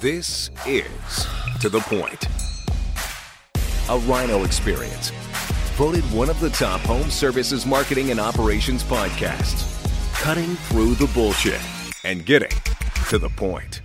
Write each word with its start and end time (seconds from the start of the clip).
This 0.00 0.50
is 0.66 1.26
To 1.60 1.68
The 1.68 1.78
Point, 1.78 2.26
a 3.88 3.98
Rhino 4.08 4.42
experience. 4.42 5.10
Voted 5.76 6.02
one 6.12 6.28
of 6.28 6.40
the 6.40 6.50
top 6.50 6.80
home 6.80 7.08
services 7.10 7.64
marketing 7.64 8.10
and 8.10 8.18
operations 8.18 8.82
podcasts. 8.82 9.64
Cutting 10.20 10.56
through 10.56 10.96
the 10.96 11.06
bullshit 11.14 11.60
and 12.02 12.26
getting 12.26 12.50
to 13.08 13.18
the 13.18 13.28
point. 13.28 13.82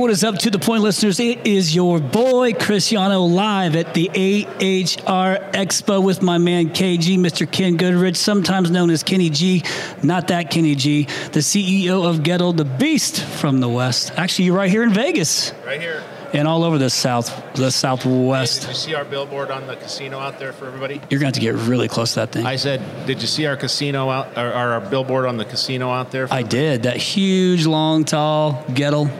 Hey, 0.00 0.04
what 0.04 0.10
is 0.12 0.24
up 0.24 0.38
to 0.38 0.50
the 0.50 0.58
point, 0.58 0.82
listeners? 0.82 1.20
It 1.20 1.46
is 1.46 1.74
your 1.74 2.00
boy 2.00 2.54
Chris 2.54 2.90
Yano 2.90 3.30
live 3.30 3.76
at 3.76 3.92
the 3.92 4.08
AHR 4.08 5.36
Expo 5.52 6.02
with 6.02 6.22
my 6.22 6.38
man 6.38 6.70
KG, 6.70 7.18
Mr. 7.18 7.50
Ken 7.50 7.76
Goodrich, 7.76 8.16
sometimes 8.16 8.70
known 8.70 8.88
as 8.88 9.02
Kenny 9.02 9.28
G. 9.28 9.62
Not 10.02 10.28
that 10.28 10.50
Kenny 10.50 10.74
G, 10.74 11.04
the 11.32 11.40
CEO 11.40 12.08
of 12.08 12.20
Goettl, 12.20 12.56
the 12.56 12.64
beast 12.64 13.22
from 13.22 13.60
the 13.60 13.68
West. 13.68 14.12
Actually, 14.16 14.46
you're 14.46 14.56
right 14.56 14.70
here 14.70 14.84
in 14.84 14.94
Vegas 14.94 15.52
Right 15.66 15.78
here. 15.78 16.02
and 16.32 16.48
all 16.48 16.64
over 16.64 16.78
the 16.78 16.88
South, 16.88 17.26
the 17.52 17.70
Southwest. 17.70 18.62
Did 18.62 18.62
Southwest. 18.62 18.68
you 18.68 18.74
see 18.74 18.94
our 18.94 19.04
billboard 19.04 19.50
on 19.50 19.66
the 19.66 19.76
casino 19.76 20.18
out 20.18 20.38
there 20.38 20.54
for 20.54 20.66
everybody? 20.66 20.94
You're 21.10 21.20
going 21.20 21.20
to 21.20 21.26
have 21.26 21.34
to 21.34 21.40
get 21.40 21.56
really 21.68 21.88
close 21.88 22.14
to 22.14 22.20
that 22.20 22.32
thing. 22.32 22.46
I 22.46 22.56
said, 22.56 22.80
did 23.06 23.20
you 23.20 23.26
see 23.28 23.44
our 23.44 23.56
casino 23.58 24.08
out, 24.08 24.38
or, 24.38 24.48
or 24.48 24.72
our 24.72 24.80
billboard 24.80 25.26
on 25.26 25.36
the 25.36 25.44
casino 25.44 25.90
out 25.90 26.10
there? 26.10 26.26
For 26.26 26.32
I 26.32 26.40
did. 26.42 26.84
That 26.84 26.96
huge, 26.96 27.66
long, 27.66 28.06
tall 28.06 28.64
Goettl. 28.68 29.10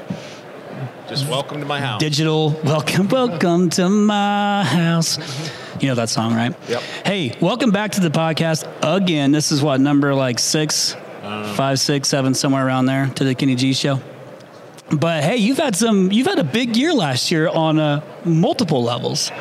Just 1.11 1.29
welcome 1.29 1.59
to 1.61 1.67
my 1.67 1.81
house. 1.81 2.01
digital 2.01 2.51
welcome 2.65 3.09
welcome 3.09 3.69
to 3.71 3.89
my 3.89 4.65
house 4.65 5.19
you 5.83 5.89
know 5.89 5.95
that 5.97 6.09
song 6.09 6.35
right 6.35 6.55
Yep. 6.69 6.83
hey 7.05 7.37
welcome 7.41 7.71
back 7.73 7.91
to 7.93 8.01
the 8.01 8.11
podcast 8.11 8.65
again 8.83 9.33
this 9.33 9.51
is 9.51 9.61
what 9.63 9.81
number 9.81 10.15
like 10.15 10.39
six 10.39 10.95
five 11.57 11.81
six 11.81 12.09
seven 12.09 12.33
somewhere 12.35 12.65
around 12.65 12.87
there 12.87 13.09
to 13.17 13.25
the 13.25 13.35
kenny 13.35 13.57
g 13.57 13.73
show 13.73 14.01
but 14.93 15.25
hey 15.25 15.37
you've 15.37 15.59
had 15.59 15.75
some 15.75 16.13
you've 16.13 16.29
had 16.29 16.39
a 16.39 16.45
big 16.45 16.77
year 16.77 16.95
last 16.95 17.31
year 17.33 17.49
on 17.49 17.79
uh, 17.81 18.01
multiple 18.25 18.83
levels 18.83 19.33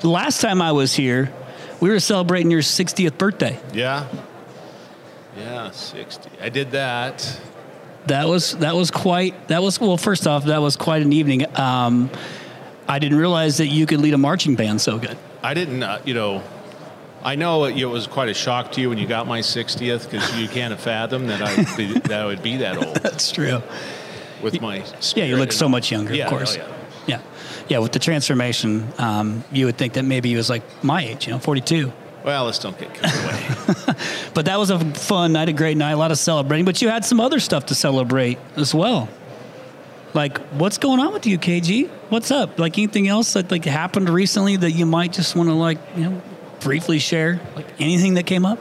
the 0.00 0.08
last 0.08 0.40
time 0.42 0.60
i 0.60 0.70
was 0.70 0.92
here 0.94 1.32
we 1.80 1.88
were 1.88 2.00
celebrating 2.00 2.50
your 2.50 2.60
60th 2.60 3.16
birthday 3.16 3.58
yeah. 3.72 4.06
Yeah, 5.38 5.70
60. 5.70 6.28
I 6.42 6.48
did 6.50 6.72
that. 6.72 7.40
That 8.06 8.28
was 8.28 8.56
that 8.58 8.74
was 8.74 8.90
quite 8.90 9.48
that 9.48 9.62
was 9.62 9.80
well 9.80 9.96
first 9.96 10.26
off 10.26 10.44
that 10.46 10.60
was 10.60 10.76
quite 10.76 11.02
an 11.02 11.12
evening 11.12 11.44
um, 11.58 12.10
i 12.88 12.98
didn't 12.98 13.18
realize 13.18 13.58
that 13.58 13.66
you 13.66 13.86
could 13.86 14.00
lead 14.00 14.14
a 14.14 14.18
marching 14.18 14.54
band 14.56 14.80
so 14.80 14.98
good 14.98 15.16
I 15.42 15.54
didn't, 15.54 15.82
uh, 15.82 16.00
you 16.04 16.12
know, 16.14 16.42
I 17.22 17.34
know 17.34 17.64
it 17.64 17.84
was 17.84 18.06
quite 18.06 18.28
a 18.28 18.34
shock 18.34 18.72
to 18.72 18.80
you 18.80 18.88
when 18.88 18.98
you 18.98 19.06
got 19.06 19.26
my 19.26 19.40
60th 19.40 20.04
because 20.04 20.38
you 20.38 20.48
can't 20.48 20.78
fathom 20.78 21.28
that 21.28 21.40
I 21.42 21.76
be, 21.76 21.98
that 22.08 22.12
I 22.12 22.26
would 22.26 22.42
be 22.42 22.58
that 22.58 22.76
old 22.76 22.96
that's 22.96 23.32
true 23.32 23.62
with 24.42 24.60
my. 24.60 24.84
Yeah, 25.14 25.24
you 25.24 25.36
look 25.36 25.52
so 25.52 25.68
much 25.68 25.90
younger, 25.90 26.14
Yeah, 26.14 26.24
of 26.24 26.30
course. 26.30 26.56
oh, 26.56 26.60
yeah. 27.06 27.16
yeah. 27.16 27.22
Yeah, 27.68 27.78
with 27.78 27.92
the 27.92 27.98
transformation, 27.98 28.86
um, 28.98 29.44
you 29.52 29.66
would 29.66 29.78
think 29.78 29.94
that 29.94 30.04
maybe 30.04 30.28
he 30.28 30.36
was 30.36 30.50
like 30.50 30.62
my 30.84 31.04
age, 31.04 31.26
you 31.26 31.32
know, 31.32 31.38
42. 31.38 31.92
Well, 32.24 32.44
let's 32.44 32.58
don't 32.58 32.78
get 32.78 32.92
carried 32.94 33.24
away. 33.24 33.94
But 34.34 34.44
that 34.44 34.58
was 34.58 34.70
a 34.70 34.78
fun 34.78 35.32
night, 35.32 35.48
a 35.48 35.52
great 35.52 35.76
night, 35.76 35.92
a 35.92 35.96
lot 35.96 36.12
of 36.12 36.18
celebrating. 36.18 36.64
But 36.64 36.80
you 36.80 36.88
had 36.88 37.04
some 37.04 37.20
other 37.20 37.40
stuff 37.40 37.66
to 37.66 37.74
celebrate 37.74 38.38
as 38.56 38.74
well. 38.74 39.08
Like, 40.14 40.38
what's 40.50 40.78
going 40.78 41.00
on 41.00 41.12
with 41.12 41.26
you, 41.26 41.38
KG? 41.38 41.88
What's 42.10 42.30
up? 42.30 42.58
Like 42.58 42.78
anything 42.78 43.08
else 43.08 43.32
that 43.32 43.50
like 43.50 43.64
happened 43.64 44.08
recently 44.08 44.56
that 44.56 44.72
you 44.72 44.86
might 44.86 45.12
just 45.12 45.34
want 45.34 45.48
to 45.48 45.54
like, 45.54 45.78
you 45.96 46.04
know, 46.04 46.22
briefly 46.60 46.98
share? 46.98 47.40
Like 47.56 47.66
anything 47.80 48.14
that 48.14 48.26
came 48.26 48.46
up? 48.46 48.58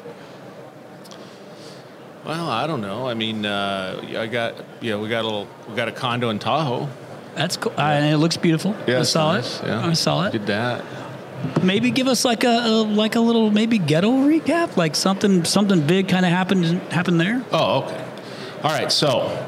well, 2.29 2.47
I 2.47 2.67
don't 2.67 2.81
know. 2.81 3.07
I 3.07 3.15
mean, 3.15 3.43
uh, 3.43 4.03
I 4.15 4.27
got, 4.27 4.53
you 4.81 4.91
know, 4.91 4.99
we 4.99 5.09
got 5.09 5.21
a 5.21 5.27
little, 5.27 5.47
we 5.67 5.75
got 5.75 5.87
a 5.87 5.91
condo 5.91 6.29
in 6.29 6.37
Tahoe. 6.37 6.87
That's 7.33 7.57
cool. 7.57 7.73
Uh, 7.75 7.81
and 7.81 8.13
it 8.13 8.17
looks 8.17 8.37
beautiful. 8.37 8.75
I 8.87 8.91
it's 8.91 9.09
saw 9.09 9.33
nice, 9.33 9.61
it. 9.61 9.67
Yeah. 9.67 9.87
I 9.87 9.93
saw 9.93 10.25
it. 10.25 10.31
Did 10.31 10.45
that. 10.45 10.85
Maybe 11.63 11.91
give 11.91 12.07
us 12.07 12.25
like 12.25 12.43
a, 12.43 12.47
a 12.47 12.83
like 12.83 13.15
a 13.15 13.19
little 13.19 13.51
maybe 13.51 13.77
ghetto 13.77 14.11
recap 14.11 14.77
like 14.77 14.95
something 14.95 15.43
something 15.43 15.85
big 15.85 16.07
kind 16.07 16.25
of 16.25 16.31
happened 16.31 16.65
happened 16.91 17.19
there 17.19 17.43
Oh, 17.51 17.83
okay. 17.83 18.05
All 18.61 18.71
right. 18.71 18.91
So, 18.91 19.47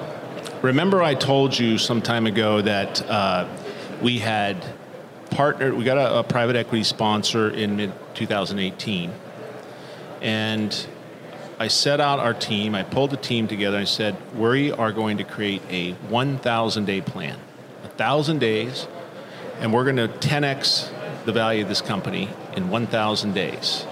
remember 0.62 1.04
I 1.04 1.16
told 1.16 1.58
you 1.58 1.78
some 1.78 2.02
time 2.02 2.26
ago 2.28 2.62
that 2.62 3.02
uh, 3.10 3.46
we 4.02 4.20
had 4.20 4.66
partnered, 5.32 5.74
we 5.74 5.84
got 5.84 5.98
a, 5.98 6.20
a 6.20 6.24
private 6.24 6.56
equity 6.56 6.86
sponsor 6.86 7.50
in 7.50 7.76
mid 7.76 7.92
2018. 8.14 9.12
And 10.22 10.88
I 11.60 11.68
set 11.68 12.00
out 12.00 12.20
our 12.20 12.34
team, 12.34 12.74
I 12.74 12.84
pulled 12.84 13.10
the 13.10 13.18
team 13.18 13.50
together, 13.50 13.78
I 13.78 13.84
said, 13.84 14.16
we 14.34 14.72
are 14.72 14.94
going 14.94 15.18
to 15.18 15.26
create 15.26 15.62
a 15.70 15.92
1,000 15.92 16.86
day 16.86 17.02
plan. 17.02 17.38
A 17.84 17.88
1,000 17.88 18.40
days, 18.40 18.88
and 19.60 19.74
we're 19.74 19.84
going 19.84 19.98
to 19.98 20.08
10x 20.08 20.90
the 21.26 21.32
value 21.32 21.64
of 21.64 21.70
this 21.70 21.82
company 21.82 22.30
in 22.56 22.70
1,000 22.70 23.34
days. 23.34 23.86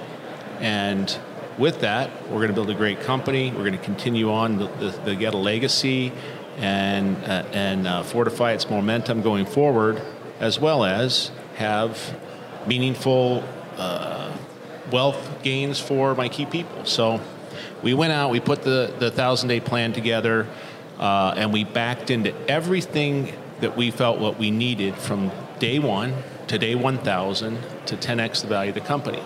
And 0.60 1.16
with 1.58 1.82
that, 1.82 2.10
we're 2.30 2.38
going 2.38 2.48
to 2.48 2.54
build 2.54 2.70
a 2.70 2.76
great 2.76 3.02
company. 3.02 3.52
We're 3.52 3.60
going 3.60 3.74
to 3.74 3.78
continue 3.78 4.32
on 4.32 4.58
the, 4.58 4.68
the, 4.68 4.90
the 5.06 5.12
Goettl 5.12 5.44
legacy 5.44 6.12
and, 6.58 7.18
uh, 7.24 7.46
and 7.52 7.88
uh, 7.88 8.04
fortify 8.04 8.54
its 8.54 8.70
momentum 8.70 9.22
going 9.22 9.46
forward, 9.46 10.02
as 10.40 10.60
well 10.60 10.84
as 10.84 11.32
have 11.56 12.18
meaningful 12.66 13.44
uh, 13.78 14.36
wealth 14.92 15.44
gains 15.44 15.80
for 15.80 16.16
my 16.16 16.30
key 16.30 16.46
people. 16.46 16.86
So 16.86 17.22
we 17.82 17.94
went 17.94 18.14
out, 18.14 18.32
we 18.32 18.40
put 18.40 18.64
the, 18.64 18.94
the 19.00 19.12
thousand 19.12 19.50
day 19.50 19.60
plan 19.60 19.94
together, 19.94 20.48
uh, 20.98 21.34
and 21.38 21.54
we 21.54 21.64
backed 21.64 22.10
into 22.10 22.34
everything 22.50 23.34
that 23.62 23.78
we 23.78 23.92
felt 23.92 24.20
what 24.20 24.38
we 24.38 24.52
needed 24.52 24.96
from 24.96 25.32
day 25.60 25.80
one 25.80 26.14
to 26.50 26.58
day 26.58 26.76
1000 26.76 27.58
to 27.86 27.96
10x 27.96 28.42
the 28.42 28.48
value 28.48 28.70
of 28.70 28.76
the 28.76 28.82
company. 28.82 29.20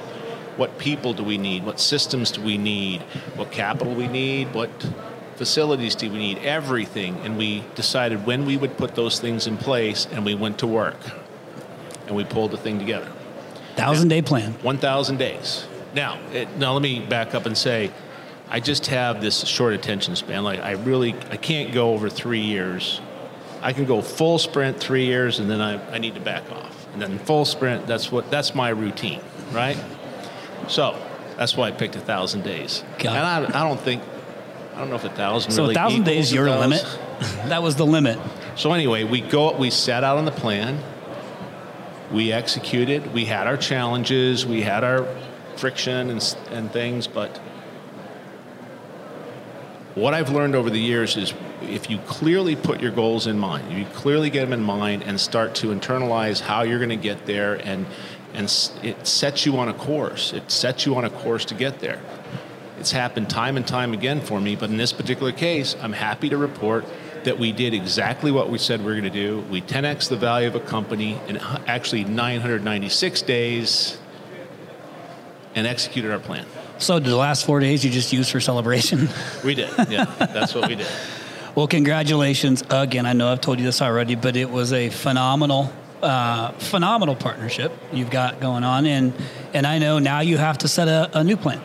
What 0.57 0.78
people 0.78 1.13
do 1.13 1.23
we 1.23 1.38
need? 1.38 1.66
What 1.66 1.79
systems 1.79 2.31
do 2.31 2.41
we 2.41 2.57
need? 2.57 3.01
What 3.35 3.51
capital 3.51 3.95
we 3.95 4.07
need? 4.07 4.53
What 4.53 4.69
facilities 5.35 5.95
do 5.95 6.12
we 6.12 6.17
need? 6.17 6.38
Everything. 6.39 7.16
And 7.23 7.38
we 7.38 7.63
decided 7.75 8.25
when 8.25 8.45
we 8.45 8.57
would 8.57 8.78
put 8.78 8.94
those 8.94 9.19
things 9.19 9.47
in 9.47 9.57
place, 9.57 10.06
and 10.12 10.23
we 10.23 10.35
went 10.35 10.59
to 10.59 10.67
work. 10.67 11.00
And 12.06 12.16
we 12.16 12.23
pulled 12.23 12.51
the 12.51 12.57
thing 12.57 12.78
together. 12.78 13.12
thousand 13.75 14.09
day 14.09 14.22
plan 14.22 14.53
1,000 14.62 15.17
days. 15.17 15.66
Now, 15.95 16.19
it, 16.31 16.56
now 16.57 16.73
let 16.73 16.81
me 16.81 17.00
back 17.00 17.33
up 17.33 17.45
and 17.45 17.57
say, 17.57 17.91
I 18.50 18.59
just 18.59 18.88
have 18.88 19.22
this 19.22 19.47
short 19.47 19.73
attention 19.73 20.16
span. 20.16 20.44
Like 20.44 20.59
I 20.59 20.72
really, 20.72 21.16
I 21.31 21.38
can't 21.38 21.73
go 21.73 21.94
over 21.94 22.09
three 22.09 22.41
years. 22.41 23.01
I 23.62 23.72
can 23.72 23.85
go 23.85 24.01
full 24.01 24.38
sprint 24.39 24.79
three 24.79 25.06
years, 25.06 25.39
and 25.39 25.50
then 25.50 25.62
I, 25.62 25.95
I 25.95 25.97
need 25.97 26.16
to 26.16 26.19
back 26.19 26.51
off, 26.51 26.82
and 26.94 27.02
then 27.02 27.20
full 27.20 27.46
sprint. 27.46 27.88
That's 27.88 28.12
what 28.12 28.31
that's 28.31 28.56
my 28.56 28.70
routine, 28.70 29.22
right? 29.52 29.78
So 30.68 30.98
that's 31.38 31.58
why 31.58 31.68
I 31.68 31.72
picked 31.72 31.96
a 31.96 32.00
thousand 32.00 32.44
days. 32.44 32.84
Got 33.00 33.16
and 33.18 33.54
I, 33.56 33.59
I 33.59 33.68
don't 33.68 33.80
think, 33.80 34.02
I 34.74 34.80
don't 34.80 34.90
know 34.90 34.96
if 34.96 35.04
a 35.04 35.09
thousand. 35.09 35.52
so 35.52 35.64
really 35.64 35.74
a 35.74 35.76
thousand 35.76 36.04
days 36.04 36.31
your 36.31 36.48
thousand. 36.48 36.70
limit 36.70 37.00
that 37.50 37.62
was 37.62 37.76
the 37.76 37.86
limit 37.86 38.20
So 38.56 38.72
anyway, 38.72 39.04
we 39.04 39.22
go. 39.22 39.56
We 39.58 39.70
set 39.70 40.04
out 40.04 40.18
on 40.18 40.26
the 40.26 40.31
plan. 40.31 40.81
We 42.12 42.31
executed. 42.31 43.14
We 43.14 43.25
had 43.25 43.48
our 43.48 43.58
challenges. 43.58 44.46
We 44.46 44.62
had 44.62 44.84
our 44.84 45.08
friction 45.58 46.10
and 46.10 46.38
and 46.52 46.72
things. 46.72 47.08
But 47.08 47.38
what 49.96 50.14
I've 50.14 50.30
learned 50.30 50.56
over 50.56 50.70
the 50.70 50.80
years 50.80 51.18
is, 51.18 51.34
if 51.63 51.90
you 51.90 51.97
clearly 52.00 52.56
put 52.56 52.81
your 52.81 52.91
goals 52.91 53.28
in 53.28 53.38
mind, 53.40 53.72
if 53.72 53.78
you 53.78 53.85
clearly 53.94 54.29
get 54.29 54.41
them 54.41 54.53
in 54.53 54.63
mind, 54.63 55.03
and 55.03 55.19
start 55.19 55.56
to 55.56 55.68
internalize 55.68 56.40
how 56.40 56.63
you're 56.63 56.79
going 56.79 56.90
to 56.90 56.96
get 56.96 57.25
there, 57.25 57.56
and 57.56 57.85
and 58.34 58.46
it 58.81 59.06
sets 59.06 59.46
you 59.46 59.57
on 59.57 59.69
a 59.69 59.74
course. 59.74 60.34
It 60.34 60.50
sets 60.50 60.85
you 60.85 60.96
on 60.96 61.06
a 61.06 61.09
course 61.09 61.46
to 61.46 61.53
get 61.53 61.79
there. 61.79 62.01
It's 62.79 62.91
happened 62.91 63.29
time 63.29 63.57
and 63.57 63.66
time 63.66 63.94
again 63.94 64.22
for 64.22 64.41
me, 64.41 64.56
but 64.56 64.69
in 64.69 64.78
this 64.78 64.91
particular 64.91 65.31
case, 65.31 65.75
I'm 65.81 65.94
happy 65.94 66.29
to 66.29 66.38
report 66.38 66.86
that 67.24 67.39
we 67.39 67.51
did 67.51 67.74
exactly 67.74 68.31
what 68.31 68.50
we 68.50 68.57
said 68.57 68.80
we 68.80 68.88
were 68.88 69.00
going 69.00 69.04
to 69.04 69.10
do. 69.10 69.39
We 69.50 69.62
10x 69.62 70.10
the 70.10 70.18
value 70.18 70.48
of 70.48 70.56
a 70.56 70.60
company 70.60 71.19
in 71.27 71.38
actually 71.68 72.04
996 72.04 73.21
days 73.21 73.98
and 75.56 75.68
executed 75.68 76.12
our 76.12 76.19
plan. 76.19 76.45
so 76.80 77.00
the 77.00 77.15
last 77.15 77.45
four 77.45 77.60
days 77.60 77.86
you 77.86 77.92
just 77.92 78.12
used 78.12 78.31
for 78.31 78.39
celebration 78.39 79.07
We 79.44 79.56
did. 79.56 79.69
Yeah, 79.89 80.06
that's 80.06 80.56
what 80.56 80.68
we 80.68 80.75
did. 80.75 80.88
well 81.55 81.67
congratulations 81.67 82.63
again. 82.69 83.05
I 83.05 83.13
know 83.13 83.31
i've 83.31 83.41
told 83.41 83.59
you 83.59 83.65
this 83.65 83.81
already 83.81 84.15
but 84.15 84.35
it 84.35 84.50
was 84.50 84.73
a 84.73 84.89
phenomenal 84.89 85.71
uh, 86.01 86.51
phenomenal 86.53 87.15
partnership 87.15 87.71
you've 87.94 88.09
got 88.11 88.41
going 88.41 88.63
on. 88.63 88.85
And 88.85 89.13
and 89.53 89.65
i 89.65 89.79
know 89.79 90.00
now 90.00 90.19
you 90.19 90.38
have 90.38 90.57
to 90.59 90.67
set 90.67 90.88
a, 90.88 91.09
a 91.17 91.23
new 91.23 91.38
plan. 91.38 91.61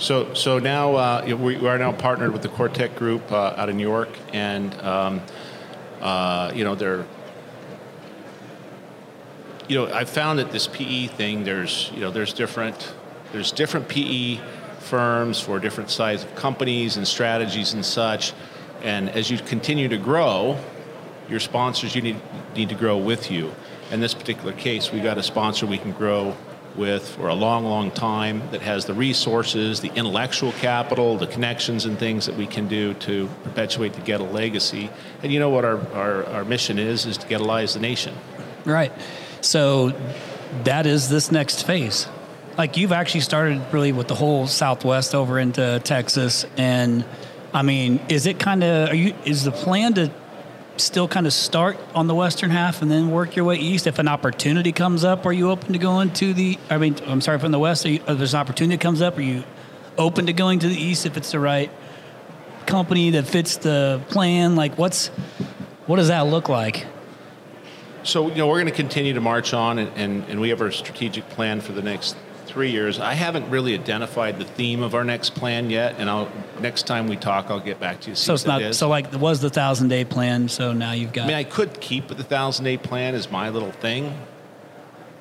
So, 0.00 0.32
so 0.32 0.58
now 0.58 0.94
uh, 0.94 1.36
we 1.38 1.56
are 1.68 1.76
now 1.76 1.92
partnered 1.92 2.32
with 2.32 2.40
the 2.40 2.48
Cortec 2.48 2.96
Group 2.96 3.30
uh, 3.30 3.52
out 3.54 3.68
of 3.68 3.74
New 3.74 3.86
York, 3.86 4.08
and 4.32 4.74
um, 4.80 5.20
uh, 6.00 6.52
you 6.54 6.64
know 6.64 6.74
they're, 6.74 7.04
you 9.68 9.76
know, 9.76 9.92
I 9.92 10.06
found 10.06 10.38
that 10.38 10.52
this 10.52 10.66
PE 10.68 11.08
thing, 11.08 11.44
there's, 11.44 11.90
you 11.94 12.00
know, 12.00 12.10
there's 12.10 12.32
different, 12.32 12.94
there's 13.32 13.52
different 13.52 13.88
PE 13.88 14.40
firms 14.78 15.38
for 15.38 15.58
different 15.58 15.90
size 15.90 16.24
of 16.24 16.34
companies 16.34 16.96
and 16.96 17.06
strategies 17.06 17.74
and 17.74 17.84
such. 17.84 18.32
And 18.82 19.10
as 19.10 19.30
you 19.30 19.38
continue 19.38 19.88
to 19.88 19.98
grow, 19.98 20.58
your 21.28 21.40
sponsors 21.40 21.94
you 21.94 22.02
need 22.02 22.20
need 22.54 22.68
to 22.68 22.74
grow 22.74 22.98
with 22.98 23.30
you. 23.30 23.52
In 23.90 24.00
this 24.00 24.14
particular 24.14 24.52
case, 24.52 24.92
we 24.92 25.00
got 25.00 25.18
a 25.18 25.22
sponsor 25.22 25.66
we 25.66 25.78
can 25.78 25.92
grow 25.92 26.36
with 26.76 27.08
for 27.08 27.28
a 27.28 27.34
long, 27.34 27.64
long 27.64 27.90
time 27.90 28.42
that 28.50 28.62
has 28.62 28.86
the 28.86 28.94
resources, 28.94 29.80
the 29.80 29.92
intellectual 29.94 30.52
capital, 30.52 31.16
the 31.16 31.26
connections 31.26 31.84
and 31.84 31.98
things 31.98 32.26
that 32.26 32.36
we 32.36 32.46
can 32.46 32.68
do 32.68 32.94
to 32.94 33.28
perpetuate 33.42 33.92
the 33.94 34.00
Goettl 34.00 34.32
legacy. 34.32 34.90
And 35.22 35.32
you 35.32 35.40
know 35.40 35.50
what 35.50 35.64
our, 35.64 35.78
our, 35.92 36.26
our 36.26 36.44
mission 36.44 36.78
is, 36.78 37.06
is 37.06 37.18
to 37.18 37.26
Gettleize 37.26 37.74
the 37.74 37.80
nation. 37.80 38.14
Right. 38.64 38.92
So 39.40 39.92
that 40.64 40.86
is 40.86 41.08
this 41.08 41.32
next 41.32 41.66
phase. 41.66 42.06
Like 42.56 42.76
you've 42.76 42.92
actually 42.92 43.22
started 43.22 43.62
really 43.72 43.92
with 43.92 44.08
the 44.08 44.14
whole 44.14 44.46
Southwest 44.46 45.14
over 45.14 45.38
into 45.38 45.80
Texas. 45.82 46.46
And 46.56 47.04
I 47.52 47.62
mean, 47.62 48.00
is 48.08 48.26
it 48.26 48.38
kind 48.38 48.62
of, 48.62 48.90
are 48.90 48.94
you, 48.94 49.14
is 49.24 49.44
the 49.44 49.52
plan 49.52 49.94
to 49.94 50.10
still 50.76 51.08
kind 51.08 51.26
of 51.26 51.32
start 51.32 51.78
on 51.94 52.06
the 52.06 52.14
western 52.14 52.50
half 52.50 52.80
and 52.80 52.90
then 52.90 53.10
work 53.10 53.36
your 53.36 53.44
way 53.44 53.56
east? 53.56 53.86
If 53.86 53.98
an 53.98 54.08
opportunity 54.08 54.72
comes 54.72 55.04
up, 55.04 55.26
are 55.26 55.32
you 55.32 55.50
open 55.50 55.72
to 55.72 55.78
going 55.78 56.12
to 56.14 56.32
the? 56.32 56.58
I 56.68 56.78
mean, 56.78 56.96
I'm 57.06 57.20
sorry, 57.20 57.38
from 57.38 57.52
the 57.52 57.58
west. 57.58 57.84
You, 57.84 57.96
if 57.96 58.18
there's 58.18 58.34
an 58.34 58.40
opportunity 58.40 58.76
that 58.76 58.82
comes 58.82 59.02
up, 59.02 59.18
are 59.18 59.22
you 59.22 59.44
open 59.98 60.26
to 60.26 60.32
going 60.32 60.60
to 60.60 60.68
the 60.68 60.80
east 60.80 61.06
if 61.06 61.16
it's 61.16 61.32
the 61.32 61.40
right 61.40 61.70
company 62.66 63.10
that 63.10 63.26
fits 63.26 63.56
the 63.56 64.00
plan? 64.08 64.56
Like, 64.56 64.78
what's 64.78 65.08
what 65.86 65.96
does 65.96 66.08
that 66.08 66.22
look 66.22 66.48
like? 66.48 66.86
So 68.02 68.28
you 68.28 68.36
know, 68.36 68.46
we're 68.46 68.60
going 68.60 68.66
to 68.66 68.72
continue 68.72 69.12
to 69.12 69.20
march 69.20 69.52
on, 69.52 69.78
and, 69.78 69.90
and, 69.96 70.24
and 70.24 70.40
we 70.40 70.48
have 70.50 70.60
our 70.62 70.70
strategic 70.70 71.28
plan 71.30 71.60
for 71.60 71.72
the 71.72 71.82
next 71.82 72.16
three 72.50 72.70
years. 72.70 72.98
I 72.98 73.14
haven't 73.14 73.48
really 73.50 73.74
identified 73.74 74.38
the 74.38 74.44
theme 74.44 74.82
of 74.82 74.94
our 74.94 75.04
next 75.04 75.34
plan 75.34 75.70
yet, 75.70 75.96
and 75.98 76.10
I'll 76.10 76.30
next 76.60 76.86
time 76.86 77.06
we 77.06 77.16
talk, 77.16 77.46
I'll 77.48 77.60
get 77.60 77.80
back 77.80 78.00
to 78.02 78.10
you. 78.10 78.16
So 78.16 78.34
it's 78.34 78.46
not 78.46 78.60
it 78.60 78.74
so 78.74 78.88
like 78.88 79.12
it 79.12 79.20
was 79.20 79.40
the 79.40 79.50
thousand 79.50 79.88
day 79.88 80.04
plan. 80.04 80.48
So 80.48 80.72
now 80.72 80.92
you've 80.92 81.12
got. 81.12 81.24
I 81.24 81.28
mean, 81.28 81.36
I 81.36 81.44
could 81.44 81.80
keep 81.80 82.08
the 82.08 82.24
thousand 82.24 82.64
day 82.64 82.76
plan 82.76 83.14
as 83.14 83.30
my 83.30 83.50
little 83.50 83.72
thing, 83.72 84.18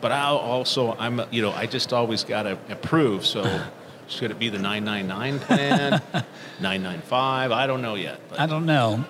but 0.02 0.12
I 0.12 0.26
also 0.26 0.96
I'm 0.98 1.22
you 1.32 1.42
know 1.42 1.52
I 1.52 1.66
just 1.66 1.94
always 1.94 2.24
got 2.24 2.44
to 2.44 2.58
approve. 2.70 3.26
So 3.26 3.62
should 4.08 4.32
it 4.32 4.40
be 4.40 4.50
the 4.50 4.60
nine 4.60 4.84
nine 4.84 5.08
nine 5.08 5.40
plan, 5.40 6.02
nine 6.60 6.84
nine 6.84 7.02
five? 7.02 7.52
I 7.52 7.68
don't 7.68 7.82
know 7.82 7.96
yet. 7.96 8.20
But. 8.30 8.40
I 8.40 8.46
don't 8.48 8.66
know. 8.66 9.06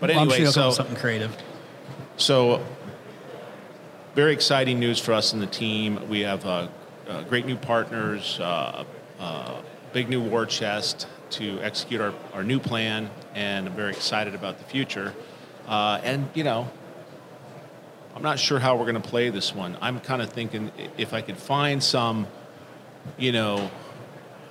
But 0.00 0.10
anyway, 0.10 0.26
well, 0.26 0.36
sure 0.36 0.52
so 0.52 0.70
something 0.70 0.96
creative. 0.96 1.36
So 2.16 2.64
very 4.14 4.32
exciting 4.32 4.78
news 4.78 4.98
for 4.98 5.12
us 5.12 5.32
and 5.32 5.42
the 5.42 5.46
team. 5.46 6.08
We 6.08 6.20
have 6.20 6.46
uh, 6.46 6.68
uh, 7.08 7.22
great 7.22 7.46
new 7.46 7.56
partners, 7.56 8.38
uh, 8.40 8.84
uh, 9.18 9.60
big 9.92 10.08
new 10.08 10.20
war 10.20 10.46
chest 10.46 11.06
to 11.30 11.60
execute 11.60 12.00
our, 12.00 12.12
our 12.32 12.44
new 12.44 12.58
plan, 12.58 13.10
and 13.34 13.68
I'm 13.68 13.74
very 13.74 13.90
excited 13.90 14.34
about 14.34 14.58
the 14.58 14.64
future. 14.64 15.14
Uh, 15.66 16.00
and, 16.02 16.28
you 16.34 16.44
know, 16.44 16.70
I'm 18.14 18.22
not 18.22 18.38
sure 18.38 18.58
how 18.58 18.76
we're 18.76 18.90
going 18.90 19.00
to 19.00 19.08
play 19.08 19.30
this 19.30 19.54
one. 19.54 19.76
I'm 19.80 20.00
kind 20.00 20.22
of 20.22 20.30
thinking 20.30 20.70
if 20.96 21.12
I 21.12 21.20
could 21.20 21.36
find 21.36 21.82
some, 21.82 22.26
you 23.18 23.32
know, 23.32 23.70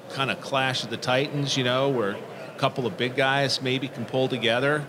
kind 0.10 0.30
of 0.30 0.42
clash 0.42 0.84
of 0.84 0.90
the 0.90 0.98
titans, 0.98 1.56
you 1.56 1.64
know, 1.64 1.90
where 1.90 2.12
a 2.12 2.58
couple 2.58 2.86
of 2.86 2.98
big 2.98 3.16
guys 3.16 3.62
maybe 3.62 3.88
can 3.88 4.06
pull 4.06 4.28
together 4.28 4.86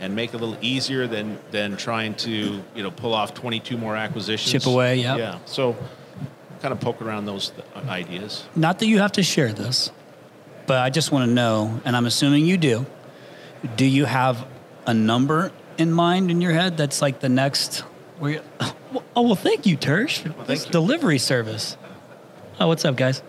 and 0.00 0.14
make 0.14 0.32
it 0.32 0.36
a 0.36 0.38
little 0.38 0.56
easier 0.62 1.06
than 1.06 1.38
than 1.50 1.76
trying 1.76 2.14
to 2.14 2.62
you 2.74 2.82
know 2.82 2.90
pull 2.90 3.14
off 3.14 3.34
22 3.34 3.76
more 3.76 3.96
acquisitions. 3.96 4.52
Chip 4.52 4.72
away, 4.72 4.96
yeah. 4.96 5.16
Yeah. 5.16 5.38
So 5.44 5.76
kind 6.60 6.72
of 6.72 6.80
poke 6.80 7.00
around 7.00 7.26
those 7.26 7.52
uh, 7.74 7.80
ideas. 7.88 8.44
Not 8.54 8.78
that 8.80 8.86
you 8.86 8.98
have 8.98 9.12
to 9.12 9.22
share 9.22 9.52
this, 9.52 9.90
but 10.66 10.78
I 10.78 10.90
just 10.90 11.12
want 11.12 11.28
to 11.28 11.32
know, 11.32 11.80
and 11.84 11.96
I'm 11.96 12.06
assuming 12.06 12.46
you 12.46 12.56
do. 12.56 12.86
Do 13.76 13.84
you 13.84 14.04
have 14.04 14.46
a 14.86 14.94
number 14.94 15.52
in 15.78 15.92
mind 15.92 16.30
in 16.30 16.40
your 16.40 16.52
head 16.52 16.76
that's 16.76 17.02
like 17.02 17.20
the 17.20 17.28
next? 17.28 17.80
Where 18.18 18.32
you, 18.32 18.40
oh 19.16 19.22
well, 19.22 19.34
thank 19.34 19.66
you, 19.66 19.76
Tersh. 19.76 20.24
Well, 20.36 20.44
thank 20.44 20.66
you. 20.66 20.72
delivery 20.72 21.18
service. 21.18 21.76
Oh, 22.60 22.66
what's 22.68 22.84
up, 22.84 22.96
guys? 22.96 23.22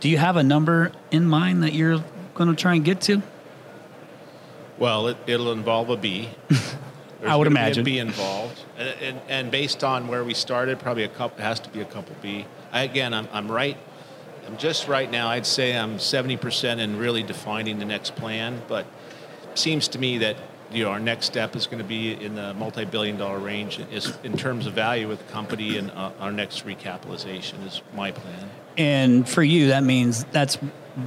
Do 0.00 0.08
you 0.08 0.18
have 0.18 0.36
a 0.36 0.42
number 0.42 0.92
in 1.10 1.26
mind 1.26 1.62
that 1.62 1.74
you're 1.74 2.02
going 2.34 2.48
to 2.48 2.56
try 2.60 2.74
and 2.74 2.84
get 2.84 3.00
to? 3.02 3.22
Well, 4.78 5.08
it, 5.08 5.18
will 5.28 5.52
involve 5.52 5.90
a 5.90 5.96
B. 5.96 6.30
I 7.24 7.36
would 7.36 7.46
imagine 7.46 7.84
be, 7.84 7.92
be 7.92 7.98
involved, 8.00 8.60
and, 8.76 8.88
and, 9.00 9.20
and, 9.28 9.50
based 9.52 9.84
on 9.84 10.08
where 10.08 10.24
we 10.24 10.34
started, 10.34 10.80
probably 10.80 11.04
a 11.04 11.08
couple 11.08 11.44
has 11.44 11.60
to 11.60 11.70
be 11.70 11.80
a 11.80 11.84
couple 11.84 12.16
B. 12.20 12.46
I, 12.72 12.82
again, 12.82 13.14
I'm, 13.14 13.28
I'm 13.32 13.50
right. 13.50 13.76
I'm 14.46 14.56
just 14.56 14.88
right 14.88 15.10
now. 15.10 15.28
I'd 15.28 15.46
say 15.46 15.76
I'm 15.76 15.98
70% 15.98 16.78
in 16.78 16.98
really 16.98 17.22
defining 17.22 17.78
the 17.78 17.84
next 17.84 18.16
plan, 18.16 18.60
but 18.68 18.86
seems 19.54 19.88
to 19.88 19.98
me 19.98 20.18
that 20.18 20.36
you 20.72 20.84
know 20.84 20.90
our 20.90 20.98
next 20.98 21.26
step 21.26 21.54
is 21.54 21.66
going 21.66 21.78
to 21.78 21.84
be 21.84 22.12
in 22.12 22.34
the 22.34 22.54
multi-billion-dollar 22.54 23.38
range 23.38 23.78
is 23.92 24.16
in 24.24 24.36
terms 24.36 24.66
of 24.66 24.72
value 24.72 25.06
with 25.06 25.24
the 25.24 25.32
company, 25.32 25.76
and 25.76 25.90
uh, 25.90 26.10
our 26.18 26.32
next 26.32 26.66
recapitalization 26.66 27.64
is 27.66 27.82
my 27.94 28.10
plan. 28.10 28.50
And 28.78 29.28
for 29.28 29.42
you, 29.42 29.68
that 29.68 29.84
means 29.84 30.24
that's 30.32 30.58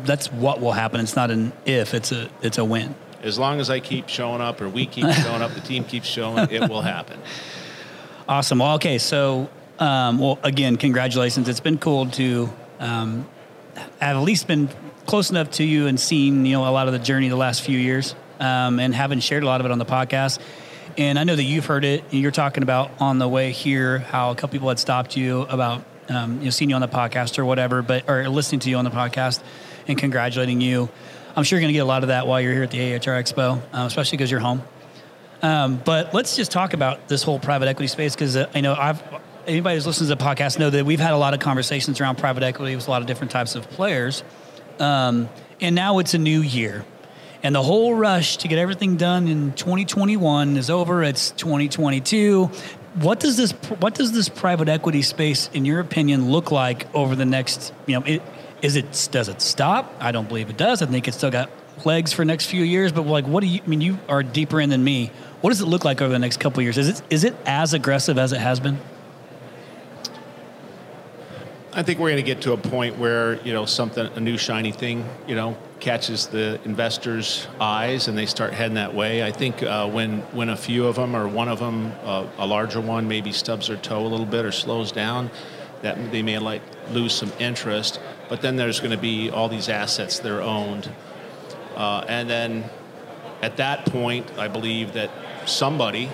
that's 0.04 0.32
what 0.32 0.62
will 0.62 0.72
happen. 0.72 1.02
It's 1.02 1.16
not 1.16 1.32
an 1.32 1.52
if; 1.66 1.94
it's 1.94 2.12
a 2.12 2.30
it's 2.42 2.60
a 2.60 2.64
when 2.64 2.96
as 3.26 3.40
long 3.40 3.60
as 3.60 3.72
I 3.72 3.80
keep 3.80 4.08
showing 4.08 4.40
up 4.40 4.62
or 4.62 4.70
we 4.70 4.86
keep 4.86 5.10
showing 5.12 5.42
up, 5.42 5.52
the 5.56 5.60
team 5.62 5.84
keeps 5.84 6.08
showing, 6.08 6.48
it 6.52 6.70
will 6.70 6.84
happen. 6.84 7.20
Awesome. 8.28 8.58
Well, 8.58 8.74
okay. 8.78 8.98
So, 8.98 9.52
um, 9.80 10.20
well, 10.20 10.40
again, 10.44 10.78
congratulations. 10.78 11.50
It's 11.50 11.60
been 11.60 11.78
cool 11.78 12.10
to 12.12 12.50
um, 12.80 13.28
have 14.00 14.18
at 14.18 14.22
least 14.22 14.48
been 14.48 14.70
close 15.06 15.30
enough 15.30 15.52
to 15.52 15.64
you 15.64 15.88
and 15.88 16.00
seen, 16.00 16.46
you 16.46 16.54
know, 16.54 16.68
a 16.68 16.72
lot 16.72 16.88
of 16.88 16.94
the 16.94 17.00
journey 17.00 17.30
the 17.30 17.36
last 17.36 17.62
few 17.62 17.78
years 17.78 18.16
um, 18.40 18.80
and 18.80 18.94
having 18.94 19.20
shared 19.20 19.44
a 19.44 19.46
lot 19.46 19.60
of 19.60 19.66
it 19.66 19.72
on 19.72 19.80
the 19.80 19.86
podcast. 19.86 20.40
And 20.98 21.20
I 21.20 21.24
know 21.26 21.36
that 21.36 21.44
you've 21.44 21.66
heard 21.66 21.84
it. 21.84 22.04
You're 22.12 22.32
talking 22.32 22.64
about 22.64 22.92
on 23.00 23.20
the 23.20 23.28
way 23.28 23.52
here 23.52 24.00
how 24.00 24.32
a 24.32 24.36
couple 24.36 24.50
people 24.50 24.70
had 24.70 24.80
stopped 24.80 25.18
you 25.18 25.42
about, 25.42 25.84
um, 26.10 26.40
you 26.40 26.46
know, 26.46 26.50
seeing 26.52 26.70
you 26.70 26.76
on 26.76 26.82
the 26.82 26.88
podcast 26.88 27.38
or 27.38 27.46
whatever, 27.46 27.82
but, 27.82 28.10
or 28.10 28.30
listening 28.30 28.60
to 28.62 28.70
you 28.70 28.78
on 28.78 28.86
the 28.86 28.92
podcast 28.92 29.44
and 29.88 29.98
congratulating 29.98 30.62
you. 30.62 30.90
I'm 31.36 31.44
sure 31.44 31.58
you're 31.58 31.64
going 31.64 31.74
to 31.74 31.78
get 31.78 31.80
a 31.80 31.86
lot 31.86 32.04
of 32.04 32.08
that 32.08 32.28
while 32.28 32.40
you're 32.40 32.54
here 32.54 32.64
at 32.64 32.72
the 32.72 32.94
AHR 32.94 33.22
Expo, 33.22 33.58
uh, 33.58 33.86
especially 33.86 34.18
because 34.18 34.32
you're 34.32 34.40
home. 34.40 34.64
Um, 35.42 35.82
but 35.84 36.14
let's 36.14 36.38
just 36.38 36.52
talk 36.52 36.74
about 36.74 37.10
this 37.10 37.24
whole 37.24 37.40
private 37.40 37.68
equity 37.68 37.88
space 37.88 38.16
because 38.16 38.38
uh, 38.38 38.50
I 38.56 38.62
know 38.62 38.74
I've 38.74 39.04
anybody 39.48 39.76
who's 39.76 39.88
listening 39.88 40.10
to 40.10 40.16
the 40.16 40.24
podcast 40.24 40.60
know 40.60 40.70
that 40.70 40.86
we've 40.86 41.00
had 41.00 41.14
a 41.14 41.18
lot 41.18 41.34
of 41.34 41.40
conversations 41.40 42.02
around 42.02 42.18
private 42.18 42.44
equity 42.44 42.76
with 42.76 42.88
a 42.88 42.92
lot 42.92 43.02
of 43.02 43.08
different 43.08 43.32
types 43.32 43.56
of 43.56 43.70
players, 43.70 44.24
um, 44.80 45.30
and 45.62 45.76
now 45.76 46.00
it's 46.00 46.14
a 46.14 46.18
new 46.18 46.42
year, 46.42 46.86
and 47.44 47.54
the 47.54 47.64
whole 47.64 47.96
rush 47.96 48.38
to 48.38 48.48
get 48.48 48.60
everything 48.60 48.98
done 48.98 49.28
in 49.28 49.54
2021 49.54 50.58
is 50.58 50.70
over. 50.70 51.04
It's 51.04 51.32
2022. 51.32 52.46
What 52.96 53.20
does 53.20 53.38
this 53.38 53.52
What 53.80 53.94
does 53.94 54.12
this 54.12 54.30
private 54.30 54.70
equity 54.70 55.02
space, 55.02 55.50
in 55.54 55.66
your 55.66 55.80
opinion, 55.80 56.32
look 56.32 56.52
like 56.52 56.94
over 56.96 57.16
the 57.16 57.26
next? 57.26 57.74
You 57.86 58.00
know, 58.00 58.06
it, 58.06 58.22
is 58.62 58.76
it 58.76 59.10
does 59.12 59.30
it 59.30 59.42
stop? 59.42 59.94
I 60.00 60.12
don't 60.12 60.28
believe 60.28 60.50
it 60.50 60.58
does. 60.58 60.82
I 60.82 60.86
think 60.86 61.08
it's 61.08 61.18
still 61.18 61.32
got 61.32 61.50
legs 61.84 62.14
for 62.14 62.24
next 62.24 62.48
few 62.48 62.64
years. 62.64 62.92
But 62.92 63.06
like, 63.06 63.28
what 63.28 63.42
do 63.42 63.48
you 63.48 63.62
I 63.64 63.68
mean? 63.68 63.82
You 63.82 64.00
are 64.08 64.24
deeper 64.24 64.62
in 64.62 64.70
than 64.70 64.84
me. 64.84 65.12
What 65.42 65.50
does 65.50 65.62
it 65.62 65.68
look 65.68 65.86
like 65.86 66.02
over 66.02 66.12
the 66.12 66.20
next 66.20 66.40
couple 66.40 66.64
years? 66.64 66.78
Is 66.78 66.90
it 66.90 67.02
is 67.10 67.24
it 67.24 67.36
as 67.46 67.74
aggressive 67.74 68.18
as 68.18 68.32
it 68.32 68.40
has 68.40 68.60
been? 68.60 68.80
I 71.78 71.84
think 71.84 72.00
we're 72.00 72.12
going 72.12 72.24
to 72.24 72.26
get 72.26 72.44
to 72.44 72.54
a 72.54 72.58
point 72.58 72.98
where 72.98 73.34
you 73.42 73.52
know 73.52 73.66
something, 73.66 74.08
a 74.16 74.20
new 74.22 74.38
shiny 74.38 74.72
thing, 74.72 75.04
you 75.28 75.36
know, 75.36 75.58
catches 75.82 76.28
the 76.28 76.58
investors' 76.64 77.50
eyes 77.60 78.08
and 78.08 78.18
they 78.18 78.28
start 78.28 78.54
heading 78.54 78.76
that 78.76 78.94
way. 78.94 79.22
I 79.22 79.34
think 79.34 79.62
uh, 79.62 79.90
when 79.90 80.22
when 80.32 80.48
a 80.48 80.56
few 80.56 80.88
of 80.88 80.96
them 80.96 81.14
or 81.14 81.28
one 81.28 81.50
of 81.50 81.60
them, 81.60 81.92
uh, 82.06 82.28
a 82.38 82.48
larger 82.48 82.80
one, 82.80 83.10
maybe 83.10 83.34
stubs 83.34 83.68
their 83.68 83.76
toe 83.76 84.06
a 84.06 84.08
little 84.08 84.26
bit 84.26 84.46
or 84.46 84.54
slows 84.54 84.94
down, 84.94 85.30
that 85.82 86.14
they 86.14 86.22
may 86.22 86.40
like 86.40 86.62
lose 86.92 87.14
some 87.14 87.34
interest. 87.40 88.00
But 88.30 88.42
then 88.42 88.56
there's 88.56 88.80
going 88.80 88.92
to 88.92 88.98
be 88.98 89.30
all 89.30 89.50
these 89.50 89.68
assets 89.68 90.20
that 90.20 90.32
are 90.32 90.42
owned. 90.42 90.90
Uh, 91.76 92.06
and 92.08 92.30
then 92.30 92.70
at 93.42 93.58
that 93.58 93.86
point, 93.88 94.32
I 94.38 94.48
believe 94.48 94.94
that 94.94 95.12
somebody 95.46 96.10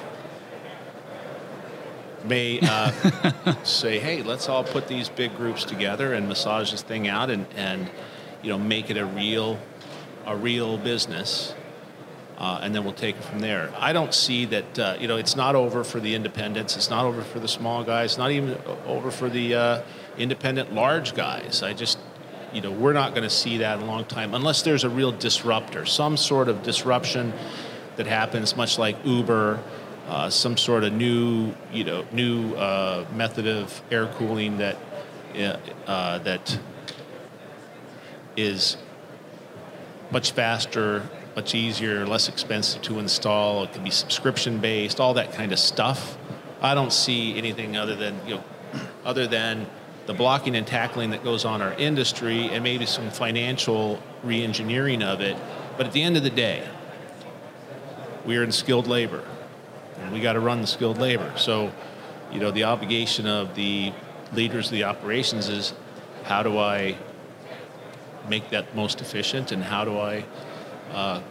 may 2.25 2.59
uh, 2.61 2.91
say, 3.63 3.99
hey, 3.99 4.23
let's 4.23 4.49
all 4.49 4.63
put 4.63 4.87
these 4.87 5.09
big 5.09 5.35
groups 5.35 5.63
together 5.63 6.13
and 6.13 6.27
massage 6.27 6.71
this 6.71 6.81
thing 6.81 7.07
out 7.07 7.29
and, 7.29 7.45
and 7.55 7.89
you 8.41 8.49
know, 8.49 8.57
make 8.57 8.89
it 8.89 8.97
a 8.97 9.05
real, 9.05 9.59
a 10.25 10.35
real 10.35 10.77
business. 10.77 11.53
Uh, 12.37 12.59
and 12.63 12.73
then 12.73 12.83
we'll 12.83 12.93
take 12.93 13.15
it 13.15 13.23
from 13.23 13.39
there. 13.39 13.71
I 13.77 13.93
don't 13.93 14.13
see 14.13 14.45
that, 14.45 14.79
uh, 14.79 14.97
you 14.99 15.07
know, 15.07 15.17
it's 15.17 15.35
not 15.35 15.55
over 15.55 15.83
for 15.83 15.99
the 15.99 16.15
independents. 16.15 16.75
It's 16.75 16.89
not 16.89 17.05
over 17.05 17.21
for 17.21 17.39
the 17.39 17.47
small 17.47 17.83
guys. 17.83 18.17
Not 18.17 18.31
even 18.31 18.57
over 18.87 19.11
for 19.11 19.29
the 19.29 19.53
uh, 19.53 19.81
independent 20.17 20.73
large 20.73 21.13
guys. 21.13 21.61
I 21.61 21.73
just, 21.73 21.99
you 22.51 22.61
know, 22.61 22.71
we're 22.71 22.93
not 22.93 23.11
going 23.11 23.23
to 23.23 23.29
see 23.29 23.57
that 23.57 23.77
in 23.77 23.83
a 23.83 23.87
long 23.87 24.05
time 24.05 24.33
unless 24.33 24.63
there's 24.63 24.83
a 24.83 24.89
real 24.89 25.11
disruptor, 25.11 25.85
some 25.85 26.17
sort 26.17 26.49
of 26.49 26.63
disruption 26.63 27.31
that 27.97 28.07
happens, 28.07 28.55
much 28.55 28.79
like 28.79 28.97
Uber, 29.05 29.61
uh, 30.11 30.29
some 30.29 30.57
sort 30.57 30.83
of 30.83 30.91
new, 30.91 31.53
you 31.71 31.85
know, 31.85 32.05
new 32.11 32.53
uh, 32.55 33.05
method 33.15 33.47
of 33.47 33.81
air 33.89 34.07
cooling 34.07 34.57
that 34.57 34.77
uh, 35.87 36.17
that 36.19 36.59
is 38.35 38.75
much 40.11 40.31
faster 40.31 41.09
much 41.35 41.55
easier, 41.55 42.05
less 42.05 42.27
expensive 42.27 42.81
to 42.81 42.99
install. 42.99 43.63
It 43.63 43.73
can 43.73 43.83
be 43.83 43.89
subscription 43.89 44.59
based, 44.59 44.99
all 44.99 45.13
that 45.13 45.31
kind 45.31 45.51
of 45.51 45.59
stuff. 45.59 46.17
I 46.61 46.75
don't 46.75 46.91
see 46.91 47.37
anything 47.37 47.77
other 47.77 47.95
than 47.95 48.19
you 48.27 48.35
know, 48.35 48.43
other 49.05 49.27
than 49.27 49.65
the 50.07 50.13
blocking 50.13 50.55
and 50.55 50.67
tackling 50.67 51.11
that 51.11 51.23
goes 51.23 51.45
on 51.45 51.61
our 51.61 51.73
industry 51.73 52.49
and 52.49 52.63
maybe 52.63 52.85
some 52.85 53.09
financial 53.11 54.01
re-engineering 54.23 55.01
of 55.03 55.21
it. 55.21 55.37
But 55.77 55.85
at 55.87 55.93
the 55.93 56.01
end 56.01 56.17
of 56.17 56.23
the 56.23 56.29
day, 56.29 56.67
we 58.25 58.35
are 58.35 58.43
in 58.43 58.51
skilled 58.51 58.87
labor, 58.87 59.23
we 60.11 60.19
got 60.19 60.33
to 60.33 60.39
run 60.39 60.61
the 60.61 60.67
skilled 60.67 60.97
labor. 60.97 61.31
So, 61.37 61.71
you 62.31 62.39
know, 62.39 62.51
the 62.51 62.65
obligation 62.65 63.27
of 63.27 63.55
the 63.55 63.93
leaders 64.33 64.67
of 64.67 64.73
the 64.73 64.83
operations 64.85 65.49
is 65.49 65.73
how 66.23 66.43
do 66.43 66.57
I 66.57 66.97
make 68.29 68.49
that 68.51 68.75
most 68.75 69.01
efficient, 69.01 69.51
and 69.51 69.63
how 69.63 69.83
do 69.83 69.97
I 69.97 70.23
uh, 70.93 71.21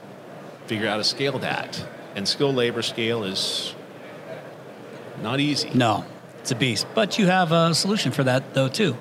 figure 0.67 0.87
out 0.87 0.93
how 0.93 0.97
to 0.97 1.05
scale 1.05 1.39
that? 1.39 1.85
And 2.17 2.27
skilled 2.27 2.57
labor 2.57 2.83
scale 2.83 3.25
is 3.25 3.75
not 5.23 5.41
easy. 5.41 5.71
No, 5.73 6.05
it's 6.41 6.51
a 6.51 6.57
beast. 6.57 6.87
But 6.95 7.19
you 7.19 7.27
have 7.27 7.53
a 7.53 7.75
solution 7.75 8.11
for 8.13 8.25
that, 8.25 8.55
though, 8.55 8.69
too. 8.69 8.97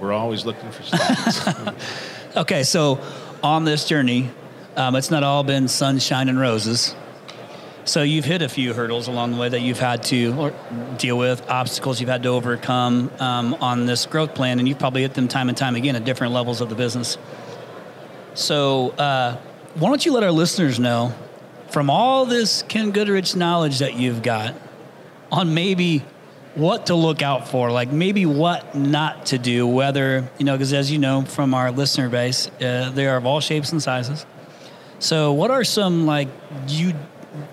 We're 0.00 0.12
always 0.12 0.46
looking 0.46 0.70
for 0.70 0.82
solutions. 0.82 1.74
Okay, 2.36 2.62
so 2.62 3.00
on 3.42 3.64
this 3.64 3.88
journey, 3.88 4.30
um, 4.76 4.94
it's 4.94 5.10
not 5.10 5.24
all 5.24 5.42
been 5.42 5.66
sunshine 5.66 6.28
and 6.28 6.38
roses. 6.38 6.94
So 7.90 8.04
you've 8.04 8.24
hit 8.24 8.40
a 8.40 8.48
few 8.48 8.72
hurdles 8.72 9.08
along 9.08 9.32
the 9.32 9.36
way 9.36 9.48
that 9.48 9.62
you've 9.62 9.80
had 9.80 10.04
to 10.04 10.54
deal 10.96 11.18
with, 11.18 11.50
obstacles 11.50 11.98
you've 11.98 12.08
had 12.08 12.22
to 12.22 12.28
overcome 12.28 13.10
um, 13.18 13.54
on 13.54 13.84
this 13.84 14.06
growth 14.06 14.32
plan, 14.32 14.60
and 14.60 14.68
you've 14.68 14.78
probably 14.78 15.02
hit 15.02 15.14
them 15.14 15.26
time 15.26 15.48
and 15.48 15.58
time 15.58 15.74
again 15.74 15.96
at 15.96 16.04
different 16.04 16.32
levels 16.32 16.60
of 16.60 16.68
the 16.68 16.76
business. 16.76 17.18
So 18.34 18.90
uh, 18.90 19.38
why 19.74 19.88
don't 19.88 20.06
you 20.06 20.12
let 20.12 20.22
our 20.22 20.30
listeners 20.30 20.78
know, 20.78 21.12
from 21.70 21.90
all 21.90 22.26
this 22.26 22.62
Ken 22.68 22.92
Goodrich 22.92 23.34
knowledge 23.34 23.80
that 23.80 23.96
you've 23.96 24.22
got, 24.22 24.54
on 25.32 25.52
maybe 25.52 26.04
what 26.54 26.86
to 26.86 26.94
look 26.94 27.22
out 27.22 27.48
for, 27.48 27.72
like 27.72 27.90
maybe 27.90 28.24
what 28.24 28.72
not 28.76 29.26
to 29.26 29.38
do, 29.38 29.66
whether, 29.66 30.30
you 30.38 30.44
know, 30.44 30.52
because 30.52 30.72
as 30.72 30.92
you 30.92 30.98
know 30.98 31.22
from 31.22 31.54
our 31.54 31.72
listener 31.72 32.08
base, 32.08 32.52
uh, 32.60 32.92
they 32.94 33.08
are 33.08 33.16
of 33.16 33.26
all 33.26 33.40
shapes 33.40 33.72
and 33.72 33.82
sizes. 33.82 34.26
So, 35.00 35.32
what 35.32 35.50
are 35.50 35.64
some 35.64 36.06
like 36.06 36.28
you, 36.68 36.94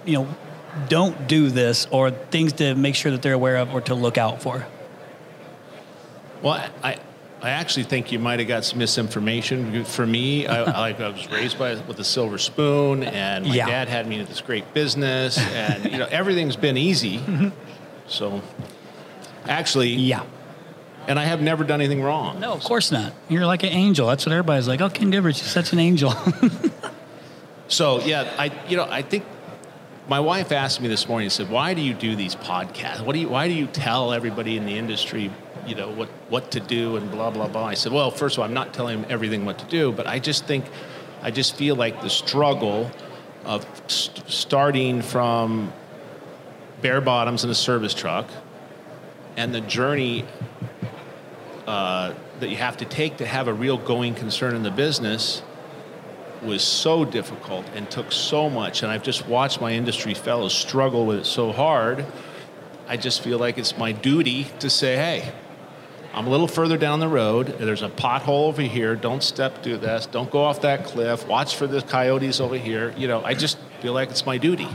you 0.05 0.13
know, 0.13 0.27
don't 0.89 1.27
do 1.27 1.49
this 1.49 1.87
or 1.91 2.11
things 2.11 2.53
to 2.53 2.75
make 2.75 2.95
sure 2.95 3.11
that 3.11 3.21
they're 3.21 3.33
aware 3.33 3.57
of 3.57 3.73
or 3.73 3.81
to 3.81 3.95
look 3.95 4.17
out 4.17 4.41
for? 4.41 4.65
Well, 6.41 6.69
I, 6.83 6.97
I 7.41 7.49
actually 7.49 7.83
think 7.83 8.11
you 8.11 8.19
might 8.19 8.39
have 8.39 8.47
got 8.47 8.63
some 8.63 8.79
misinformation. 8.79 9.83
For 9.85 10.05
me, 10.05 10.45
I, 10.47 10.63
I, 10.63 10.89
I 11.03 11.07
was 11.09 11.29
raised 11.31 11.57
by 11.57 11.75
with 11.87 11.99
a 11.99 12.03
silver 12.03 12.37
spoon, 12.37 13.03
and 13.03 13.45
my 13.47 13.55
Yeah. 13.55 13.65
dad 13.67 13.87
had 13.87 14.07
me 14.07 14.19
into 14.19 14.27
this 14.29 14.41
great 14.41 14.73
business, 14.73 15.37
and 15.39 15.91
you 15.91 15.97
know 15.97 16.07
everything's 16.11 16.55
been 16.55 16.77
easy. 16.77 17.19
Mm-hmm. 17.19 17.49
So, 18.07 18.41
actually, 19.45 19.89
Yeah. 19.89 20.23
and 21.07 21.17
I 21.19 21.25
have 21.25 21.41
never 21.41 21.63
done 21.63 21.81
anything 21.81 22.01
wrong. 22.03 22.39
No, 22.39 22.53
of 22.53 22.63
course 22.63 22.91
not. 22.91 23.13
You're 23.29 23.45
like 23.45 23.63
an 23.63 23.69
angel. 23.69 24.07
That's 24.07 24.25
what 24.25 24.31
everybody's 24.33 24.67
like. 24.67 24.79
Oh, 24.81 24.89
Ken 24.89 25.09
Goodrich 25.11 25.41
is 25.41 25.47
such 25.47 25.73
an 25.73 25.79
angel. 25.79 26.13
So 27.69 27.99
yeah, 27.99 28.33
I 28.37 28.49
you 28.69 28.77
know 28.77 28.87
I 28.89 29.01
think 29.01 29.25
my 30.07 30.19
wife 30.19 30.51
asked 30.51 30.81
me 30.81 30.87
this 30.87 31.07
morning. 31.07 31.29
Said, 31.29 31.49
"Why 31.49 31.73
do 31.73 31.81
you 31.81 31.93
do 31.93 32.15
these 32.15 32.35
podcasts? 32.35 33.01
What 33.01 33.13
do 33.13 33.19
you 33.19 33.29
Why 33.29 33.47
do 33.47 33.53
you 33.53 33.67
tell 33.67 34.13
everybody 34.13 34.57
in 34.57 34.65
the 34.65 34.77
industry, 34.77 35.31
you 35.65 35.75
know, 35.75 35.89
what 35.89 36.09
what 36.29 36.51
to 36.51 36.59
do 36.59 36.95
and 36.95 37.11
blah 37.11 37.29
blah 37.29 37.47
blah?" 37.47 37.65
I 37.65 37.73
said, 37.73 37.91
"Well, 37.91 38.11
first 38.11 38.35
of 38.35 38.39
all, 38.39 38.45
I'm 38.45 38.53
not 38.53 38.73
telling 38.73 39.01
them 39.01 39.11
everything 39.11 39.45
what 39.45 39.59
to 39.59 39.65
do, 39.65 39.91
but 39.91 40.07
I 40.07 40.19
just 40.19 40.45
think, 40.45 40.65
I 41.21 41.31
just 41.31 41.55
feel 41.55 41.75
like 41.75 42.01
the 42.01 42.09
struggle 42.09 42.91
of 43.45 43.65
st- 43.87 44.29
starting 44.29 45.01
from 45.01 45.73
bare 46.81 47.01
bottoms 47.01 47.43
in 47.43 47.49
a 47.49 47.55
service 47.55 47.93
truck, 47.93 48.29
and 49.35 49.53
the 49.53 49.61
journey." 49.61 50.25
Uh, 51.67 52.13
that 52.39 52.49
you 52.49 52.55
have 52.55 52.77
to 52.77 52.85
take 52.85 53.17
to 53.17 53.25
have 53.25 53.49
a 53.49 53.53
real 53.53 53.77
going 53.77 54.13
concern 54.13 54.55
in 54.55 54.63
the 54.63 54.71
business 54.71 55.41
was 56.43 56.63
so 56.63 57.03
difficult 57.05 57.65
and 57.75 57.89
took 57.89 58.11
so 58.11 58.49
much 58.49 58.83
and 58.83 58.91
i've 58.91 59.03
just 59.03 59.27
watched 59.27 59.59
my 59.61 59.71
industry 59.73 60.13
fellows 60.13 60.53
struggle 60.53 61.05
with 61.05 61.19
it 61.19 61.25
so 61.25 61.51
hard 61.51 62.05
i 62.87 62.95
just 62.97 63.21
feel 63.21 63.37
like 63.39 63.57
it's 63.57 63.77
my 63.77 63.91
duty 63.91 64.45
to 64.59 64.69
say 64.69 64.95
hey 64.95 65.31
i'm 66.13 66.25
a 66.27 66.29
little 66.29 66.47
further 66.47 66.77
down 66.77 66.99
the 66.99 67.07
road. 67.07 67.47
There's 67.59 67.83
a 67.83 67.89
pothole 67.89 68.47
over 68.47 68.63
here. 68.63 68.95
Don't 68.95 69.21
step 69.21 69.61
through 69.61 69.77
this. 69.77 70.07
Don't 70.07 70.31
go 70.31 70.43
off 70.43 70.61
that 70.61 70.83
cliff. 70.83 71.27
Watch 71.27 71.55
for 71.55 71.67
the 71.67 71.81
coyotes 71.81 72.39
over 72.39 72.57
here. 72.57 72.91
You 72.97 73.07
know 73.07 73.23
i 73.23 73.33
just 73.35 73.57
feel 73.81 73.93
like 73.93 74.09
it's 74.09 74.25
my 74.25 74.37
duty. 74.39 74.67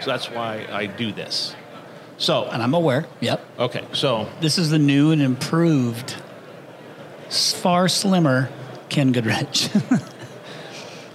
So 0.00 0.10
that's 0.10 0.28
why 0.30 0.66
i 0.70 0.86
do 0.86 1.12
this. 1.12 1.54
So 2.16 2.44
and 2.46 2.60
I'm 2.62 2.74
aware. 2.74 3.06
Yep. 3.20 3.40
okay 3.58 3.84
so 3.92 4.28
This 4.40 4.58
is 4.58 4.70
the 4.70 4.78
new 4.78 5.12
and 5.12 5.22
improved, 5.22 6.16
far 7.30 7.88
slimmer 7.88 8.50
Ken 8.88 9.12
Goodrich. 9.12 9.68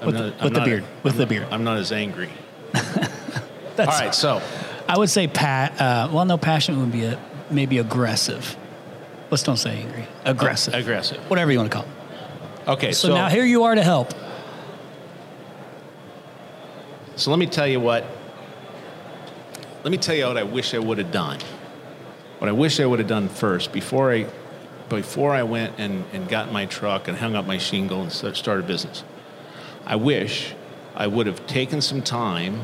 I'm 0.03 0.07
With 0.07 0.15
not- 0.15 0.37
the- 0.37 0.43
with 0.43 0.53
the 0.53 0.59
not- 0.59 0.65
beard, 0.65 0.83
with 1.03 1.13
I'm 1.13 1.17
the 1.17 1.23
not- 1.23 1.29
beard. 1.29 1.47
i'm 1.51 1.63
not 1.63 1.77
as 1.77 1.91
angry 1.91 2.29
That's, 2.73 3.79
all 3.79 3.85
right 4.05 4.13
so 4.13 4.41
I 4.87 4.97
would 4.97 5.09
say 5.09 5.27
pat. 5.27 5.79
Uh, 5.79 6.09
well, 6.11 6.25
no, 6.25 6.37
passionate 6.37 6.77
would 6.79 6.91
be 6.91 7.05
a, 7.05 7.17
maybe 7.49 7.77
aggressive. 7.77 8.55
Let's 9.31 9.41
don't 9.41 9.55
say 9.57 9.77
angry. 9.81 10.05
Aggressive. 10.25 10.73
aggressive 10.73 11.17
Whatever 11.29 11.51
you 11.53 11.57
want 11.57 11.71
to 11.71 11.77
call 11.77 11.85
it. 11.85 12.69
okay 12.69 12.91
So, 12.91 13.13
now 13.13 13.29
here 13.29 13.45
you 13.45 13.63
are 13.63 13.73
to 13.75 13.81
help. 13.81 14.13
So 17.15 17.29
let 17.31 17.39
me 17.39 17.45
tell 17.45 17.67
you 17.67 17.79
what. 17.79 18.03
Let 19.83 19.91
me 19.91 19.97
tell 19.97 20.15
you 20.15 20.25
what 20.27 20.37
I 20.37 20.43
wish 20.43 20.73
I 20.73 20.79
would 20.79 20.97
have 20.97 21.11
done. 21.11 21.39
What 22.39 22.49
I 22.49 22.51
wish 22.51 22.79
I 22.79 22.85
would 22.85 22.99
have 22.99 23.07
done 23.07 23.29
first 23.29 23.71
before 23.71 24.11
I, 24.11 24.25
before 24.89 25.33
I 25.33 25.43
went 25.43 25.75
and, 25.77 26.03
and 26.13 26.27
got 26.27 26.51
my 26.51 26.65
truck 26.65 27.07
and 27.07 27.17
hung 27.17 27.35
up 27.35 27.45
my 27.45 27.57
shingle 27.57 28.01
and 28.01 28.11
started 28.11 28.67
business. 28.67 29.03
I 29.85 29.95
wish 29.95 30.53
I 30.95 31.07
would 31.07 31.27
have 31.27 31.45
taken 31.47 31.81
some 31.81 32.01
time. 32.01 32.61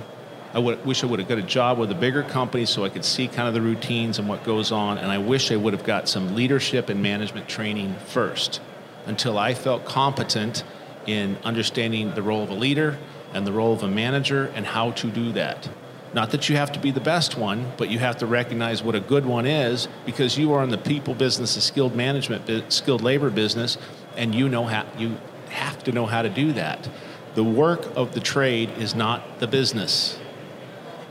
I 0.53 0.59
would, 0.59 0.85
wish 0.85 1.03
I 1.03 1.07
would 1.07 1.19
have 1.19 1.27
got 1.27 1.37
a 1.37 1.43
job 1.43 1.77
with 1.77 1.91
a 1.91 1.95
bigger 1.95 2.23
company 2.23 2.65
so 2.65 2.83
I 2.83 2.89
could 2.89 3.05
see 3.05 3.27
kind 3.27 3.47
of 3.47 3.53
the 3.53 3.61
routines 3.61 4.19
and 4.19 4.27
what 4.27 4.43
goes 4.43 4.71
on. 4.71 4.97
And 4.97 5.11
I 5.11 5.17
wish 5.17 5.51
I 5.51 5.55
would 5.55 5.73
have 5.73 5.83
got 5.83 6.07
some 6.07 6.35
leadership 6.35 6.89
and 6.89 7.03
management 7.03 7.47
training 7.47 7.95
first 8.07 8.61
until 9.05 9.37
I 9.37 9.53
felt 9.53 9.85
competent 9.85 10.63
in 11.05 11.37
understanding 11.43 12.13
the 12.15 12.21
role 12.21 12.43
of 12.43 12.49
a 12.49 12.55
leader 12.55 12.97
and 13.33 13.45
the 13.45 13.51
role 13.51 13.73
of 13.73 13.83
a 13.83 13.87
manager 13.87 14.51
and 14.55 14.65
how 14.65 14.91
to 14.91 15.07
do 15.07 15.31
that. 15.33 15.69
Not 16.13 16.31
that 16.31 16.49
you 16.49 16.55
have 16.55 16.71
to 16.71 16.79
be 16.79 16.89
the 16.89 16.99
best 16.99 17.37
one, 17.37 17.71
but 17.77 17.89
you 17.89 17.99
have 17.99 18.17
to 18.17 18.25
recognize 18.25 18.81
what 18.81 18.95
a 18.95 18.99
good 18.99 19.25
one 19.25 19.45
is 19.45 19.87
because 20.05 20.37
you 20.37 20.53
are 20.53 20.63
in 20.63 20.69
the 20.69 20.77
people 20.77 21.13
business, 21.13 21.53
the 21.55 21.61
skilled 21.61 21.95
management, 21.95 22.73
skilled 22.73 23.01
labor 23.01 23.29
business, 23.29 23.77
and 24.17 24.33
you 24.33 24.49
know 24.49 24.63
how 24.63 24.85
you 24.97 25.17
have 25.49 25.83
to 25.83 25.91
know 25.91 26.05
how 26.05 26.23
to 26.23 26.29
do 26.29 26.53
that. 26.53 26.89
The 27.35 27.43
work 27.43 27.95
of 27.95 28.13
the 28.13 28.19
trade 28.19 28.71
is 28.77 28.95
not 28.95 29.39
the 29.39 29.47
business 29.47 30.19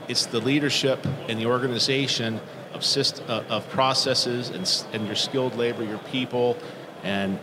it's 0.09 0.25
the 0.25 0.39
leadership 0.39 1.05
and 1.29 1.39
the 1.39 1.45
organization 1.45 2.41
of, 2.73 2.83
uh, 3.29 3.43
of 3.47 3.69
processes 3.69 4.49
and, 4.49 4.85
and 4.91 5.05
your 5.05 5.15
skilled 5.15 5.55
labor, 5.55 5.83
your 5.83 5.99
people, 5.99 6.57
and, 7.03 7.39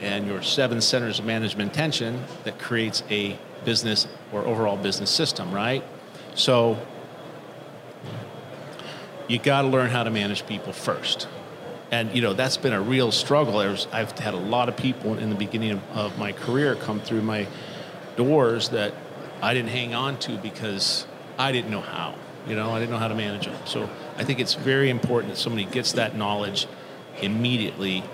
and 0.00 0.26
your 0.26 0.42
seven 0.42 0.80
centers 0.80 1.18
of 1.18 1.26
management 1.26 1.74
tension 1.74 2.24
that 2.44 2.58
creates 2.58 3.04
a 3.10 3.38
business 3.66 4.08
or 4.32 4.46
overall 4.46 4.78
business 4.78 5.10
system, 5.10 5.52
right? 5.52 5.84
So 6.34 6.78
you 9.28 9.38
got 9.38 9.62
to 9.62 9.68
learn 9.68 9.90
how 9.90 10.02
to 10.02 10.10
manage 10.10 10.46
people 10.46 10.72
first. 10.72 11.28
And 11.90 12.12
you 12.16 12.22
know 12.22 12.32
that's 12.32 12.56
been 12.56 12.72
a 12.72 12.80
real 12.80 13.12
struggle. 13.12 13.58
I've 13.58 14.18
had 14.18 14.34
a 14.34 14.38
lot 14.38 14.68
of 14.68 14.76
people 14.76 15.18
in 15.18 15.28
the 15.28 15.36
beginning 15.36 15.72
of, 15.72 15.90
of 15.90 16.18
my 16.18 16.32
career 16.32 16.74
come 16.74 16.98
through 16.98 17.22
my 17.22 17.46
doors 18.16 18.70
that 18.70 18.92
I 19.42 19.54
didn't 19.54 19.70
hang 19.70 19.94
on 19.94 20.18
to 20.20 20.36
because 20.38 21.06
I 21.38 21.52
didn't 21.52 21.70
know 21.70 21.80
how. 21.80 22.14
You 22.48 22.54
know, 22.56 22.70
I 22.70 22.78
didn't 22.78 22.92
know 22.92 22.98
how 22.98 23.08
to 23.08 23.14
manage 23.14 23.46
them. 23.46 23.56
So 23.64 23.88
I 24.16 24.24
think 24.24 24.38
it's 24.40 24.54
very 24.54 24.88
important 24.88 25.34
that 25.34 25.38
somebody 25.38 25.64
gets 25.64 25.92
that 25.92 26.16
knowledge 26.16 26.66
immediately 27.20 28.04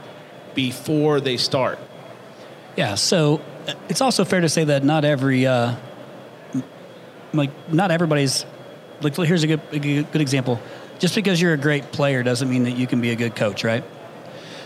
before 0.55 1.21
they 1.21 1.37
start. 1.37 1.79
Yeah. 2.77 2.95
So 2.95 3.41
uh, 3.69 3.75
it's 3.89 4.01
also 4.01 4.25
fair 4.25 4.41
to 4.41 4.49
say 4.49 4.65
that 4.65 4.85
not 4.85 5.05
every, 5.05 5.47
uh, 5.47 5.75
like, 7.33 7.51
not 7.71 7.91
everybody's. 7.91 8.47
Like, 9.03 9.17
here's 9.17 9.43
a 9.43 9.49
good, 9.49 9.61
a 9.73 9.79
good 9.79 10.21
example. 10.21 10.61
Just 10.99 11.15
because 11.15 11.41
you're 11.41 11.55
a 11.55 11.59
great 11.59 11.91
player 11.93 12.23
doesn't 12.23 12.49
mean 12.49 12.65
that 12.65 12.73
you 12.73 12.87
can 12.87 13.01
be 13.01 13.11
a 13.11 13.17
good 13.17 13.35
coach, 13.35 13.65
right? 13.65 13.85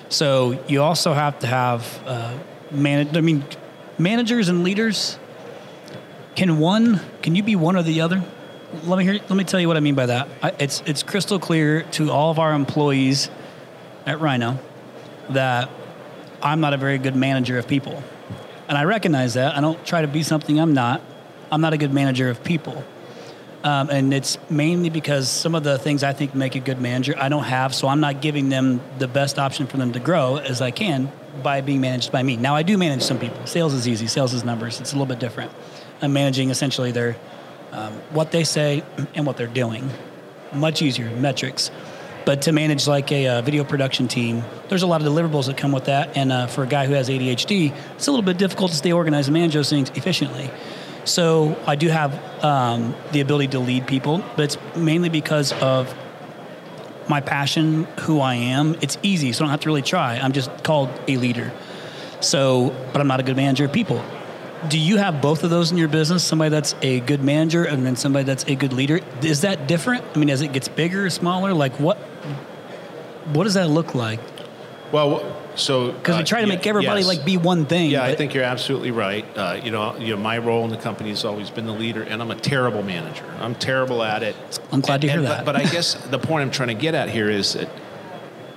So 0.08 0.62
you 0.68 0.82
also 0.82 1.12
have 1.12 1.38
to 1.40 1.46
have 1.46 2.02
uh. 2.06 2.38
I 2.68 2.74
mean, 2.74 3.44
managers 3.96 4.48
and 4.48 4.64
leaders. 4.64 5.18
Can 6.36 6.58
one? 6.58 7.00
Can 7.22 7.34
you 7.34 7.42
be 7.42 7.56
one 7.56 7.76
or 7.76 7.82
the 7.82 8.02
other? 8.02 8.22
Let 8.84 8.98
me 8.98 9.04
hear. 9.04 9.14
Let 9.14 9.30
me 9.30 9.44
tell 9.44 9.58
you 9.58 9.68
what 9.68 9.76
I 9.76 9.80
mean 9.80 9.94
by 9.94 10.06
that. 10.06 10.28
I, 10.42 10.52
it's 10.58 10.82
it's 10.86 11.02
crystal 11.02 11.38
clear 11.38 11.82
to 11.92 12.10
all 12.10 12.30
of 12.30 12.38
our 12.38 12.52
employees 12.52 13.30
at 14.04 14.20
Rhino 14.20 14.58
that 15.30 15.70
I'm 16.42 16.60
not 16.60 16.74
a 16.74 16.76
very 16.76 16.98
good 16.98 17.16
manager 17.16 17.58
of 17.58 17.66
people. 17.66 18.02
and 18.68 18.76
I 18.76 18.84
recognize 18.84 19.34
that. 19.34 19.56
I 19.56 19.60
don't 19.60 19.84
try 19.84 20.02
to 20.02 20.08
be 20.08 20.22
something 20.22 20.60
I'm 20.60 20.74
not. 20.74 21.00
I'm 21.50 21.60
not 21.60 21.72
a 21.72 21.78
good 21.78 21.92
manager 21.92 22.28
of 22.28 22.42
people. 22.44 22.84
Um, 23.64 23.90
and 23.90 24.12
it's 24.14 24.38
mainly 24.50 24.90
because 24.90 25.28
some 25.28 25.54
of 25.54 25.64
the 25.64 25.78
things 25.78 26.04
I 26.04 26.12
think 26.12 26.34
make 26.34 26.54
a 26.54 26.60
good 26.60 26.80
manager 26.80 27.14
I 27.18 27.28
don't 27.28 27.44
have, 27.44 27.74
so 27.74 27.88
I'm 27.88 28.00
not 28.00 28.20
giving 28.20 28.48
them 28.48 28.80
the 28.98 29.08
best 29.08 29.38
option 29.38 29.66
for 29.66 29.76
them 29.76 29.92
to 29.92 30.00
grow 30.00 30.36
as 30.36 30.60
I 30.60 30.70
can 30.70 31.10
by 31.42 31.62
being 31.62 31.80
managed 31.80 32.12
by 32.12 32.22
me. 32.22 32.36
Now 32.36 32.54
I 32.54 32.62
do 32.62 32.78
manage 32.78 33.02
some 33.02 33.18
people. 33.18 33.44
Sales 33.46 33.74
is 33.74 33.88
easy. 33.88 34.06
Sales 34.06 34.34
is 34.34 34.44
numbers. 34.44 34.80
It's 34.80 34.92
a 34.92 34.94
little 34.94 35.06
bit 35.06 35.18
different. 35.18 35.50
I'm 36.02 36.12
managing 36.12 36.50
essentially 36.50 36.92
their 36.92 37.16
um, 37.72 37.92
what 38.10 38.30
they 38.32 38.44
say 38.44 38.82
and 39.14 39.26
what 39.26 39.36
they're 39.36 39.46
doing. 39.46 39.88
Much 40.52 40.82
easier 40.82 41.10
metrics. 41.10 41.70
But 42.24 42.42
to 42.42 42.52
manage 42.52 42.88
like 42.88 43.12
a 43.12 43.28
uh, 43.28 43.42
video 43.42 43.62
production 43.62 44.08
team, 44.08 44.42
there's 44.68 44.82
a 44.82 44.86
lot 44.86 45.00
of 45.00 45.06
deliverables 45.06 45.46
that 45.46 45.56
come 45.56 45.70
with 45.70 45.84
that. 45.84 46.16
And 46.16 46.32
uh, 46.32 46.48
for 46.48 46.64
a 46.64 46.66
guy 46.66 46.86
who 46.86 46.94
has 46.94 47.08
ADHD, 47.08 47.72
it's 47.94 48.06
a 48.08 48.10
little 48.10 48.24
bit 48.24 48.36
difficult 48.36 48.72
to 48.72 48.76
stay 48.76 48.92
organized 48.92 49.28
and 49.28 49.34
manage 49.34 49.54
those 49.54 49.70
things 49.70 49.90
efficiently. 49.90 50.50
So 51.04 51.56
I 51.68 51.76
do 51.76 51.88
have 51.88 52.44
um, 52.44 52.96
the 53.12 53.20
ability 53.20 53.48
to 53.48 53.60
lead 53.60 53.86
people, 53.86 54.24
but 54.34 54.42
it's 54.42 54.58
mainly 54.74 55.08
because 55.08 55.52
of 55.52 55.94
my 57.08 57.20
passion, 57.20 57.84
who 58.00 58.20
I 58.20 58.34
am. 58.34 58.74
It's 58.80 58.98
easy, 59.04 59.32
so 59.32 59.44
I 59.44 59.46
don't 59.46 59.50
have 59.52 59.60
to 59.60 59.68
really 59.68 59.82
try. 59.82 60.16
I'm 60.16 60.32
just 60.32 60.50
called 60.64 60.90
a 61.06 61.16
leader. 61.18 61.52
So, 62.20 62.74
but 62.92 63.00
I'm 63.00 63.06
not 63.06 63.20
a 63.20 63.22
good 63.22 63.36
manager 63.36 63.66
of 63.66 63.72
people. 63.72 64.02
Do 64.68 64.78
you 64.78 64.96
have 64.96 65.20
both 65.20 65.44
of 65.44 65.50
those 65.50 65.70
in 65.70 65.78
your 65.78 65.88
business? 65.88 66.24
Somebody 66.24 66.50
that's 66.50 66.74
a 66.82 67.00
good 67.00 67.22
manager 67.22 67.64
and 67.64 67.84
then 67.84 67.94
somebody 67.96 68.24
that's 68.24 68.44
a 68.44 68.54
good 68.54 68.72
leader. 68.72 69.00
Is 69.22 69.42
that 69.42 69.66
different? 69.68 70.04
I 70.14 70.18
mean, 70.18 70.30
as 70.30 70.40
it 70.42 70.52
gets 70.52 70.68
bigger, 70.68 71.06
or 71.06 71.10
smaller, 71.10 71.52
like 71.52 71.78
what? 71.78 71.98
What 73.32 73.44
does 73.44 73.54
that 73.54 73.68
look 73.68 73.94
like? 73.94 74.20
Well, 74.92 75.36
so 75.56 75.90
Because 75.92 76.16
we 76.16 76.22
uh, 76.22 76.26
try 76.26 76.40
to 76.42 76.46
yeah, 76.46 76.54
make 76.54 76.66
everybody 76.66 77.00
yes. 77.00 77.08
like 77.08 77.24
be 77.24 77.36
one 77.36 77.66
thing. 77.66 77.90
Yeah, 77.90 78.04
I 78.04 78.14
think 78.14 78.34
you're 78.34 78.44
absolutely 78.44 78.92
right. 78.92 79.24
Uh, 79.36 79.60
you 79.62 79.70
know, 79.70 79.96
you 79.96 80.14
know, 80.14 80.20
my 80.22 80.38
role 80.38 80.64
in 80.64 80.70
the 80.70 80.76
company 80.76 81.10
has 81.10 81.24
always 81.24 81.50
been 81.50 81.66
the 81.66 81.72
leader, 81.72 82.02
and 82.02 82.22
I'm 82.22 82.30
a 82.30 82.36
terrible 82.36 82.82
manager. 82.82 83.24
I'm 83.40 83.54
terrible 83.54 84.02
at 84.02 84.22
it. 84.22 84.36
I'm 84.70 84.80
glad 84.80 85.00
to 85.00 85.08
hear 85.08 85.18
And- 85.18 85.26
that. 85.26 85.44
But, 85.44 85.54
but 85.54 85.66
I 85.66 85.70
guess 85.70 85.94
the 85.94 86.18
point 86.18 86.42
I'm 86.42 86.50
trying 86.50 86.68
to 86.68 86.74
get 86.74 86.94
at 86.94 87.08
here 87.10 87.28
is 87.28 87.54
that 87.54 87.68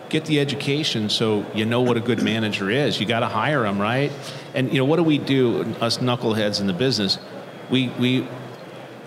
get 0.09 0.25
the 0.25 0.39
education 0.39 1.09
so 1.09 1.45
you 1.53 1.65
know 1.65 1.81
what 1.81 1.97
a 1.97 1.99
good 1.99 2.21
manager 2.21 2.69
is. 2.69 2.99
You 2.99 3.05
got 3.05 3.21
to 3.21 3.27
hire 3.27 3.63
them, 3.63 3.79
right? 3.79 4.11
And 4.53 4.71
you 4.71 4.79
know, 4.79 4.85
what 4.85 4.97
do 4.97 5.03
we 5.03 5.17
do? 5.17 5.61
Us 5.79 5.99
knuckleheads 5.99 6.59
in 6.59 6.67
the 6.67 6.73
business, 6.73 7.17
we 7.69 7.89
we. 7.99 8.27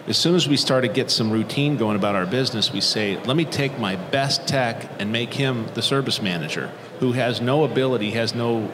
As 0.08 0.18
soon 0.18 0.34
as 0.34 0.48
we 0.48 0.56
start 0.56 0.82
to 0.82 0.88
get 0.88 1.12
some 1.12 1.30
routine 1.30 1.76
going 1.76 1.94
about 1.94 2.16
our 2.16 2.26
business, 2.26 2.72
we 2.72 2.80
say, 2.80 3.22
let 3.22 3.36
me 3.36 3.44
take 3.44 3.78
my 3.78 3.94
best 3.94 4.48
tech 4.48 4.90
and 4.98 5.12
make 5.12 5.32
him 5.32 5.68
the 5.74 5.82
service 5.82 6.20
manager 6.20 6.72
who 6.98 7.12
has 7.12 7.40
no 7.40 7.62
ability, 7.62 8.10
has 8.10 8.34
no 8.34 8.72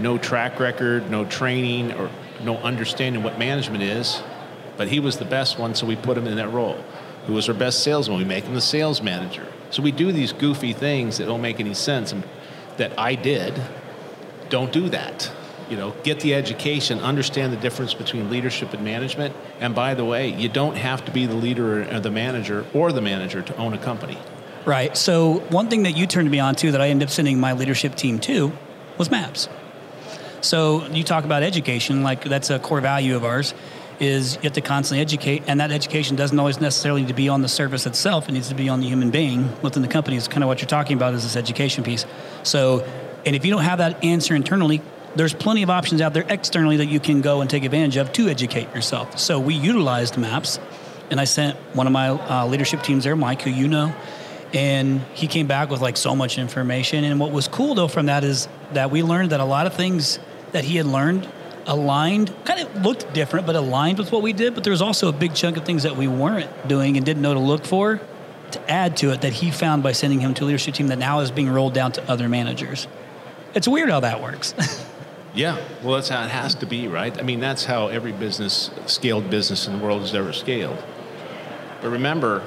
no 0.00 0.18
track 0.18 0.60
record, 0.60 1.10
no 1.10 1.24
training, 1.24 1.92
or 1.92 2.10
no 2.42 2.56
understanding 2.58 3.22
what 3.22 3.38
management 3.38 3.82
is. 3.82 4.22
But 4.76 4.88
he 4.88 5.00
was 5.00 5.18
the 5.18 5.24
best 5.24 5.58
one, 5.58 5.74
so 5.74 5.86
we 5.86 5.96
put 5.96 6.16
him 6.18 6.26
in 6.26 6.36
that 6.36 6.52
role. 6.52 6.82
Who 7.26 7.32
was 7.34 7.48
our 7.48 7.54
best 7.54 7.82
salesman? 7.82 8.18
We 8.18 8.24
make 8.24 8.44
him 8.44 8.54
the 8.54 8.60
sales 8.60 9.02
manager. 9.02 9.46
So 9.70 9.82
we 9.82 9.92
do 9.92 10.12
these 10.12 10.32
goofy 10.32 10.72
things 10.72 11.18
that 11.18 11.26
don't 11.26 11.42
make 11.42 11.58
any 11.58 11.74
sense, 11.74 12.12
and 12.12 12.22
that 12.76 12.98
I 12.98 13.14
did. 13.14 13.60
Don't 14.50 14.72
do 14.72 14.88
that. 14.90 15.30
You 15.70 15.76
know, 15.76 15.94
get 16.02 16.20
the 16.20 16.34
education, 16.34 17.00
understand 17.00 17.52
the 17.52 17.56
difference 17.56 17.94
between 17.94 18.30
leadership 18.30 18.74
and 18.74 18.84
management. 18.84 19.34
And 19.60 19.74
by 19.74 19.94
the 19.94 20.04
way, 20.04 20.28
you 20.28 20.48
don't 20.48 20.76
have 20.76 21.04
to 21.06 21.10
be 21.10 21.24
the 21.24 21.34
leader 21.34 21.82
or 21.90 22.00
the 22.00 22.10
manager 22.10 22.66
or 22.74 22.92
the 22.92 23.00
manager 23.00 23.40
to 23.40 23.56
own 23.56 23.72
a 23.72 23.78
company. 23.78 24.18
Right. 24.66 24.96
So 24.96 25.40
one 25.48 25.68
thing 25.68 25.84
that 25.84 25.96
you 25.96 26.06
turned 26.06 26.30
me 26.30 26.38
on 26.38 26.54
to 26.56 26.72
that 26.72 26.80
I 26.80 26.88
ended 26.88 27.08
up 27.08 27.12
sending 27.12 27.40
my 27.40 27.52
leadership 27.54 27.94
team 27.94 28.18
to 28.20 28.52
was 28.98 29.10
maps. 29.10 29.48
So 30.42 30.86
you 30.88 31.02
talk 31.04 31.24
about 31.24 31.42
education, 31.42 32.02
like 32.02 32.24
that's 32.24 32.50
a 32.50 32.58
core 32.58 32.82
value 32.82 33.16
of 33.16 33.24
ours, 33.24 33.54
is 34.00 34.36
you 34.36 34.42
have 34.42 34.52
to 34.52 34.60
constantly 34.60 35.00
educate, 35.00 35.42
and 35.46 35.60
that 35.60 35.70
education 35.70 36.16
doesn't 36.16 36.38
always 36.38 36.60
necessarily 36.60 37.02
need 37.02 37.08
to 37.08 37.14
be 37.14 37.28
on 37.28 37.42
the 37.42 37.48
service 37.48 37.86
itself. 37.86 38.28
It 38.28 38.32
needs 38.32 38.48
to 38.48 38.54
be 38.54 38.68
on 38.68 38.80
the 38.80 38.86
human 38.86 39.10
being 39.10 39.50
within 39.62 39.82
the 39.82 39.88
company. 39.88 40.16
Is 40.16 40.28
kind 40.28 40.42
of 40.42 40.48
what 40.48 40.60
you're 40.60 40.68
talking 40.68 40.96
about 40.96 41.14
is 41.14 41.22
this 41.22 41.36
education 41.36 41.84
piece. 41.84 42.06
So, 42.42 42.86
and 43.24 43.34
if 43.36 43.44
you 43.44 43.50
don't 43.50 43.62
have 43.62 43.78
that 43.78 44.04
answer 44.04 44.34
internally, 44.34 44.82
there's 45.16 45.34
plenty 45.34 45.62
of 45.62 45.70
options 45.70 46.00
out 46.00 46.12
there 46.12 46.24
externally 46.28 46.78
that 46.78 46.86
you 46.86 47.00
can 47.00 47.20
go 47.20 47.40
and 47.40 47.48
take 47.48 47.64
advantage 47.64 47.96
of 47.96 48.12
to 48.14 48.28
educate 48.28 48.74
yourself. 48.74 49.18
So 49.18 49.38
we 49.38 49.54
utilized 49.54 50.16
maps, 50.16 50.58
and 51.10 51.20
I 51.20 51.24
sent 51.24 51.56
one 51.74 51.86
of 51.86 51.92
my 51.92 52.08
uh, 52.08 52.46
leadership 52.46 52.82
teams 52.82 53.04
there, 53.04 53.16
Mike, 53.16 53.42
who 53.42 53.50
you 53.50 53.68
know, 53.68 53.94
and 54.52 55.00
he 55.14 55.26
came 55.26 55.46
back 55.46 55.70
with 55.70 55.80
like 55.80 55.96
so 55.96 56.14
much 56.14 56.38
information. 56.38 57.04
And 57.04 57.20
what 57.20 57.32
was 57.32 57.48
cool 57.48 57.74
though 57.74 57.88
from 57.88 58.06
that 58.06 58.24
is 58.24 58.48
that 58.72 58.90
we 58.90 59.02
learned 59.02 59.30
that 59.30 59.40
a 59.40 59.44
lot 59.44 59.66
of 59.66 59.74
things 59.74 60.18
that 60.52 60.64
he 60.64 60.76
had 60.76 60.86
learned 60.86 61.28
aligned, 61.66 62.34
kind 62.44 62.60
of 62.60 62.84
looked 62.84 63.12
different, 63.14 63.46
but 63.46 63.56
aligned 63.56 63.98
with 63.98 64.12
what 64.12 64.22
we 64.22 64.32
did. 64.32 64.54
But 64.54 64.64
there 64.64 64.70
was 64.70 64.82
also 64.82 65.08
a 65.08 65.12
big 65.12 65.34
chunk 65.34 65.56
of 65.56 65.64
things 65.64 65.82
that 65.82 65.96
we 65.96 66.08
weren't 66.08 66.68
doing 66.68 66.96
and 66.96 67.04
didn't 67.04 67.22
know 67.22 67.34
to 67.34 67.40
look 67.40 67.64
for 67.64 68.00
to 68.52 68.70
add 68.70 68.96
to 68.98 69.10
it 69.10 69.22
that 69.22 69.32
he 69.32 69.50
found 69.50 69.82
by 69.82 69.92
sending 69.92 70.20
him 70.20 70.32
to 70.34 70.44
a 70.44 70.46
leadership 70.46 70.74
team 70.74 70.88
that 70.88 70.98
now 70.98 71.20
is 71.20 71.30
being 71.30 71.50
rolled 71.50 71.74
down 71.74 71.92
to 71.92 72.10
other 72.10 72.28
managers. 72.28 72.86
It's 73.54 73.68
weird 73.68 73.90
how 73.90 74.00
that 74.00 74.22
works. 74.22 74.54
Yeah, 75.34 75.60
well, 75.82 75.94
that's 75.94 76.08
how 76.08 76.22
it 76.22 76.30
has 76.30 76.54
to 76.56 76.66
be, 76.66 76.86
right? 76.86 77.18
I 77.18 77.22
mean, 77.22 77.40
that's 77.40 77.64
how 77.64 77.88
every 77.88 78.12
business, 78.12 78.70
scaled 78.86 79.30
business 79.30 79.66
in 79.66 79.76
the 79.76 79.84
world 79.84 80.02
has 80.02 80.14
ever 80.14 80.32
scaled. 80.32 80.80
But 81.82 81.88
remember, 81.88 82.44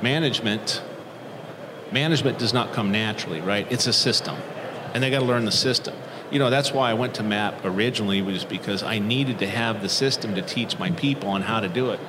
management, 0.00 0.80
management 1.90 2.38
does 2.38 2.54
not 2.54 2.72
come 2.72 2.92
naturally, 2.92 3.40
right? 3.40 3.66
It's 3.68 3.88
a 3.88 3.92
system, 3.92 4.36
and 4.94 5.02
they 5.02 5.10
got 5.10 5.18
to 5.18 5.24
learn 5.24 5.44
the 5.44 5.50
system. 5.50 5.94
You 6.32 6.38
know, 6.38 6.48
that's 6.48 6.72
why 6.72 6.90
I 6.90 6.94
went 6.94 7.16
to 7.16 7.22
MAP 7.22 7.62
originally, 7.62 8.22
was 8.22 8.46
because 8.46 8.82
I 8.82 8.98
needed 8.98 9.38
to 9.40 9.46
have 9.46 9.82
the 9.82 9.88
system 9.90 10.34
to 10.34 10.40
teach 10.40 10.78
my 10.78 10.90
people 10.90 11.28
on 11.28 11.42
how 11.42 11.60
to 11.60 11.68
do 11.68 11.90
it. 11.90 12.00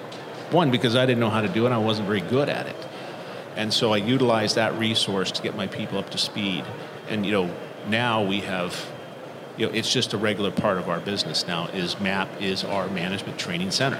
One, 0.50 0.72
because 0.72 0.96
I 0.96 1.06
didn't 1.06 1.20
know 1.20 1.30
how 1.30 1.42
to 1.42 1.50
do 1.50 1.68
it, 1.68 1.72
I 1.72 1.78
wasn't 1.78 2.08
very 2.08 2.22
good 2.22 2.48
at 2.48 2.66
it. 2.66 2.76
And 3.58 3.74
so 3.74 3.92
I 3.94 3.98
utilized 3.98 4.56
that 4.56 4.78
resource 4.80 5.30
to 5.32 5.42
get 5.42 5.58
my 5.58 5.68
people 5.68 6.00
up 6.00 6.10
to 6.12 6.18
speed. 6.18 6.64
And, 7.10 7.26
you 7.26 7.34
know, 7.34 7.54
now 7.90 8.24
we 8.24 8.40
have, 8.40 8.90
you 9.58 9.66
know, 9.66 9.74
it's 9.74 9.92
just 9.92 10.14
a 10.14 10.18
regular 10.18 10.52
part 10.52 10.78
of 10.78 10.88
our 10.88 11.02
business 11.02 11.46
now 11.46 11.68
is 11.68 12.00
MAP 12.00 12.42
is 12.42 12.64
our 12.64 12.88
management 12.88 13.38
training 13.38 13.72
center. 13.72 14.00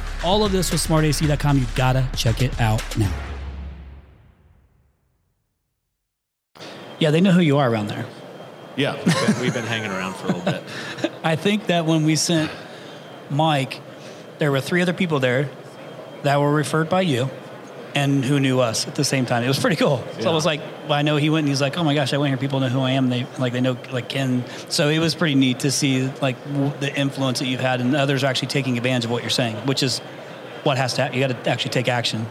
all 0.23 0.43
of 0.43 0.51
this 0.51 0.71
with 0.71 0.85
smartac.com. 0.85 1.57
You 1.57 1.65
gotta 1.75 2.07
check 2.15 2.41
it 2.41 2.59
out 2.59 2.81
now. 2.97 3.11
Yeah, 6.99 7.09
they 7.11 7.21
know 7.21 7.31
who 7.31 7.41
you 7.41 7.57
are 7.57 7.69
around 7.69 7.87
there. 7.87 8.05
Yeah, 8.75 8.95
we've 8.95 9.05
been, 9.05 9.41
we've 9.41 9.53
been 9.53 9.65
hanging 9.65 9.91
around 9.91 10.15
for 10.15 10.27
a 10.27 10.35
little 10.37 10.51
bit. 10.51 10.63
I 11.23 11.35
think 11.35 11.67
that 11.67 11.85
when 11.85 12.05
we 12.05 12.15
sent 12.15 12.51
Mike, 13.29 13.81
there 14.37 14.51
were 14.51 14.61
three 14.61 14.81
other 14.81 14.93
people 14.93 15.19
there 15.19 15.49
that 16.23 16.39
were 16.39 16.53
referred 16.53 16.89
by 16.89 17.01
you 17.01 17.29
and 17.93 18.23
who 18.23 18.39
knew 18.39 18.59
us 18.59 18.87
at 18.87 18.95
the 18.95 19.03
same 19.03 19.25
time. 19.25 19.43
It 19.43 19.47
was 19.47 19.59
pretty 19.59 19.75
cool. 19.75 20.03
So 20.19 20.31
I 20.31 20.33
was 20.33 20.45
like, 20.45 20.61
well, 20.83 20.93
I 20.93 21.01
know 21.01 21.17
he 21.17 21.29
went 21.29 21.43
and 21.45 21.49
he's 21.49 21.61
like, 21.61 21.77
oh 21.77 21.83
my 21.83 21.93
gosh, 21.93 22.13
I 22.13 22.17
went 22.17 22.29
here. 22.29 22.37
People 22.37 22.59
know 22.59 22.69
who 22.69 22.79
I 22.81 22.91
am. 22.91 23.09
They 23.09 23.25
like, 23.37 23.53
they 23.53 23.61
know 23.61 23.77
like 23.91 24.07
Ken. 24.09 24.43
So 24.69 24.89
it 24.89 24.99
was 24.99 25.13
pretty 25.15 25.35
neat 25.35 25.59
to 25.61 25.71
see 25.71 26.07
like 26.21 26.41
w- 26.53 26.71
the 26.79 26.95
influence 26.95 27.39
that 27.39 27.47
you've 27.47 27.59
had 27.59 27.81
and 27.81 27.95
others 27.95 28.23
are 28.23 28.27
actually 28.27 28.47
taking 28.49 28.77
advantage 28.77 29.05
of 29.05 29.11
what 29.11 29.23
you're 29.23 29.29
saying, 29.29 29.55
which 29.67 29.83
is 29.83 29.99
what 30.63 30.77
has 30.77 30.93
to, 30.93 31.07
ha- 31.07 31.13
you 31.13 31.19
got 31.25 31.43
to 31.43 31.49
actually 31.49 31.71
take 31.71 31.87
action. 31.89 32.25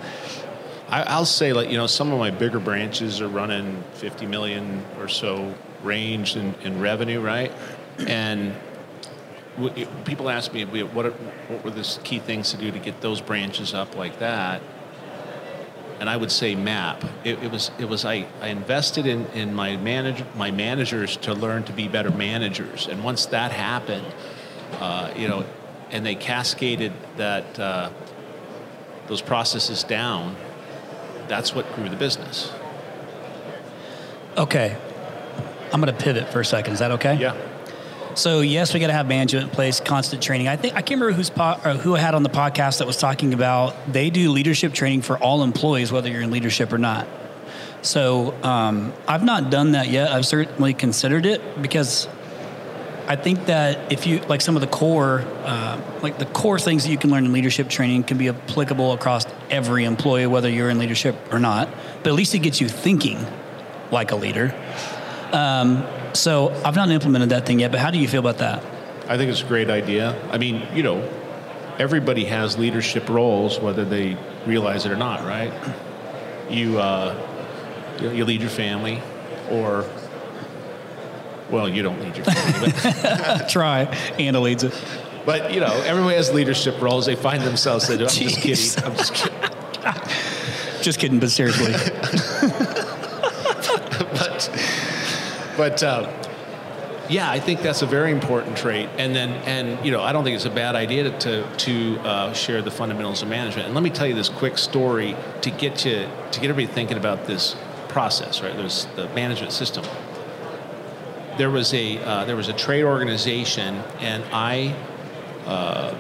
I, 0.89 1.03
I'll 1.03 1.27
say, 1.27 1.53
like 1.53 1.69
you 1.71 1.77
know, 1.77 1.87
some 1.87 2.11
of 2.13 2.19
my 2.19 2.31
bigger 2.31 2.59
branches 2.59 3.21
are 3.21 3.29
running 3.29 3.83
50 3.95 4.27
million 4.27 4.85
or 4.99 5.09
so 5.09 5.55
range 5.83 6.37
in, 6.37 6.55
in 6.63 6.81
revenue, 6.81 7.21
right? 7.21 7.53
And 8.07 8.55
w- 9.57 9.87
people 10.05 10.31
ask 10.31 10.53
me, 10.53 10.65
what 10.65 11.07
are, 11.07 11.11
what 11.11 11.65
were 11.65 11.71
the 11.71 11.99
key 12.03 12.19
things 12.19 12.51
to 12.53 12.57
do 12.57 12.71
to 12.71 12.79
get 12.79 13.01
those 13.01 13.21
branches 13.21 13.75
up 13.75 13.95
like 13.97 14.19
that? 14.21 14.63
And 16.01 16.09
I 16.09 16.17
would 16.17 16.33
say 16.33 16.55
map. 16.55 17.05
It, 17.25 17.43
it 17.43 17.53
was 17.53 17.71
it 17.79 17.85
was 17.85 18.05
I, 18.05 18.27
I 18.41 18.49
invested 18.49 19.07
in, 19.07 19.27
in 19.27 19.55
my 19.55 19.77
manage, 19.77 20.25
my 20.35 20.51
managers 20.51 21.19
to 21.19 21.35
learn 21.35 21.63
to 21.65 21.73
be 21.73 21.89
better 21.89 22.11
managers. 22.11 22.89
And 22.89 23.05
once 23.05 23.27
that 23.27 23.53
happened, 23.53 24.07
uh, 24.81 25.13
you 25.15 25.29
know, 25.29 25.45
and 25.91 26.05
they 26.05 26.15
cascaded 26.15 26.93
that 27.19 27.59
uh, 27.59 27.91
those 29.09 29.21
processes 29.21 29.85
down, 29.85 30.37
that's 31.29 31.55
what 31.55 31.71
grew 31.75 31.89
the 31.89 31.97
business. 31.97 32.51
Okay. 34.37 34.77
I'm 35.73 35.81
going 35.81 35.95
to 35.95 36.05
pivot 36.05 36.33
for 36.33 36.41
a 36.41 36.45
second. 36.45 36.73
Is 36.73 36.79
that 36.79 36.93
okay? 36.93 37.17
Yeah. 37.17 37.37
So 38.15 38.41
yes, 38.41 38.75
we 38.75 38.81
got 38.81 38.89
to 38.89 38.93
have 38.93 39.07
management 39.07 39.45
in 39.45 39.51
place, 39.51 39.81
constant 39.81 40.23
training. 40.23 40.49
I 40.49 40.57
think 40.57 40.75
I 40.75 40.83
can't 40.83 41.01
remember 41.01 41.17
who's 41.17 41.31
po- 41.31 41.55
who 41.55 41.95
I 41.95 42.01
had 42.01 42.15
on 42.15 42.23
the 42.23 42.29
podcast 42.29 42.79
that 42.79 42.87
was 42.87 42.97
talking 42.97 43.35
about 43.35 43.93
they 43.93 44.11
do 44.11 44.31
leadership 44.31 44.73
training 44.73 45.03
for 45.03 45.17
all 45.19 45.43
employees, 45.43 45.93
whether 45.93 46.11
you're 46.11 46.23
in 46.23 46.31
leadership 46.31 46.73
or 46.73 46.79
not. 46.79 47.07
So 47.83 48.35
um, 48.43 48.93
I've 49.09 49.25
not 49.25 49.51
done 49.51 49.73
that 49.73 49.89
yet. 49.89 50.11
I've 50.11 50.27
certainly 50.27 50.75
considered 50.75 51.25
it 51.25 51.63
because 51.63 52.09
I 53.07 53.17
think 53.17 53.47
that 53.47 53.91
if 53.93 54.07
you 54.07 54.21
like 54.21 54.41
some 54.41 54.55
of 54.57 54.61
the 54.61 54.69
core, 54.69 55.25
uh, 55.45 55.81
like 56.03 56.19
the 56.19 56.27
core 56.27 56.59
things 56.59 56.85
that 56.85 56.91
you 56.91 56.99
can 56.99 57.11
learn 57.11 57.25
in 57.25 57.33
leadership 57.33 57.69
training 57.69 58.05
can 58.05 58.19
be 58.19 58.29
applicable 58.29 58.93
across 58.93 59.25
every 59.51 59.85
employee, 59.85 60.27
whether 60.27 60.49
you're 60.49 60.71
in 60.71 60.79
leadership 60.79 61.17
or 61.33 61.39
not. 61.39 61.69
But 62.03 62.11
at 62.11 62.15
least 62.15 62.35
it 62.35 62.41
gets 62.41 62.61
you 62.61 62.69
thinking 62.69 63.19
like 63.91 64.13
a 64.13 64.17
leader. 64.17 64.55
Um, 65.33 65.85
so 66.13 66.53
I've 66.65 66.77
not 66.77 66.91
implemented 66.91 67.31
that 67.31 67.47
thing 67.47 67.61
yet. 67.61 67.71
But 67.71 67.81
how 67.81 67.91
do 67.91 67.99
you 67.99 68.09
feel 68.09 68.21
about 68.21 68.39
that? 68.39 68.65
I 69.09 69.17
think 69.17 69.31
it's 69.31 69.43
a 69.43 69.47
great 69.47 69.71
idea. 69.71 70.21
I 70.31 70.39
mean, 70.39 70.67
you 70.75 70.83
know, 70.83 71.03
everybody 71.79 72.25
has 72.27 72.59
leadership 72.59 73.09
roles, 73.09 73.59
whether 73.59 73.85
they 73.85 74.17
realize 74.47 74.87
it 74.87 74.93
or 74.93 74.97
not, 74.97 75.25
right? 75.25 75.53
You, 76.49 76.79
uh, 76.79 77.17
you, 78.01 78.25
lead 78.25 78.41
your 78.41 78.51
family, 78.51 79.03
or 79.51 79.85
well, 81.51 81.69
you 81.69 81.83
don't 81.83 82.01
lead 82.01 82.17
your 82.17 82.25
family, 82.27 82.73
but, 83.03 83.49
Try. 83.49 83.85
Anna 84.19 84.41
leads 84.41 84.63
it. 84.63 84.75
but 85.27 85.53
you 85.53 85.61
know, 85.61 85.73
everybody 85.87 86.17
has 86.17 86.33
leadership 86.33 86.81
roles. 86.81 87.07
They 87.07 87.17
find 87.17 87.43
themselves. 87.43 87.89
They 87.89 87.97
do. 87.97 88.05
I'm 88.05 88.09
just 88.09 88.41
kidding. 88.41 88.85
I'm 88.85 88.97
just 88.97 89.15
kidding. 89.15 89.39
Just 90.83 90.99
kidding, 90.99 91.19
but 91.19 91.31
seriously. 91.31 91.73
but 95.61 95.83
uh, 95.83 96.11
yeah, 97.11 97.31
I 97.31 97.39
think 97.39 97.61
that's 97.61 97.83
a 97.83 97.87
very 97.87 98.13
important 98.13 98.57
trait. 98.57 98.89
And 98.97 99.15
then 99.15 99.29
and 99.45 99.85
you 99.85 99.93
know, 99.93 100.01
I 100.01 100.11
don't 100.11 100.25
think 100.25 100.35
it's 100.35 100.47
a 100.47 100.51
bad 100.51 100.75
idea 100.75 101.03
to 101.03 101.19
to, 101.19 101.57
to 101.59 101.99
uh, 101.99 102.33
share 102.33 102.63
the 102.63 102.71
fundamentals 102.71 103.21
of 103.21 103.29
management. 103.29 103.67
And 103.67 103.75
let 103.75 103.85
me 103.85 103.91
tell 103.91 104.07
you 104.07 104.15
this 104.15 104.31
quick 104.31 104.57
story 104.57 105.15
to 105.43 105.51
get 105.51 105.85
you 105.85 106.09
to 106.33 106.41
get 106.41 106.49
everybody 106.49 106.75
thinking 106.75 106.97
about 106.97 107.27
this 107.27 107.57
process. 107.89 108.41
Right, 108.41 108.57
there's 108.57 108.87
the 108.97 109.07
management 109.11 109.53
system. 109.53 109.85
There 111.37 111.51
was 111.51 111.75
a 111.75 111.99
uh, 111.99 112.25
there 112.25 112.37
was 112.37 112.49
a 112.49 112.55
trade 112.55 112.85
organization, 112.85 113.83
and 113.99 114.25
I. 114.33 114.75
Uh, 115.45 115.95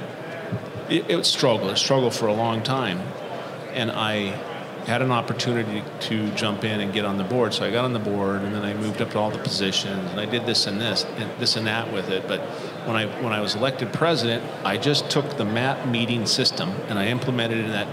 it, 0.89 1.11
it 1.11 1.27
struggled. 1.27 1.71
It 1.71 1.77
struggled 1.77 2.15
for 2.15 2.29
a 2.29 2.33
long 2.33 2.63
time, 2.63 2.99
and 3.75 3.91
I 3.91 4.41
had 4.91 5.03
an 5.03 5.13
opportunity 5.13 5.85
to 6.01 6.29
jump 6.33 6.65
in 6.65 6.81
and 6.81 6.93
get 6.93 7.05
on 7.05 7.17
the 7.17 7.25
board. 7.25 7.55
So 7.55 7.65
I 7.65 7.71
got 7.71 7.85
on 7.85 7.93
the 7.93 8.01
board, 8.01 8.43
and 8.43 8.53
then 8.53 8.65
I 8.65 8.75
moved 8.75 9.01
up 9.01 9.13
to 9.13 9.19
all 9.19 9.31
the 9.31 9.39
positions, 9.39 10.11
and 10.11 10.19
I 10.19 10.25
did 10.25 10.47
this 10.47 10.67
and 10.67 10.81
this, 10.81 11.05
and 11.17 11.31
this 11.39 11.55
and 11.55 11.67
that 11.69 11.93
with 11.93 12.11
it. 12.11 12.27
But 12.27 12.41
when 12.87 12.97
I 12.97 13.07
when 13.23 13.33
I 13.33 13.41
was 13.41 13.55
elected 13.55 13.93
president, 13.93 14.43
I 14.65 14.77
just 14.79 15.09
took 15.09 15.37
the 15.37 15.45
MAP 15.45 15.87
meeting 15.87 16.27
system 16.27 16.71
and 16.89 16.99
I 16.99 17.07
implemented 17.07 17.59
it 17.59 17.67
in 17.67 17.71
that. 17.71 17.87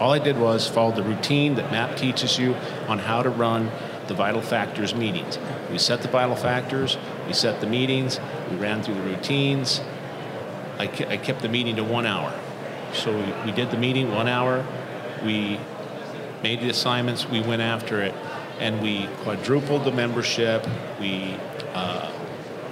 All 0.00 0.12
I 0.12 0.18
did 0.18 0.38
was 0.38 0.66
follow 0.66 0.92
the 0.92 1.02
routine 1.02 1.56
that 1.56 1.70
MAP 1.70 1.96
teaches 1.96 2.38
you 2.38 2.54
on 2.88 2.98
how 2.98 3.22
to 3.22 3.28
run 3.28 3.70
the 4.08 4.14
vital 4.14 4.40
factors 4.40 4.94
meetings. 4.94 5.38
We 5.70 5.78
set 5.78 6.00
the 6.00 6.08
vital 6.08 6.36
factors, 6.36 6.96
we 7.26 7.34
set 7.34 7.60
the 7.60 7.66
meetings, 7.66 8.18
we 8.50 8.56
ran 8.56 8.82
through 8.82 8.94
the 8.94 9.02
routines. 9.02 9.80
I, 10.78 10.84
I 10.84 11.16
kept 11.18 11.42
the 11.42 11.48
meeting 11.48 11.76
to 11.76 11.84
one 11.84 12.06
hour. 12.06 12.32
So 12.94 13.14
we, 13.14 13.50
we 13.50 13.52
did 13.52 13.70
the 13.70 13.76
meeting 13.76 14.10
one 14.10 14.26
hour. 14.26 14.64
We 15.24 15.60
made 16.42 16.60
the 16.60 16.68
assignments. 16.70 17.28
We 17.28 17.40
went 17.40 17.62
after 17.62 18.02
it, 18.02 18.14
and 18.58 18.82
we 18.82 19.06
quadrupled 19.22 19.84
the 19.84 19.92
membership. 19.92 20.66
We 21.00 21.36
uh, 21.74 22.10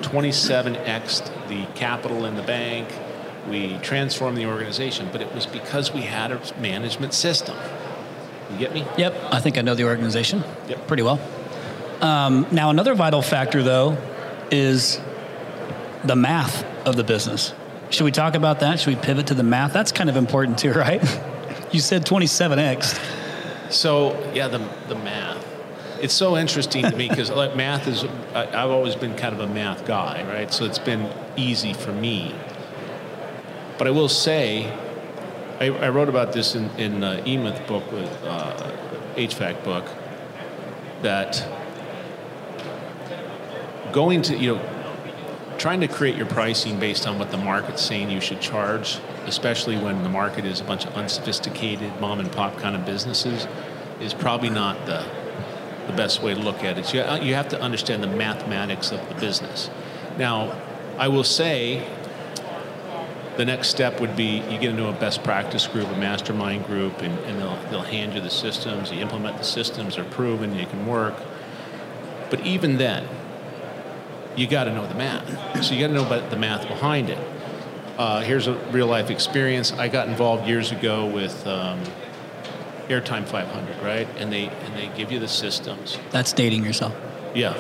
27xed 0.03 1.49
the 1.49 1.67
capital 1.75 2.25
in 2.25 2.37
the 2.37 2.43
bank. 2.43 2.89
We 3.49 3.79
transformed 3.79 4.37
the 4.37 4.47
organization, 4.47 5.09
but 5.13 5.21
it 5.21 5.35
was 5.35 5.47
because 5.47 5.93
we 5.93 6.03
had 6.03 6.31
a 6.33 6.41
management 6.61 7.15
system. 7.15 7.57
You 8.53 8.59
get 8.59 8.75
me? 8.75 8.85
Yep, 8.99 9.15
I 9.31 9.41
think 9.41 9.57
I 9.59 9.63
know 9.63 9.75
the 9.75 9.85
organization 9.85 10.43
Yep. 10.69 10.87
pretty 10.87 11.03
well. 11.03 11.21
Um, 12.01 12.47
now, 12.51 12.71
another 12.71 12.95
vital 12.95 13.23
factor, 13.23 13.63
though, 13.63 13.97
is 14.51 15.01
the 16.05 16.17
math 16.17 16.65
of 16.87 16.97
the 16.97 17.05
business. 17.05 17.53
Should 17.91 18.05
we 18.05 18.11
talk 18.13 18.35
about 18.35 18.61
that? 18.61 18.81
Should 18.81 18.95
we 18.95 19.01
pivot 19.01 19.27
to 19.29 19.35
the 19.35 19.43
math? 19.43 19.73
That's 19.73 19.93
kind 19.93 20.09
of 20.09 20.17
important 20.17 20.59
too, 20.59 20.73
right? 20.75 21.03
you 21.73 21.81
said 21.81 22.05
27x. 22.05 22.99
So 23.71 24.33
yeah, 24.35 24.49
the 24.49 24.59
the 24.89 24.97
math. 24.97 25.47
It's 26.01 26.15
so 26.15 26.37
interesting 26.37 26.83
to 26.85 26.97
me 26.97 27.09
because 27.09 27.31
like 27.43 27.57
math 27.57 27.87
is. 27.87 28.05
I, 28.35 28.47
I've 28.47 28.71
always 28.71 28.97
been 28.97 29.17
kind 29.17 29.35
of 29.35 29.41
a 29.41 29.47
math 29.47 29.87
guy, 29.87 30.25
right? 30.25 30.53
So 30.53 30.65
it's 30.65 30.79
been 30.79 31.13
easy 31.37 31.73
for 31.73 31.93
me. 31.93 32.35
But 33.79 33.87
I 33.87 33.91
will 33.91 34.09
say, 34.09 34.67
I, 35.61 35.67
I 35.67 35.89
wrote 35.89 36.09
about 36.09 36.33
this 36.33 36.55
in 36.55 36.69
in 36.71 37.05
uh, 37.05 37.23
Emeth 37.25 37.67
book 37.67 37.91
with 37.93 38.11
uh, 38.25 38.73
HVAC 39.17 39.63
book 39.65 39.87
that 41.03 41.47
going 43.93 44.23
to 44.23 44.37
you 44.37 44.57
know 44.57 44.80
trying 45.61 45.81
to 45.81 45.89
create 45.89 46.17
your 46.17 46.27
pricing 46.27 46.81
based 46.81 47.07
on 47.07 47.19
what 47.19 47.31
the 47.31 47.37
market's 47.37 47.83
saying 47.83 48.09
you 48.09 48.21
should 48.21 48.41
charge, 48.41 48.99
especially 49.27 49.77
when 49.77 50.03
the 50.03 50.09
market 50.09 50.47
is 50.47 50.59
a 50.59 50.65
bunch 50.65 50.87
of 50.87 50.95
unsophisticated 50.95 51.93
mom 52.01 52.19
and 52.19 52.33
pop 52.33 52.57
kind 52.57 52.75
of 52.75 52.87
businesses, 52.87 53.47
is 54.01 54.15
probably 54.15 54.49
not 54.49 54.87
the 54.87 55.05
the 55.87 55.97
best 55.97 56.23
way 56.23 56.35
to 56.35 56.41
look 56.41 56.63
at 56.65 56.79
it. 56.79 56.95
You, 56.95 57.01
you 57.27 57.35
have 57.35 57.49
to 57.49 57.61
understand 57.61 58.03
the 58.03 58.07
mathematics 58.07 58.93
of 58.93 59.07
the 59.09 59.15
business. 59.17 59.71
Now, 60.17 60.57
I 60.97 61.09
will 61.09 61.25
say 61.25 61.87
the 63.37 63.45
next 63.45 63.69
step 63.69 64.01
would 64.01 64.17
be 64.17 64.39
you 64.51 64.59
get 64.59 64.71
into 64.71 64.89
a 64.89 64.93
best 64.93 65.25
practice 65.25 65.67
group, 65.67 65.89
a 65.89 65.97
mastermind 65.97 66.67
group, 66.67 67.01
and, 67.03 67.19
and 67.21 67.41
they'll, 67.41 67.57
they'll 67.71 67.83
hand 67.83 68.15
you 68.15 68.21
the 68.21 68.31
systems. 68.31 68.93
You 68.93 69.01
implement 69.01 69.39
the 69.39 69.45
systems, 69.45 69.97
they're 69.97 70.05
proven, 70.05 70.55
you 70.55 70.67
can 70.67 70.87
work. 70.87 71.17
But 72.31 72.47
even 72.47 72.77
then, 72.77 73.09
you 74.41 74.47
got 74.47 74.65
to 74.65 74.73
know 74.73 74.87
the 74.87 74.95
math. 74.95 75.63
So 75.63 75.75
you 75.75 75.81
got 75.81 75.89
to 75.89 75.93
know 75.93 76.07
about 76.07 76.31
the 76.31 76.37
math 76.37 76.67
behind 76.67 77.11
it. 77.11 77.19
Uh, 77.99 78.23
here's 78.23 78.47
a 78.47 78.55
real 78.71 78.87
life 78.87 79.11
experience. 79.11 79.73
I 79.73 79.89
got 79.89 80.09
involved 80.09 80.49
years 80.49 80.73
ago 80.73 81.05
with 81.07 81.47
um, 81.47 81.79
Airtime 82.89 83.27
500, 83.29 83.83
right? 83.83 84.09
And 84.17 84.33
they 84.33 84.49
and 84.49 84.75
they 84.75 84.89
give 84.97 85.13
you 85.13 85.19
the 85.19 85.29
systems. 85.29 85.99
That's 86.11 86.33
dating 86.33 86.65
yourself. 86.65 86.95
Yeah, 87.35 87.53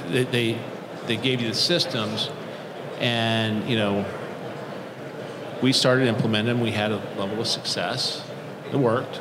they, 0.08 0.24
they 0.24 0.58
they 1.06 1.16
gave 1.16 1.40
you 1.40 1.48
the 1.48 1.54
systems, 1.54 2.28
and 2.98 3.68
you 3.70 3.76
know, 3.76 4.04
we 5.62 5.72
started 5.72 6.08
implementing. 6.08 6.60
We 6.60 6.72
had 6.72 6.90
a 6.90 6.96
level 7.16 7.40
of 7.40 7.46
success. 7.46 8.24
It 8.72 8.76
worked. 8.76 9.20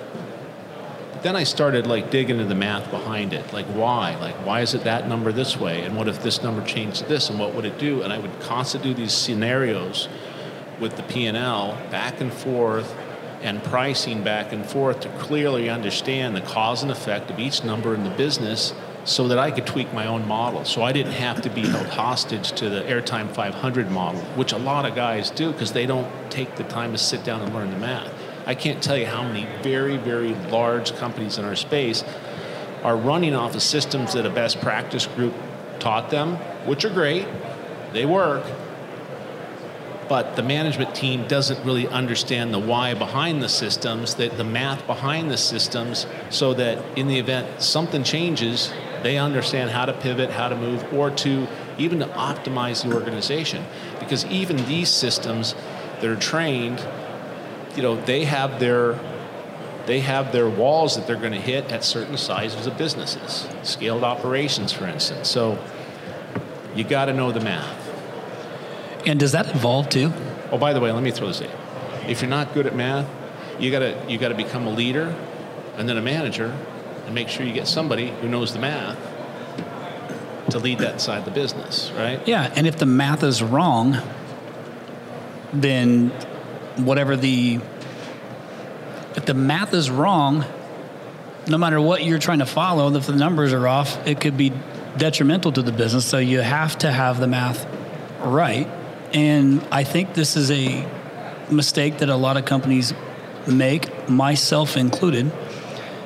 Then 1.22 1.36
I 1.36 1.44
started 1.44 1.88
like 1.88 2.12
digging 2.12 2.38
into 2.38 2.48
the 2.48 2.56
math 2.56 2.90
behind 2.92 3.34
it. 3.34 3.52
Like 3.54 3.66
why? 3.68 4.16
Like 4.16 4.36
why 4.46 4.62
is 4.62 4.74
it 4.74 4.84
that 4.84 5.08
number 5.08 5.32
this 5.32 5.58
way? 5.58 5.84
And 5.84 5.96
what 5.96 6.08
if 6.08 6.22
this 6.22 6.44
number 6.44 6.64
changed 6.66 7.08
this? 7.08 7.30
And 7.30 7.40
what 7.40 7.54
would 7.56 7.66
it 7.66 7.78
do? 7.78 8.04
And 8.04 8.14
I 8.14 8.20
would 8.20 8.40
constantly 8.42 8.94
do 8.94 9.02
these 9.02 9.14
scenarios 9.14 10.08
with 10.80 10.96
the 10.96 11.04
P 11.04 11.26
and 11.26 11.36
L 11.36 11.78
back 11.90 12.22
and 12.22 12.32
forth 12.32 12.96
and 13.42 13.64
pricing 13.64 14.24
back 14.24 14.52
and 14.52 14.66
forth 14.66 15.00
to 15.02 15.10
clearly 15.20 15.70
understand 15.70 16.36
the 16.36 16.42
cause 16.42 16.82
and 16.82 16.92
effect 16.92 17.30
of 17.30 17.40
each 17.40 17.64
number 17.64 17.94
in 17.94 18.04
the 18.04 18.10
business 18.12 18.74
so 19.04 19.28
that 19.30 19.40
I 19.40 19.52
could 19.52 19.66
tweak 19.66 19.94
my 19.94 20.06
own 20.06 20.28
model. 20.28 20.66
So 20.66 20.82
I 20.84 20.92
didn't 20.92 21.14
have 21.14 21.42
to 21.44 21.50
be 21.50 21.62
held 21.62 21.88
hostage 21.88 22.52
to 22.54 22.70
the 22.70 22.82
Airtime 22.82 23.30
500 23.34 23.90
model, 23.90 24.20
which 24.36 24.52
a 24.52 24.58
lot 24.58 24.86
of 24.86 24.96
guys 24.96 25.30
do 25.32 25.52
because 25.52 25.72
they 25.72 25.86
don't 25.86 26.12
take 26.30 26.56
the 26.56 26.64
time 26.64 26.92
to 26.92 26.98
sit 26.98 27.24
down 27.24 27.42
and 27.42 27.54
learn 27.54 27.72
the 27.72 27.78
math. 27.78 28.14
I 28.48 28.56
can't 28.56 28.82
tell 28.82 28.98
you 28.98 29.06
how 29.06 29.24
many 29.24 29.46
very, 29.62 29.98
very 29.98 30.34
large 30.34 30.96
companies 30.96 31.38
in 31.38 31.44
our 31.44 31.58
space 31.58 32.04
are 32.82 32.96
running 32.96 33.36
off 33.36 33.54
of 33.56 33.62
systems 33.62 34.14
that 34.14 34.26
a 34.26 34.30
best 34.30 34.62
practice 34.62 35.06
group 35.06 35.34
taught 35.80 36.10
them, 36.10 36.38
which 36.66 36.86
are 36.86 36.90
great, 36.90 37.28
they 37.92 38.06
work, 38.06 38.46
but 40.08 40.38
the 40.38 40.44
management 40.44 40.96
team 40.96 41.28
doesn't 41.28 41.62
really 41.66 41.90
understand 41.90 42.54
the 42.54 42.60
why 42.60 42.94
behind 42.94 43.44
the 43.44 43.50
systems, 43.50 44.16
that 44.16 44.38
the 44.38 44.46
math 44.46 44.88
behind 44.88 45.30
the 45.30 45.38
systems, 45.38 46.08
so 46.30 46.54
that 46.54 46.82
in 46.98 47.10
the 47.10 47.20
event 47.20 47.62
something 47.62 48.02
changes, 48.02 48.72
they 49.04 49.18
understand 49.18 49.72
how 49.72 49.86
to 49.86 49.92
pivot, 49.94 50.30
how 50.30 50.48
to 50.48 50.56
move, 50.56 50.94
or 50.94 51.12
to 51.12 51.48
even 51.78 52.00
to 52.00 52.06
optimize 52.06 52.88
the 52.88 52.96
organization. 52.96 53.66
Because 54.00 54.26
even 54.28 54.56
these 54.68 54.90
systems 54.90 55.54
that 56.00 56.06
are 56.06 56.16
trained, 56.16 56.80
you 57.78 57.84
know, 57.84 57.96
they 58.06 58.26
have 58.26 58.60
their 58.60 59.00
they 59.86 60.02
have 60.02 60.34
their 60.34 60.50
walls 60.50 60.98
that 60.98 61.08
they're 61.08 61.16
going 61.16 61.32
to 61.32 61.40
hit 61.40 61.72
at 61.72 61.82
certain 61.82 62.18
sizes 62.18 62.68
of 62.68 62.78
businesses, 62.78 63.48
scaled 63.63 64.04
operations, 64.04 64.74
for 64.74 64.86
instance. 64.86 65.30
So 65.30 65.58
you 66.76 66.84
got 66.84 67.06
to 67.06 67.13
know 67.13 67.32
the 67.32 67.40
math. 67.40 67.88
And 69.06 69.18
does 69.18 69.32
that 69.32 69.56
evolve 69.56 69.88
too? 69.88 70.12
Oh, 70.52 70.58
by 70.58 70.74
the 70.74 70.82
way, 70.82 70.92
let 70.92 71.04
me 71.04 71.12
throw 71.12 71.28
this 71.28 71.40
in. 71.40 71.50
If 72.10 72.22
you're 72.22 72.30
not 72.30 72.54
good 72.54 72.68
at 72.68 72.76
math, 72.76 73.08
you 73.60 73.72
gotta 73.72 73.98
you 74.10 74.18
gotta 74.18 74.36
become 74.36 74.68
a 74.68 74.72
leader, 74.72 75.16
and 75.78 75.88
then 75.88 75.98
a 75.98 76.02
manager, 76.02 76.54
and 77.06 77.16
make 77.16 77.30
sure 77.30 77.46
you 77.46 77.54
get 77.54 77.68
somebody 77.68 78.12
who 78.22 78.28
knows 78.28 78.52
the 78.54 78.60
math. 78.60 78.98
to 80.50 80.60
lead 80.60 80.80
that 80.80 81.02
side 81.02 81.20
of 81.20 81.26
the 81.26 81.32
business, 81.32 81.92
right? 81.98 82.26
Yeah, 82.26 82.52
and 82.56 82.66
if 82.66 82.78
the 82.78 82.86
math 82.86 83.24
is 83.24 83.44
wrong, 83.44 83.98
then 85.52 86.12
whatever 86.78 87.16
the 87.16 87.60
if 89.16 89.26
the 89.26 89.34
math 89.34 89.74
is 89.74 89.90
wrong, 89.90 90.46
no 91.48 91.58
matter 91.58 91.82
what 91.82 92.04
you're 92.04 92.20
trying 92.20 92.40
to 92.40 92.46
follow, 92.46 92.94
if 92.96 93.08
the 93.08 93.16
numbers 93.16 93.52
are 93.52 93.68
off, 93.68 94.06
it 94.06 94.22
could 94.22 94.38
be 94.38 94.54
detrimental 94.98 95.52
to 95.52 95.62
the 95.62 95.72
business. 95.72 96.06
So 96.06 96.20
you 96.20 96.40
have 96.40 96.78
to 96.80 96.92
have 96.92 97.20
the 97.20 97.28
math 97.28 97.66
right. 98.22 98.68
And 99.13 99.66
I 99.72 99.84
think 99.84 100.13
this 100.13 100.36
is 100.36 100.52
a 100.52 100.88
mistake 101.50 102.00
that 102.00 102.10
a 102.10 102.16
lot 102.16 102.38
of 102.38 102.46
companies 102.46 102.94
make, 103.48 104.10
myself 104.10 104.78
included, 104.78 105.32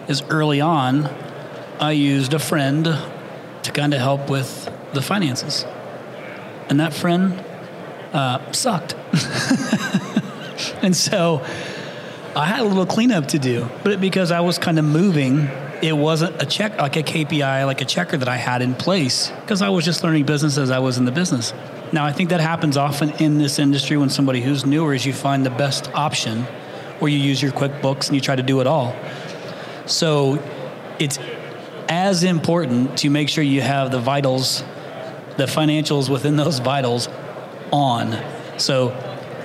is 0.07 0.23
early 0.29 0.62
on, 0.62 1.10
I 1.79 1.91
used 1.91 2.34
a 2.34 2.39
friend 2.39 2.86
to 2.86 3.71
kind 3.71 3.93
of 3.93 3.99
help 3.99 4.29
with 4.29 4.71
the 4.93 5.01
finances. 5.01 5.65
And 6.69 6.79
that 6.79 6.93
friend 6.93 7.43
uh, 8.13 8.51
sucked. 8.51 8.95
and 10.82 10.95
so 10.95 11.43
I 12.36 12.45
had 12.45 12.62
a 12.62 12.63
little 12.63 12.86
cleanup 12.86 13.28
to 13.30 13.39
do, 13.39 13.69
but 13.84 14.00
because 14.00 14.32
I 14.32 14.39
was 14.39 14.58
kind 14.58 14.80
of 14.80 14.86
moving, 14.86 15.50
it 15.82 15.95
wasn't 15.95 16.41
a 16.41 16.45
check, 16.45 16.78
like 16.78 16.95
a 16.95 17.04
KPI, 17.04 17.65
like 17.65 17.82
a 17.82 17.86
checker 17.86 18.17
that 18.17 18.30
I 18.30 18.38
had 18.38 18.62
in 18.62 18.74
place 18.76 19.32
because 19.41 19.62
I 19.62 19.69
was 19.69 19.84
just 19.84 20.04
learning 20.04 20.26
business 20.26 20.58
as 20.58 20.71
I 20.71 20.80
was 20.80 20.97
in 20.97 21.06
the 21.06 21.12
business. 21.12 21.54
Now, 21.91 22.06
I 22.06 22.13
think 22.13 22.30
that 22.30 22.39
happens 22.39 22.78
often 22.78 23.10
in 23.21 23.38
this 23.38 23.60
industry 23.60 23.97
when 23.97 24.10
somebody 24.10 24.41
who's 24.41 24.65
newer 24.65 24.93
is 24.93 25.06
you 25.06 25.12
find 25.12 25.45
the 25.45 25.50
best 25.50 25.91
option 25.93 26.43
where 27.00 27.12
you 27.12 27.17
use 27.17 27.41
your 27.41 27.52
QuickBooks 27.52 28.08
and 28.08 28.15
you 28.15 28.21
try 28.21 28.36
to 28.36 28.43
do 28.43 28.62
it 28.62 28.67
all. 28.67 28.95
So 29.88 30.41
it's 31.00 31.19
as 31.89 32.24
important 32.24 33.00
to 33.00 33.10
make 33.10 33.28
sure 33.28 33.43
you 33.43 33.62
have 33.62 33.91
the 33.91 34.00
vitals, 34.00 34.63
the 35.36 35.45
financials 35.47 36.10
within 36.10 36.38
those 36.38 36.60
vitals 36.60 37.10
on. 37.74 38.17
So 38.58 38.89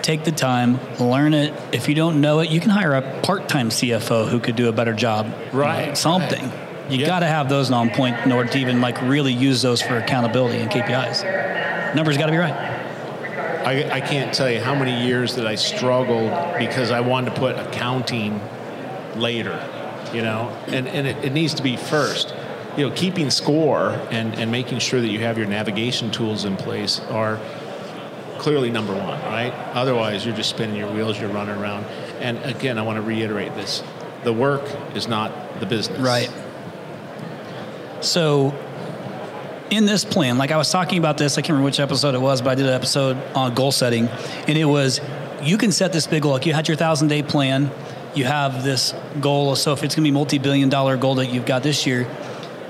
take 0.06 0.22
the 0.22 0.30
time, 0.30 0.78
learn 1.00 1.34
it. 1.34 1.52
If 1.72 1.88
you 1.88 1.96
don't 1.96 2.20
know 2.20 2.38
it, 2.38 2.48
you 2.48 2.60
can 2.60 2.70
hire 2.70 2.94
a 2.94 3.20
part 3.22 3.48
time 3.48 3.70
CFO 3.70 4.28
who 4.28 4.38
could 4.38 4.54
do 4.54 4.68
a 4.68 4.72
better 4.72 4.92
job. 4.92 5.34
Right. 5.52 5.98
Something. 5.98 6.44
Right. 6.44 6.90
You 6.90 6.98
Yeah. 6.98 7.06
got 7.08 7.20
to 7.20 7.26
have 7.26 7.48
those 7.48 7.72
on 7.72 7.90
point 7.90 8.16
in 8.24 8.30
order 8.30 8.48
to 8.52 8.58
even 8.60 8.80
like 8.80 9.02
really 9.02 9.32
use 9.32 9.62
those 9.62 9.82
for 9.82 9.98
accountability 9.98 10.58
and 10.58 10.70
KPIs. 10.70 11.94
Numbers 11.96 12.16
got 12.18 12.26
to 12.26 12.32
be 12.32 12.38
right. 12.38 12.54
I, 12.54 13.90
I 13.96 14.00
can't 14.00 14.32
tell 14.32 14.48
you 14.48 14.60
how 14.60 14.76
many 14.76 15.04
years 15.08 15.34
that 15.34 15.46
I 15.48 15.56
struggled 15.56 16.30
because 16.56 16.92
I 16.92 17.00
wanted 17.00 17.34
to 17.34 17.40
put 17.40 17.56
accounting 17.58 18.40
later, 19.16 19.58
you 20.14 20.22
know, 20.22 20.56
and, 20.68 20.86
and 20.86 21.08
it, 21.08 21.16
it 21.24 21.32
needs 21.32 21.54
to 21.54 21.64
be 21.64 21.76
first. 21.76 22.32
You 22.76 22.88
know, 22.88 22.94
keeping 22.94 23.28
score 23.30 23.90
and, 24.12 24.34
and 24.38 24.52
making 24.52 24.78
sure 24.78 25.00
that 25.00 25.08
you 25.08 25.18
have 25.20 25.36
your 25.36 25.48
navigation 25.48 26.12
tools 26.12 26.44
in 26.44 26.56
place 26.56 27.00
are 27.10 27.40
clearly 28.38 28.70
number 28.70 28.94
one, 28.94 29.20
right? 29.22 29.52
Otherwise, 29.74 30.24
you're 30.24 30.36
just 30.36 30.50
spinning 30.50 30.76
your 30.76 30.90
wheels, 30.90 31.20
you're 31.20 31.30
running 31.30 31.56
around. 31.56 31.84
And 32.20 32.38
again, 32.44 32.78
I 32.78 32.82
want 32.82 32.96
to 32.96 33.02
reiterate 33.02 33.54
this 33.54 33.82
the 34.24 34.32
work 34.32 34.64
is 34.96 35.06
not 35.06 35.60
the 35.60 35.66
business. 35.66 36.00
Right. 36.00 36.30
So, 38.00 38.52
in 39.70 39.86
this 39.86 40.04
plan, 40.04 40.36
like 40.36 40.50
I 40.50 40.56
was 40.56 40.70
talking 40.70 40.98
about 40.98 41.16
this, 41.16 41.38
I 41.38 41.42
can't 41.42 41.50
remember 41.50 41.66
which 41.66 41.80
episode 41.80 42.14
it 42.14 42.20
was, 42.20 42.42
but 42.42 42.50
I 42.50 42.54
did 42.56 42.66
an 42.66 42.72
episode 42.72 43.16
on 43.34 43.54
goal 43.54 43.72
setting, 43.72 44.08
and 44.08 44.58
it 44.58 44.64
was 44.64 45.00
you 45.42 45.58
can 45.58 45.72
set 45.72 45.92
this 45.92 46.06
big 46.06 46.22
goal. 46.22 46.32
Like 46.32 46.46
you 46.46 46.52
had 46.52 46.68
your 46.68 46.76
thousand 46.76 47.08
day 47.08 47.22
plan, 47.22 47.70
you 48.14 48.24
have 48.24 48.64
this 48.64 48.94
goal. 49.20 49.54
So 49.56 49.72
if 49.72 49.82
it's 49.82 49.94
going 49.94 50.04
to 50.04 50.08
be 50.08 50.12
multi 50.12 50.38
billion 50.38 50.68
dollar 50.68 50.96
goal 50.96 51.16
that 51.16 51.26
you've 51.26 51.46
got 51.46 51.62
this 51.62 51.86
year, 51.86 52.08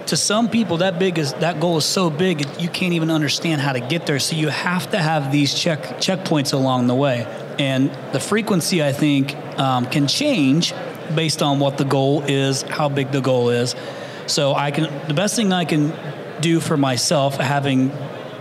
to 0.06 0.16
some 0.16 0.48
people 0.48 0.78
that 0.78 0.98
big 0.98 1.18
is 1.18 1.32
that 1.34 1.60
goal 1.60 1.78
is 1.78 1.84
so 1.84 2.10
big 2.10 2.46
you 2.60 2.68
can't 2.68 2.92
even 2.92 3.10
understand 3.10 3.60
how 3.60 3.72
to 3.72 3.80
get 3.80 4.06
there. 4.06 4.18
So 4.18 4.36
you 4.36 4.48
have 4.48 4.90
to 4.90 4.98
have 4.98 5.32
these 5.32 5.54
check 5.54 5.82
checkpoints 5.98 6.52
along 6.52 6.86
the 6.86 6.94
way, 6.94 7.26
and 7.58 7.90
the 8.12 8.20
frequency 8.20 8.82
I 8.82 8.92
think 8.92 9.34
um, 9.58 9.86
can 9.86 10.06
change 10.06 10.72
based 11.14 11.42
on 11.42 11.58
what 11.58 11.78
the 11.78 11.84
goal 11.84 12.22
is, 12.22 12.62
how 12.62 12.88
big 12.88 13.12
the 13.12 13.20
goal 13.20 13.50
is. 13.50 13.74
So 14.26 14.54
I 14.54 14.70
can 14.70 14.84
the 15.08 15.14
best 15.14 15.36
thing 15.36 15.52
I 15.52 15.64
can 15.64 15.92
do 16.40 16.60
for 16.60 16.76
myself 16.76 17.36
having 17.36 17.90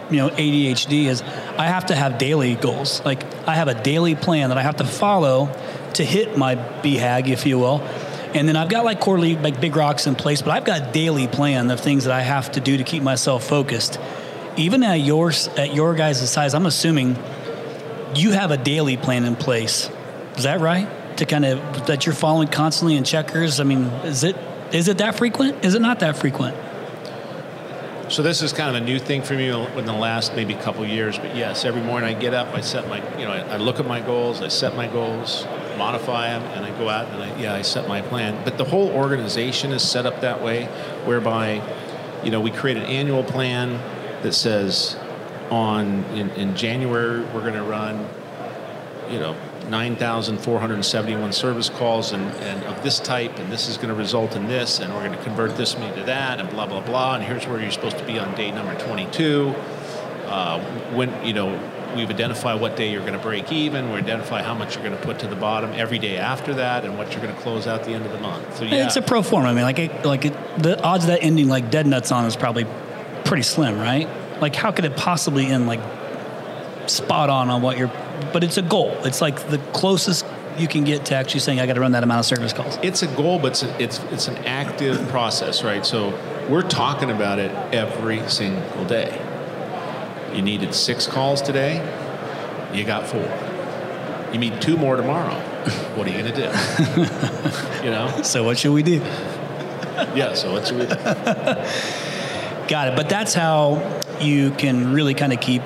you 0.09 0.17
know 0.17 0.29
ADHD 0.29 1.05
is 1.05 1.21
I 1.57 1.67
have 1.67 1.87
to 1.87 1.95
have 1.95 2.17
daily 2.17 2.55
goals. 2.55 3.03
Like 3.03 3.23
I 3.47 3.55
have 3.55 3.67
a 3.67 3.81
daily 3.81 4.15
plan 4.15 4.49
that 4.49 4.57
I 4.57 4.61
have 4.61 4.77
to 4.77 4.85
follow 4.85 5.49
to 5.95 6.03
hit 6.03 6.37
my 6.37 6.55
BHAG, 6.55 7.29
if 7.29 7.45
you 7.45 7.57
will. 7.57 7.81
And 8.35 8.49
then 8.49 8.57
I've 8.57 8.67
got 8.67 8.83
like 8.83 8.99
quarterly 8.99 9.37
like 9.37 9.61
big 9.61 9.77
rocks 9.77 10.07
in 10.07 10.15
place, 10.15 10.41
but 10.41 10.51
I've 10.51 10.65
got 10.65 10.81
a 10.81 10.91
daily 10.91 11.25
plan 11.25 11.71
of 11.71 11.79
things 11.79 12.03
that 12.03 12.13
I 12.13 12.21
have 12.21 12.51
to 12.51 12.59
do 12.59 12.75
to 12.75 12.83
keep 12.83 13.01
myself 13.01 13.47
focused. 13.47 13.97
Even 14.57 14.83
at 14.83 14.95
yours 14.95 15.47
at 15.57 15.73
your 15.73 15.95
guys' 15.95 16.29
size, 16.29 16.53
I'm 16.53 16.65
assuming 16.65 17.15
you 18.13 18.31
have 18.31 18.51
a 18.51 18.57
daily 18.57 18.97
plan 18.97 19.23
in 19.23 19.37
place. 19.37 19.89
Is 20.35 20.43
that 20.43 20.59
right? 20.59 21.17
To 21.17 21.25
kind 21.25 21.45
of 21.45 21.87
that 21.87 22.05
you're 22.05 22.13
following 22.13 22.49
constantly 22.49 22.97
in 22.97 23.05
checkers. 23.05 23.61
I 23.61 23.63
mean, 23.63 23.85
is 24.03 24.25
it 24.25 24.35
is 24.73 24.89
it 24.89 24.97
that 24.97 25.15
frequent? 25.15 25.63
Is 25.63 25.73
it 25.73 25.81
not 25.81 26.01
that 26.01 26.17
frequent? 26.17 26.57
So 28.07 28.21
this 28.21 28.43
is 28.43 28.53
kind 28.53 28.75
of 28.75 28.83
a 28.83 28.85
new 28.85 28.99
thing 28.99 29.23
for 29.23 29.33
me 29.33 29.49
in 29.49 29.85
the 29.85 29.93
last 29.93 30.35
maybe 30.35 30.53
couple 30.53 30.85
years, 30.85 31.17
but 31.17 31.35
yes, 31.35 31.65
every 31.65 31.81
morning 31.81 32.15
I 32.15 32.19
get 32.19 32.35
up, 32.35 32.53
I 32.53 32.61
set 32.61 32.87
my, 32.87 32.97
you 33.17 33.25
know, 33.25 33.31
I, 33.31 33.55
I 33.55 33.57
look 33.57 33.79
at 33.79 33.87
my 33.87 33.99
goals, 33.99 34.43
I 34.43 34.47
set 34.47 34.75
my 34.75 34.85
goals, 34.85 35.43
modify 35.75 36.29
them, 36.29 36.43
and 36.51 36.63
I 36.63 36.77
go 36.77 36.87
out 36.87 37.07
and 37.07 37.23
I, 37.23 37.41
yeah, 37.41 37.55
I 37.55 37.63
set 37.63 37.87
my 37.87 38.03
plan. 38.03 38.43
But 38.45 38.59
the 38.59 38.63
whole 38.63 38.89
organization 38.91 39.71
is 39.71 39.81
set 39.81 40.05
up 40.05 40.21
that 40.21 40.43
way, 40.43 40.65
whereby, 41.05 41.63
you 42.23 42.29
know, 42.29 42.39
we 42.39 42.51
create 42.51 42.77
an 42.77 42.83
annual 42.83 43.23
plan 43.23 43.71
that 44.21 44.33
says, 44.33 44.95
on 45.49 46.03
in, 46.15 46.29
in 46.31 46.55
January 46.55 47.21
we're 47.33 47.41
going 47.41 47.53
to 47.53 47.63
run, 47.63 48.07
you 49.09 49.17
know, 49.17 49.35
9,471 49.69 51.31
service 51.31 51.69
calls 51.69 52.11
and, 52.11 52.23
and 52.23 52.63
of 52.65 52.83
this 52.83 52.99
type, 52.99 53.37
and 53.39 53.51
this 53.51 53.67
is 53.67 53.77
going 53.77 53.89
to 53.89 53.95
result 53.95 54.35
in 54.35 54.47
this, 54.47 54.79
and 54.79 54.93
we're 54.93 55.05
going 55.05 55.17
to 55.17 55.23
convert 55.23 55.55
this 55.57 55.77
many 55.77 55.95
to 55.95 56.03
that, 56.03 56.39
and 56.39 56.49
blah, 56.49 56.65
blah, 56.65 56.81
blah, 56.81 57.15
and 57.15 57.23
here's 57.23 57.47
where 57.47 57.59
you're 57.59 57.71
supposed 57.71 57.97
to 57.97 58.05
be 58.05 58.19
on 58.19 58.33
day 58.35 58.51
number 58.51 58.77
22. 58.79 59.53
Uh, 60.25 60.59
when, 60.93 61.25
you 61.25 61.33
know, 61.33 61.47
we've 61.95 62.09
identified 62.09 62.59
what 62.59 62.75
day 62.75 62.91
you're 62.91 63.01
going 63.01 63.13
to 63.13 63.19
break 63.19 63.51
even, 63.51 63.91
we 63.91 63.97
identify 63.97 64.41
how 64.41 64.53
much 64.53 64.75
you're 64.75 64.83
going 64.83 64.97
to 64.97 65.05
put 65.05 65.19
to 65.19 65.27
the 65.27 65.35
bottom 65.35 65.71
every 65.73 65.99
day 65.99 66.17
after 66.17 66.53
that, 66.55 66.85
and 66.85 66.97
what 66.97 67.11
you're 67.11 67.21
going 67.21 67.35
to 67.35 67.41
close 67.41 67.67
out 67.67 67.83
the 67.83 67.91
end 67.91 68.05
of 68.05 68.11
the 68.11 68.19
month. 68.19 68.57
So, 68.57 68.65
yeah. 68.65 68.85
It's 68.85 68.95
a 68.95 69.01
pro 69.01 69.21
forma. 69.21 69.49
I 69.49 69.53
mean, 69.53 69.63
like, 69.63 69.79
it, 69.79 70.05
like 70.05 70.25
it, 70.25 70.33
the 70.57 70.81
odds 70.81 71.05
of 71.05 71.09
that 71.09 71.23
ending 71.23 71.47
like 71.47 71.71
dead 71.71 71.87
nuts 71.87 72.11
on 72.11 72.25
is 72.25 72.35
probably 72.35 72.65
pretty 73.23 73.43
slim, 73.43 73.79
right? 73.79 74.09
Like, 74.39 74.55
how 74.55 74.71
could 74.71 74.85
it 74.85 74.97
possibly 74.97 75.45
end 75.45 75.67
like 75.67 75.79
spot 76.87 77.29
on 77.29 77.49
on 77.49 77.61
what 77.61 77.77
you're? 77.77 77.91
But 78.33 78.43
it's 78.43 78.57
a 78.57 78.61
goal. 78.61 78.91
It's 79.03 79.21
like 79.21 79.49
the 79.49 79.57
closest 79.73 80.25
you 80.57 80.67
can 80.67 80.83
get 80.83 81.05
to 81.05 81.15
actually 81.15 81.41
saying 81.41 81.59
I 81.59 81.65
got 81.65 81.73
to 81.73 81.81
run 81.81 81.91
that 81.91 82.03
amount 82.03 82.19
of 82.19 82.25
service 82.25 82.53
calls. 82.53 82.77
it's 82.81 83.03
a 83.03 83.07
goal, 83.07 83.39
but 83.39 83.51
it's 83.51 83.63
a, 83.63 83.81
it's 83.81 83.99
it's 84.11 84.27
an 84.27 84.37
active 84.45 85.07
process, 85.09 85.63
right? 85.63 85.85
So 85.85 86.17
we're 86.49 86.61
talking 86.61 87.11
about 87.11 87.39
it 87.39 87.51
every 87.73 88.27
single 88.29 88.85
day. 88.85 89.21
You 90.33 90.41
needed 90.41 90.73
six 90.73 91.07
calls 91.07 91.41
today, 91.41 91.81
you 92.73 92.83
got 92.85 93.07
four. 93.07 93.27
You 94.31 94.39
need 94.39 94.61
two 94.61 94.75
more 94.75 94.97
tomorrow. 94.97 95.35
What 95.95 96.07
are 96.07 96.11
you 96.11 96.21
going 96.21 96.33
to 96.33 96.41
do? 96.41 97.83
you 97.85 97.91
know? 97.91 98.21
So 98.21 98.43
what 98.43 98.57
should 98.57 98.73
we 98.73 98.83
do? 98.83 98.97
Yeah. 100.13 100.33
So 100.33 100.51
what 100.51 100.67
should 100.67 100.77
we 100.77 100.85
do? 100.85 100.95
Got 102.67 102.89
it. 102.89 102.95
But 102.95 103.07
that's 103.07 103.33
how 103.33 103.75
you 104.21 104.51
can 104.51 104.93
really 104.93 105.13
kind 105.13 105.33
of 105.33 105.39
keep 105.39 105.61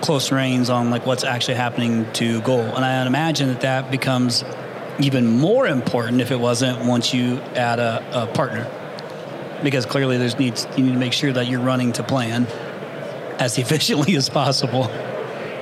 close 0.00 0.30
reins 0.30 0.70
on 0.70 0.90
like 0.90 1.06
what's 1.06 1.24
actually 1.24 1.54
happening 1.54 2.10
to 2.12 2.40
goal. 2.42 2.60
And 2.60 2.84
I 2.84 3.06
imagine 3.06 3.48
that 3.48 3.60
that 3.62 3.90
becomes 3.90 4.44
even 5.00 5.38
more 5.38 5.66
important 5.66 6.20
if 6.20 6.30
it 6.30 6.40
wasn't 6.40 6.84
once 6.84 7.14
you 7.14 7.38
add 7.54 7.78
a, 7.78 8.04
a 8.12 8.26
partner, 8.26 8.70
because 9.62 9.86
clearly 9.86 10.18
there's 10.18 10.38
needs 10.38 10.66
you 10.76 10.84
need 10.84 10.92
to 10.92 10.98
make 10.98 11.12
sure 11.12 11.32
that 11.32 11.46
you're 11.46 11.60
running 11.60 11.92
to 11.92 12.02
plan 12.02 12.46
as 13.38 13.58
efficiently 13.58 14.16
as 14.16 14.28
possible. 14.28 14.90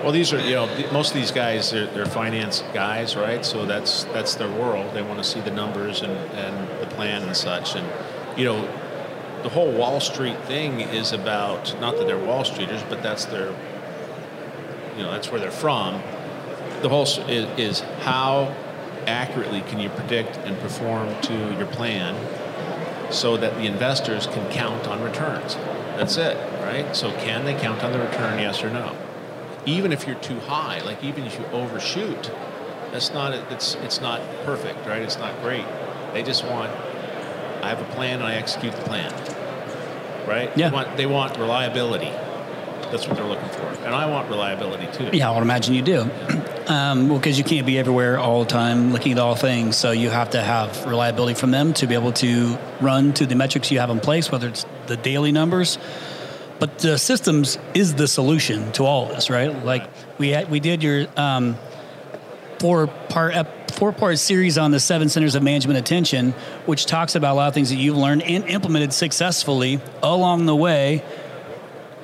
Well, 0.02 0.12
these 0.12 0.32
are 0.32 0.40
you 0.40 0.54
know 0.54 0.66
most 0.92 1.08
of 1.08 1.14
these 1.16 1.30
guys 1.30 1.70
they're, 1.70 1.86
they're 1.86 2.06
finance 2.06 2.62
guys, 2.72 3.16
right? 3.16 3.44
So 3.44 3.66
that's 3.66 4.04
that's 4.04 4.36
their 4.36 4.50
world. 4.50 4.94
They 4.94 5.02
want 5.02 5.18
to 5.18 5.24
see 5.24 5.40
the 5.40 5.50
numbers 5.50 6.02
and, 6.02 6.12
and 6.12 6.80
the 6.80 6.86
plan 6.94 7.22
and 7.22 7.36
such. 7.36 7.74
And 7.74 7.86
you 8.38 8.44
know, 8.44 8.68
the 9.46 9.52
whole 9.52 9.70
Wall 9.70 10.00
Street 10.00 10.36
thing 10.46 10.80
is 10.80 11.12
about 11.12 11.80
not 11.80 11.96
that 11.96 12.08
they're 12.08 12.18
Wall 12.18 12.42
Streeters, 12.42 12.82
but 12.88 13.00
that's 13.00 13.26
their 13.26 13.50
you 14.96 15.04
know 15.04 15.12
that's 15.12 15.30
where 15.30 15.38
they're 15.38 15.52
from. 15.52 16.02
The 16.82 16.88
whole 16.88 17.04
is, 17.04 17.46
is 17.56 17.80
how 18.00 18.52
accurately 19.06 19.60
can 19.60 19.78
you 19.78 19.88
predict 19.90 20.36
and 20.38 20.58
perform 20.58 21.14
to 21.20 21.54
your 21.58 21.66
plan 21.68 22.16
so 23.12 23.36
that 23.36 23.54
the 23.54 23.66
investors 23.66 24.26
can 24.26 24.50
count 24.50 24.88
on 24.88 25.00
returns. 25.00 25.54
That's 25.94 26.16
it, 26.16 26.36
right? 26.64 26.96
So 26.96 27.12
can 27.12 27.44
they 27.44 27.54
count 27.54 27.84
on 27.84 27.92
the 27.92 28.00
return, 28.00 28.40
yes 28.40 28.64
or 28.64 28.70
no? 28.70 28.96
Even 29.64 29.92
if 29.92 30.08
you're 30.08 30.16
too 30.16 30.40
high, 30.40 30.80
like 30.80 31.04
even 31.04 31.22
if 31.22 31.38
you 31.38 31.46
overshoot, 31.52 32.32
that's 32.90 33.12
not 33.12 33.32
it's 33.52 33.76
it's 33.76 34.00
not 34.00 34.20
perfect, 34.44 34.84
right? 34.88 35.02
It's 35.02 35.18
not 35.18 35.40
great. 35.40 35.66
They 36.14 36.24
just 36.24 36.44
want 36.44 36.72
I 37.66 37.70
have 37.70 37.80
a 37.80 37.94
plan 37.94 38.20
and 38.20 38.24
I 38.28 38.34
execute 38.34 38.74
the 38.74 38.82
plan. 38.82 39.12
right? 40.26 40.50
Yeah. 40.56 40.68
They 40.70 40.74
want, 40.74 40.96
they 40.96 41.06
want 41.06 41.38
reliability. 41.38 42.10
That's 42.90 43.08
what 43.08 43.16
they're 43.16 43.26
looking 43.26 43.48
for, 43.48 43.66
and 43.84 43.92
I 43.92 44.06
want 44.08 44.28
reliability 44.30 44.86
too. 44.92 45.10
Yeah, 45.12 45.28
I 45.28 45.34
would 45.34 45.42
imagine 45.42 45.74
you 45.74 45.82
do. 45.82 46.08
Um, 46.68 47.08
well, 47.08 47.18
because 47.18 47.36
you 47.36 47.42
can't 47.42 47.66
be 47.66 47.78
everywhere 47.80 48.16
all 48.16 48.44
the 48.44 48.48
time 48.48 48.92
looking 48.92 49.10
at 49.10 49.18
all 49.18 49.34
things. 49.34 49.76
So 49.76 49.90
you 49.90 50.08
have 50.08 50.30
to 50.30 50.40
have 50.40 50.86
reliability 50.86 51.34
from 51.34 51.50
them 51.50 51.72
to 51.74 51.88
be 51.88 51.94
able 51.94 52.12
to 52.12 52.56
run 52.80 53.12
to 53.14 53.26
the 53.26 53.34
metrics 53.34 53.72
you 53.72 53.80
have 53.80 53.90
in 53.90 53.98
place, 53.98 54.30
whether 54.30 54.46
it's 54.46 54.64
the 54.86 54.96
daily 54.96 55.32
numbers. 55.32 55.78
But 56.60 56.78
the 56.78 56.96
systems 56.96 57.58
is 57.74 57.96
the 57.96 58.06
solution 58.06 58.70
to 58.72 58.84
all 58.84 59.06
of 59.06 59.16
this, 59.16 59.30
right? 59.30 59.64
Like 59.64 59.90
we 60.18 60.28
had, 60.28 60.48
we 60.48 60.60
did 60.60 60.82
your 60.84 61.06
um, 61.16 61.56
four 62.60 62.86
part 62.86 63.34
four 63.76 63.92
part 63.92 64.18
series 64.18 64.58
on 64.58 64.70
the 64.70 64.80
seven 64.80 65.08
centers 65.08 65.34
of 65.34 65.42
management 65.42 65.78
attention, 65.78 66.32
which 66.66 66.86
talks 66.86 67.14
about 67.14 67.34
a 67.34 67.36
lot 67.36 67.48
of 67.48 67.54
things 67.54 67.70
that 67.70 67.76
you've 67.76 67.96
learned 67.96 68.22
and 68.22 68.44
implemented 68.44 68.92
successfully 68.92 69.80
along 70.02 70.46
the 70.46 70.56
way. 70.56 71.04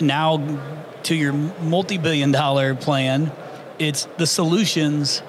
Now 0.00 0.58
to 1.04 1.14
your 1.14 1.32
multi 1.32 1.98
billion 1.98 2.30
dollar 2.30 2.74
plan 2.74 3.32
it's 3.82 4.06
the 4.16 4.26
solutions 4.26 5.22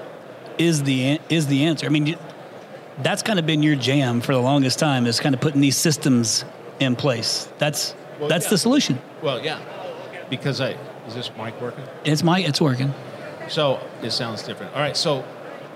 is 0.57 0.83
the 0.83 1.19
is 1.29 1.47
the 1.47 1.65
answer. 1.65 1.85
I 1.85 1.89
mean, 1.89 2.15
that's 2.99 3.23
kind 3.23 3.39
of 3.39 3.45
been 3.45 3.63
your 3.63 3.75
jam 3.75 4.21
for 4.21 4.33
the 4.33 4.41
longest 4.41 4.79
time 4.79 5.07
is 5.07 5.19
kind 5.19 5.33
of 5.33 5.41
putting 5.41 5.61
these 5.61 5.77
systems 5.77 6.45
in 6.79 6.95
place. 6.95 7.49
That's 7.57 7.95
well, 8.19 8.29
that's 8.29 8.45
yeah. 8.45 8.51
the 8.51 8.57
solution. 8.57 8.99
Well, 9.21 9.43
yeah, 9.43 9.59
because 10.29 10.61
I 10.61 10.77
is 11.07 11.15
this 11.15 11.31
mic 11.37 11.59
working? 11.59 11.83
It's 12.05 12.23
my 12.23 12.39
it's 12.39 12.61
working. 12.61 12.93
So 13.49 13.79
it 14.01 14.11
sounds 14.11 14.43
different. 14.43 14.73
All 14.73 14.81
right, 14.81 14.95
so 14.95 15.25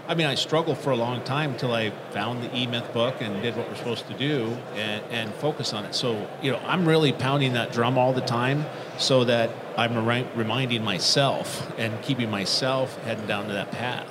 I 0.07 0.15
mean, 0.15 0.25
I 0.25 0.35
struggled 0.35 0.77
for 0.77 0.91
a 0.91 0.95
long 0.95 1.21
time 1.25 1.51
until 1.51 1.73
I 1.73 1.89
found 2.11 2.41
the 2.41 2.55
E 2.55 2.65
Myth 2.65 2.93
book 2.93 3.15
and 3.19 3.41
did 3.41 3.57
what 3.57 3.67
we're 3.67 3.75
supposed 3.75 4.07
to 4.07 4.13
do 4.13 4.57
and, 4.75 5.03
and 5.11 5.33
focus 5.35 5.73
on 5.73 5.83
it. 5.83 5.93
So, 5.93 6.29
you 6.41 6.51
know, 6.51 6.59
I'm 6.59 6.87
really 6.87 7.11
pounding 7.11 7.53
that 7.53 7.73
drum 7.73 7.97
all 7.97 8.13
the 8.13 8.21
time 8.21 8.65
so 8.97 9.25
that 9.25 9.49
I'm 9.77 10.05
re- 10.05 10.25
reminding 10.33 10.81
myself 10.81 11.73
and 11.77 12.01
keeping 12.03 12.31
myself 12.31 12.97
heading 13.03 13.27
down 13.27 13.47
to 13.47 13.53
that 13.53 13.71
path. 13.71 14.09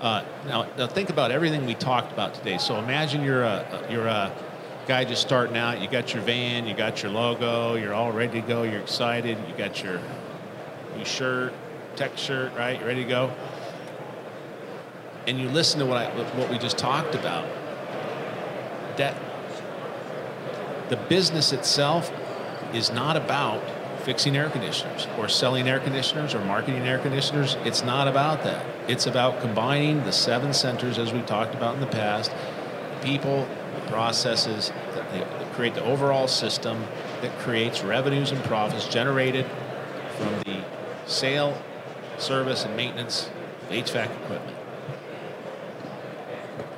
Uh, 0.00 0.24
now, 0.48 0.66
now, 0.76 0.88
think 0.88 1.08
about 1.08 1.30
everything 1.30 1.66
we 1.66 1.74
talked 1.74 2.12
about 2.12 2.34
today. 2.34 2.58
So 2.58 2.76
imagine 2.78 3.22
you're 3.22 3.44
a 3.44 3.86
you're 3.88 4.08
a 4.08 4.32
guy 4.88 5.04
just 5.04 5.22
starting 5.22 5.56
out. 5.56 5.80
You 5.80 5.88
got 5.88 6.12
your 6.12 6.24
van, 6.24 6.66
you 6.66 6.74
got 6.74 7.04
your 7.04 7.12
logo, 7.12 7.76
you're 7.76 7.94
all 7.94 8.10
ready 8.10 8.40
to 8.40 8.46
go. 8.48 8.64
You're 8.64 8.80
excited. 8.80 9.38
You 9.48 9.54
got 9.56 9.84
your 9.84 10.00
new 10.96 11.04
shirt, 11.04 11.52
tech 11.94 12.18
shirt, 12.18 12.52
right? 12.56 12.76
You're 12.76 12.88
ready 12.88 13.04
to 13.04 13.08
go 13.08 13.32
and 15.26 15.38
you 15.38 15.48
listen 15.48 15.78
to 15.80 15.86
what 15.86 15.96
I, 15.96 16.10
what 16.36 16.50
we 16.50 16.58
just 16.58 16.78
talked 16.78 17.14
about, 17.14 17.46
that 18.96 19.16
the 20.88 20.96
business 20.96 21.52
itself 21.52 22.12
is 22.74 22.90
not 22.90 23.16
about 23.16 23.62
fixing 24.00 24.36
air 24.36 24.50
conditioners 24.50 25.06
or 25.16 25.28
selling 25.28 25.68
air 25.68 25.78
conditioners 25.78 26.34
or 26.34 26.44
marketing 26.44 26.82
air 26.82 26.98
conditioners. 26.98 27.56
It's 27.64 27.82
not 27.84 28.08
about 28.08 28.42
that. 28.42 28.66
It's 28.88 29.06
about 29.06 29.40
combining 29.40 30.02
the 30.04 30.12
seven 30.12 30.52
centers 30.52 30.98
as 30.98 31.12
we 31.12 31.20
talked 31.22 31.54
about 31.54 31.74
in 31.74 31.80
the 31.80 31.86
past, 31.86 32.32
people, 33.02 33.48
processes 33.86 34.72
that, 34.94 35.10
that 35.12 35.52
create 35.52 35.74
the 35.74 35.84
overall 35.84 36.26
system 36.26 36.84
that 37.20 37.36
creates 37.38 37.82
revenues 37.82 38.32
and 38.32 38.42
profits 38.44 38.88
generated 38.88 39.46
from 40.16 40.34
the 40.40 40.64
sale, 41.06 41.56
service, 42.18 42.64
and 42.64 42.76
maintenance 42.76 43.30
of 43.62 43.68
HVAC 43.70 44.10
equipment 44.24 44.56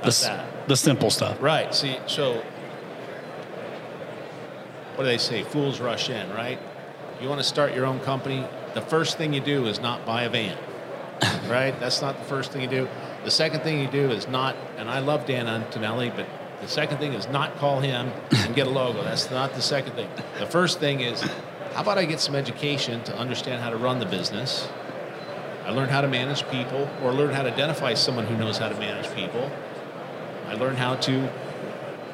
the, 0.04 0.44
the 0.68 0.76
simple 0.76 1.10
stuff. 1.10 1.40
Right. 1.40 1.74
See, 1.74 1.98
so 2.06 2.42
what 4.94 5.04
do 5.04 5.04
they 5.04 5.18
say? 5.18 5.42
Fools 5.42 5.80
rush 5.80 6.08
in, 6.08 6.30
right? 6.30 6.58
You 7.20 7.28
want 7.28 7.40
to 7.40 7.46
start 7.46 7.74
your 7.74 7.86
own 7.86 8.00
company, 8.00 8.46
the 8.74 8.80
first 8.80 9.18
thing 9.18 9.32
you 9.32 9.40
do 9.40 9.66
is 9.66 9.80
not 9.80 10.04
buy 10.04 10.22
a 10.22 10.28
van, 10.28 10.56
right? 11.48 11.78
That's 11.80 12.00
not 12.00 12.18
the 12.18 12.24
first 12.24 12.52
thing 12.52 12.62
you 12.62 12.68
do. 12.68 12.88
The 13.24 13.30
second 13.30 13.60
thing 13.60 13.80
you 13.80 13.88
do 13.88 14.10
is 14.10 14.28
not, 14.28 14.56
and 14.76 14.90
I 14.90 14.98
love 15.00 15.26
Dan 15.26 15.46
Antonelli, 15.48 16.10
but 16.10 16.26
the 16.60 16.68
second 16.68 16.98
thing 16.98 17.12
is 17.12 17.28
not 17.28 17.56
call 17.56 17.80
him 17.80 18.12
and 18.30 18.54
get 18.54 18.66
a 18.66 18.70
logo. 18.70 19.02
That's 19.02 19.30
not 19.30 19.54
the 19.54 19.62
second 19.62 19.94
thing. 19.94 20.08
The 20.38 20.46
first 20.46 20.80
thing 20.80 21.00
is, 21.00 21.22
how 21.74 21.82
about 21.82 21.98
I 21.98 22.04
get 22.04 22.20
some 22.20 22.34
education 22.34 23.02
to 23.04 23.16
understand 23.16 23.62
how 23.62 23.70
to 23.70 23.76
run 23.76 23.98
the 23.98 24.06
business? 24.06 24.68
I 25.64 25.70
learn 25.70 25.88
how 25.88 26.02
to 26.02 26.08
manage 26.08 26.46
people 26.50 26.88
or 27.02 27.12
learn 27.12 27.34
how 27.34 27.42
to 27.42 27.52
identify 27.52 27.94
someone 27.94 28.26
who 28.26 28.36
knows 28.36 28.58
how 28.58 28.68
to 28.68 28.78
manage 28.78 29.12
people. 29.14 29.50
I 30.46 30.54
learn 30.54 30.76
how 30.76 30.96
to 30.96 31.30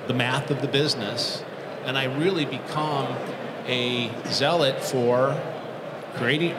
the 0.06 0.14
math 0.14 0.50
of 0.50 0.60
the 0.60 0.68
business, 0.68 1.44
and 1.84 1.96
I 1.96 2.04
really 2.04 2.44
become 2.44 3.16
a 3.66 4.10
zealot 4.26 4.82
for 4.82 5.40
creating, 6.14 6.54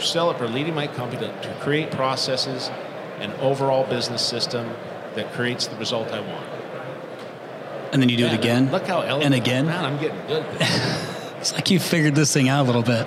zealot 0.00 0.38
for 0.38 0.48
leading 0.48 0.74
my 0.74 0.86
company 0.86 1.26
to, 1.26 1.42
to 1.42 1.54
create 1.60 1.90
processes 1.90 2.70
and 3.20 3.32
overall 3.34 3.86
business 3.86 4.26
system 4.26 4.68
that 5.14 5.32
creates 5.32 5.66
the 5.66 5.76
result 5.76 6.08
I 6.08 6.20
want. 6.20 6.46
And 7.92 8.02
then 8.02 8.08
you 8.08 8.16
do 8.16 8.24
man, 8.24 8.34
it 8.34 8.38
again. 8.38 8.70
Look 8.70 8.86
how 8.86 9.00
elegant. 9.00 9.24
And 9.24 9.34
again. 9.34 9.66
Man, 9.66 9.84
I'm 9.84 9.98
getting 9.98 10.26
good. 10.26 10.44
it's 11.40 11.52
like 11.52 11.70
you 11.70 11.78
figured 11.78 12.14
this 12.14 12.32
thing 12.32 12.48
out 12.48 12.64
a 12.64 12.66
little 12.66 12.82
bit. 12.82 13.06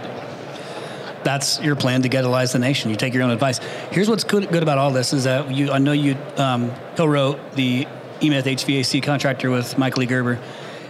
That's 1.24 1.60
your 1.62 1.76
plan 1.76 2.02
to 2.04 2.10
getalize 2.10 2.54
the 2.54 2.60
nation. 2.60 2.90
You 2.90 2.96
take 2.96 3.14
your 3.14 3.24
own 3.24 3.32
advice. 3.32 3.60
Here's 3.92 4.10
what's 4.10 4.24
good, 4.24 4.50
good 4.50 4.64
about 4.64 4.78
all 4.78 4.92
this 4.92 5.12
is 5.12 5.26
that 5.26 5.54
you. 5.54 5.70
I 5.70 5.78
know 5.78 5.92
you 5.92 6.16
um, 6.38 6.72
co-wrote 6.96 7.54
the 7.54 7.88
eMyth 8.22 8.44
HVAC 8.44 9.04
contractor 9.04 9.50
with 9.50 9.78
Michael 9.78 10.04
E. 10.04 10.06
Gerber, 10.06 10.40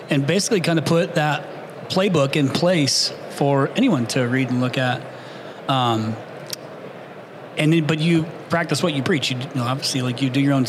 and 0.09 0.25
basically 0.25 0.61
kind 0.61 0.79
of 0.79 0.85
put 0.85 1.15
that 1.15 1.89
playbook 1.89 2.35
in 2.35 2.49
place 2.49 3.13
for 3.31 3.69
anyone 3.75 4.05
to 4.07 4.23
read 4.27 4.49
and 4.49 4.61
look 4.61 4.77
at. 4.77 5.01
Um, 5.67 6.15
and 7.57 7.73
then, 7.73 7.85
but 7.85 7.99
you 7.99 8.23
practice 8.49 8.81
what 8.83 8.93
you 8.93 9.03
preach. 9.03 9.31
You, 9.31 9.37
you 9.37 9.55
know, 9.55 9.63
obviously, 9.63 10.01
like 10.01 10.21
you 10.21 10.29
do 10.29 10.39
your 10.39 10.53
own, 10.53 10.65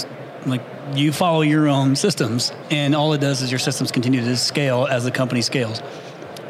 like 0.46 0.62
you 0.94 1.12
follow 1.12 1.42
your 1.42 1.68
own 1.68 1.96
systems, 1.96 2.52
and 2.70 2.94
all 2.94 3.12
it 3.12 3.20
does 3.20 3.42
is 3.42 3.50
your 3.50 3.58
systems 3.58 3.92
continue 3.92 4.20
to 4.20 4.36
scale 4.36 4.86
as 4.90 5.04
the 5.04 5.10
company 5.10 5.42
scales. 5.42 5.82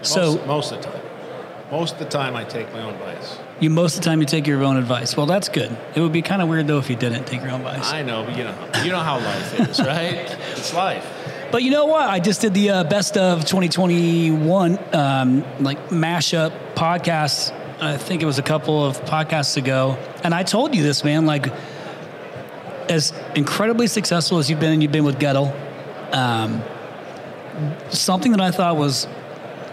So 0.03 0.37
most, 0.37 0.47
most 0.47 0.73
of 0.73 0.83
the 0.83 0.91
time, 0.91 1.03
most 1.71 1.93
of 1.95 1.99
the 1.99 2.05
time, 2.07 2.37
I 2.37 2.45
take 2.45 2.73
my 2.73 2.83
own 2.83 2.95
advice. 2.95 3.39
You 3.61 3.69
most 3.69 3.97
of 3.97 4.03
the 4.03 4.07
time 4.07 4.21
you 4.21 4.27
take 4.27 4.47
your 4.47 4.65
own 4.65 4.79
advice. 4.79 5.17
Well, 5.17 5.27
that's 5.27 5.51
good. 5.51 5.77
It 5.95 6.01
would 6.01 6.13
be 6.13 6.23
kind 6.23 6.41
of 6.41 6.49
weird 6.49 6.67
though 6.67 6.79
if 6.79 6.89
you 6.89 6.97
didn't 6.97 7.27
take 7.27 7.43
your 7.43 7.51
own 7.51 7.61
advice. 7.61 7.93
I 7.93 8.03
know, 8.03 8.25
but 8.25 8.37
you 8.37 8.45
know, 8.45 8.55
you 8.83 8.91
know 8.91 9.01
how 9.01 9.19
life 9.19 9.61
is, 9.61 9.79
right? 9.87 10.15
it's 10.53 10.73
life. 10.73 11.07
But 11.53 11.63
you 11.63 11.71
know 11.71 11.87
what? 11.87 12.09
I 12.09 12.21
just 12.21 12.41
did 12.41 12.55
the 12.55 12.71
uh, 12.71 12.85
best 12.85 13.17
of 13.17 13.45
2021 13.45 14.79
um, 14.95 15.45
like 15.63 15.89
mashup 15.89 16.75
podcast. 16.75 17.53
I 17.83 17.97
think 17.97 18.23
it 18.23 18.27
was 18.27 18.39
a 18.39 18.43
couple 18.43 18.85
of 18.85 19.01
podcasts 19.05 19.57
ago, 19.57 19.99
and 20.23 20.35
I 20.35 20.43
told 20.43 20.75
you 20.75 20.83
this, 20.83 21.03
man. 21.03 21.27
Like, 21.27 21.49
as 22.89 23.13
incredibly 23.35 23.89
successful 23.89 24.39
as 24.39 24.49
you've 24.49 24.61
been, 24.61 24.73
and 24.73 24.83
you've 24.83 24.93
been 24.93 25.05
with 25.05 25.19
Goettl, 25.19 25.53
um, 26.15 26.63
something 27.91 28.33
that 28.33 28.41
I 28.41 28.53
thought 28.53 28.77
was 28.77 29.07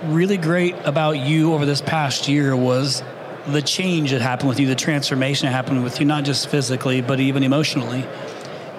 really 0.05 0.37
great 0.37 0.75
about 0.83 1.17
you 1.19 1.53
over 1.53 1.65
this 1.65 1.81
past 1.81 2.27
year 2.27 2.55
was 2.55 3.03
the 3.47 3.61
change 3.61 4.11
that 4.11 4.21
happened 4.21 4.49
with 4.49 4.59
you, 4.59 4.67
the 4.67 4.75
transformation 4.75 5.45
that 5.45 5.51
happened 5.51 5.83
with 5.83 5.99
you, 5.99 6.05
not 6.05 6.23
just 6.23 6.49
physically, 6.49 7.01
but 7.01 7.19
even 7.19 7.43
emotionally. 7.43 8.05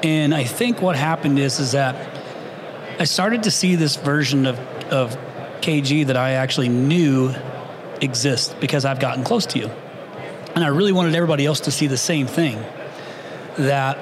And 0.03 0.35
I 0.35 0.45
think 0.45 0.81
what 0.81 0.97
happened 0.97 1.39
is 1.39 1.59
is 1.59 1.73
that 1.73 1.97
I 3.01 3.05
started 3.05 3.45
to 3.45 3.51
see 3.51 3.75
this 3.77 3.97
version 3.97 4.47
of, 4.47 4.59
of 4.91 5.17
KG 5.61 6.07
that 6.07 6.17
I 6.17 6.33
actually 6.33 6.69
knew 6.69 7.35
exists 8.01 8.55
because 8.61 8.85
I've 8.85 9.01
gotten 9.01 9.25
close 9.25 9.47
to 9.47 9.59
you. 9.59 9.71
And 10.55 10.65
I 10.65 10.69
really 10.69 10.93
wanted 10.93 11.15
everybody 11.15 11.47
else 11.47 11.61
to 11.61 11.71
see 11.71 11.87
the 11.87 11.97
same 11.97 12.27
thing. 12.27 12.63
That 13.57 13.99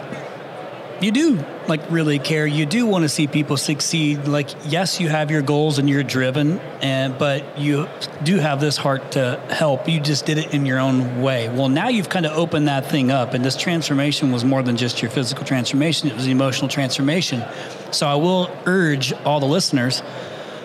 you 1.03 1.11
do 1.11 1.45
like 1.69 1.91
really 1.91 2.19
care. 2.19 2.47
You 2.47 2.67
do 2.67 2.87
want 2.87 3.03
to 3.03 3.09
see 3.09 3.27
people 3.27 3.57
succeed. 3.57 4.27
Like, 4.27 4.51
yes, 4.65 5.01
you 5.01 5.09
have 5.09 5.31
your 5.31 5.43
goals 5.43 5.79
and 5.79 5.89
you're 5.89 6.03
driven, 6.03 6.59
and 6.81 7.19
but 7.19 7.59
you 7.59 7.89
do 8.23 8.39
have 8.39 8.61
this 8.61 8.77
heart 8.77 9.13
to 9.13 9.41
help. 9.51 9.89
You 9.89 10.01
just 10.01 10.27
did 10.27 10.39
it 10.39 10.55
in 10.55 10.67
your 10.67 10.79
own 10.79 11.23
way. 11.23 11.49
Well, 11.49 11.69
now 11.69 11.89
you've 11.89 12.09
kind 12.09 12.27
of 12.27 12.37
opened 12.37 12.69
that 12.69 12.87
thing 12.87 13.11
up, 13.11 13.35
and 13.35 13.45
this 13.45 13.57
transformation 13.57 14.33
was 14.33 14.45
more 14.45 14.63
than 14.63 14.77
just 14.77 15.03
your 15.03 15.11
physical 15.11 15.45
transformation; 15.45 16.09
it 16.09 16.15
was 16.15 16.27
emotional 16.27 16.69
transformation. 16.69 17.45
So, 17.91 18.07
I 18.07 18.15
will 18.17 18.51
urge 18.67 19.13
all 19.25 19.41
the 19.41 19.47
listeners. 19.47 20.03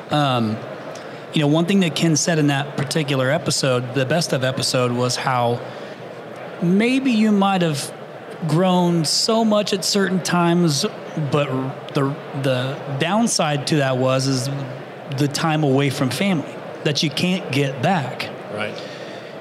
Um, 0.10 0.58
you 1.34 1.40
know, 1.40 1.48
one 1.48 1.66
thing 1.66 1.80
that 1.82 1.96
Ken 1.96 2.16
said 2.16 2.40
in 2.40 2.48
that 2.48 2.76
particular 2.76 3.30
episode, 3.30 3.94
the 3.94 4.06
best 4.06 4.34
of 4.34 4.44
episode, 4.44 4.92
was 4.92 5.16
how 5.16 5.62
maybe 6.62 7.12
you 7.12 7.32
might 7.32 7.62
have 7.62 7.94
grown 8.48 9.06
so 9.06 9.46
much 9.46 9.74
at 9.74 9.86
certain 9.86 10.22
times, 10.22 10.86
but 11.32 11.48
the 11.94 12.16
the 12.42 12.98
downside 13.00 13.68
to 13.68 13.78
that 13.78 13.98
was 13.98 14.28
is 14.28 14.50
the 15.18 15.28
time 15.28 15.64
away 15.64 15.90
from 15.90 16.10
family 16.10 16.54
that 16.84 17.04
you 17.04 17.10
can't 17.10 17.52
get 17.52 17.82
back. 17.82 18.30
Right. 18.54 18.80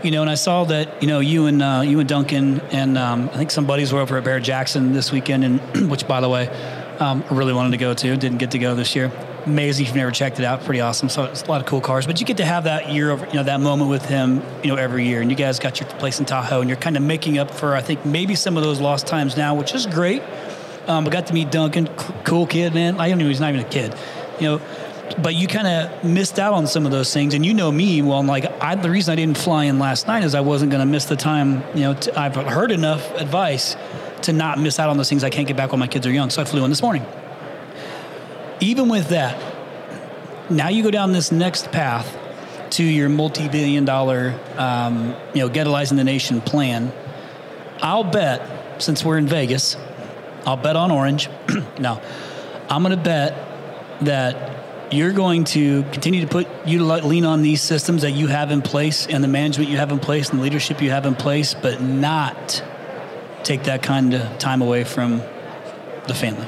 You 0.02 0.10
know, 0.10 0.22
and 0.22 0.30
I 0.30 0.34
saw 0.34 0.64
that 0.64 1.02
you 1.02 1.08
know 1.08 1.20
you 1.20 1.46
and 1.46 1.62
uh, 1.62 1.82
you 1.84 2.00
and 2.00 2.08
Duncan 2.08 2.60
and 2.70 2.96
um, 2.96 3.28
I 3.32 3.36
think 3.36 3.50
some 3.50 3.66
buddies 3.66 3.92
were 3.92 4.00
over 4.00 4.16
at 4.16 4.24
Barrett-Jackson 4.24 4.92
this 4.92 5.12
weekend, 5.12 5.44
and 5.44 5.60
which 5.90 6.06
by 6.08 6.20
the 6.20 6.28
way, 6.28 6.48
um, 6.98 7.24
I 7.30 7.34
really 7.34 7.52
wanted 7.52 7.72
to 7.72 7.76
go 7.78 7.94
to, 7.94 8.16
didn't 8.16 8.38
get 8.38 8.52
to 8.52 8.58
go 8.58 8.74
this 8.74 8.96
year. 8.96 9.12
Amazing. 9.46 9.84
If 9.84 9.88
you've 9.90 9.96
never 9.96 10.10
checked 10.10 10.38
it 10.38 10.44
out, 10.44 10.64
pretty 10.64 10.80
awesome. 10.80 11.08
So 11.08 11.24
it's 11.24 11.42
a 11.42 11.46
lot 11.46 11.60
of 11.60 11.66
cool 11.66 11.80
cars. 11.80 12.06
But 12.06 12.20
you 12.20 12.26
get 12.26 12.38
to 12.38 12.44
have 12.44 12.64
that 12.64 12.92
year 12.92 13.10
over, 13.10 13.26
you 13.26 13.34
know, 13.34 13.42
that 13.42 13.60
moment 13.60 13.90
with 13.90 14.04
him, 14.04 14.42
you 14.62 14.68
know, 14.68 14.76
every 14.76 15.06
year. 15.06 15.20
And 15.20 15.30
you 15.30 15.36
guys 15.36 15.58
got 15.58 15.80
your 15.80 15.88
place 15.88 16.20
in 16.20 16.26
Tahoe, 16.26 16.60
and 16.60 16.68
you're 16.68 16.78
kind 16.78 16.96
of 16.96 17.02
making 17.02 17.38
up 17.38 17.50
for, 17.50 17.74
I 17.74 17.80
think, 17.80 18.04
maybe 18.04 18.34
some 18.34 18.56
of 18.56 18.62
those 18.62 18.80
lost 18.80 19.06
times 19.06 19.36
now, 19.36 19.54
which 19.54 19.74
is 19.74 19.86
great. 19.86 20.22
Um, 20.86 21.06
I 21.06 21.10
got 21.10 21.26
to 21.28 21.34
meet 21.34 21.50
Duncan, 21.50 21.86
c- 21.86 22.14
cool 22.24 22.46
kid, 22.46 22.74
man. 22.74 22.98
I 22.98 23.08
don't 23.08 23.18
know, 23.18 23.28
he's 23.28 23.40
not 23.40 23.52
even 23.52 23.64
a 23.64 23.68
kid, 23.68 23.94
you 24.40 24.46
know. 24.46 24.60
But 25.22 25.34
you 25.34 25.48
kind 25.48 25.66
of 25.66 26.04
missed 26.04 26.38
out 26.38 26.54
on 26.54 26.66
some 26.66 26.86
of 26.86 26.92
those 26.92 27.12
things, 27.12 27.34
and 27.34 27.44
you 27.44 27.52
know 27.52 27.70
me. 27.70 28.00
Well, 28.00 28.18
I'm 28.18 28.26
like, 28.26 28.46
I, 28.62 28.76
the 28.76 28.90
reason 28.90 29.12
I 29.12 29.16
didn't 29.16 29.38
fly 29.38 29.64
in 29.64 29.78
last 29.78 30.06
night 30.06 30.24
is 30.24 30.34
I 30.34 30.40
wasn't 30.40 30.70
going 30.70 30.80
to 30.80 30.86
miss 30.86 31.06
the 31.06 31.16
time. 31.16 31.62
You 31.74 31.80
know, 31.80 31.94
to, 31.94 32.18
I've 32.18 32.36
heard 32.36 32.70
enough 32.70 33.10
advice 33.16 33.76
to 34.22 34.32
not 34.32 34.58
miss 34.58 34.78
out 34.78 34.88
on 34.88 34.96
those 34.96 35.08
things 35.08 35.24
I 35.24 35.30
can't 35.30 35.48
get 35.48 35.56
back 35.56 35.72
when 35.72 35.80
my 35.80 35.88
kids 35.88 36.06
are 36.06 36.12
young. 36.12 36.30
So 36.30 36.40
I 36.42 36.44
flew 36.44 36.64
in 36.64 36.70
this 36.70 36.82
morning. 36.82 37.04
Even 38.60 38.88
with 38.88 39.08
that, 39.08 39.40
now 40.50 40.68
you 40.68 40.82
go 40.82 40.90
down 40.90 41.12
this 41.12 41.32
next 41.32 41.72
path 41.72 42.16
to 42.70 42.84
your 42.84 43.08
multi-billion 43.08 43.84
dollar, 43.84 44.38
um, 44.56 45.14
you 45.34 45.40
know, 45.40 45.48
Getalizing 45.48 45.96
the 45.96 46.04
Nation 46.04 46.40
plan. 46.40 46.92
I'll 47.82 48.04
bet, 48.04 48.82
since 48.82 49.04
we're 49.04 49.18
in 49.18 49.26
Vegas, 49.26 49.76
I'll 50.44 50.56
bet 50.56 50.76
on 50.76 50.90
orange. 50.90 51.28
no, 51.78 52.00
I'm 52.68 52.82
going 52.82 52.96
to 52.96 53.02
bet 53.02 53.34
that 54.02 54.92
you're 54.92 55.12
going 55.12 55.44
to 55.44 55.82
continue 55.84 56.20
to 56.20 56.26
put 56.26 56.48
you 56.66 56.84
lean 56.84 57.24
on 57.24 57.42
these 57.42 57.62
systems 57.62 58.02
that 58.02 58.12
you 58.12 58.26
have 58.26 58.50
in 58.50 58.60
place 58.60 59.06
and 59.06 59.22
the 59.22 59.28
management 59.28 59.70
you 59.70 59.76
have 59.76 59.92
in 59.92 59.98
place 59.98 60.30
and 60.30 60.38
the 60.38 60.42
leadership 60.42 60.82
you 60.82 60.90
have 60.90 61.06
in 61.06 61.14
place, 61.14 61.54
but 61.54 61.80
not 61.80 62.62
take 63.42 63.64
that 63.64 63.82
kind 63.82 64.14
of 64.14 64.38
time 64.38 64.62
away 64.62 64.84
from 64.84 65.18
the 66.06 66.14
family. 66.14 66.46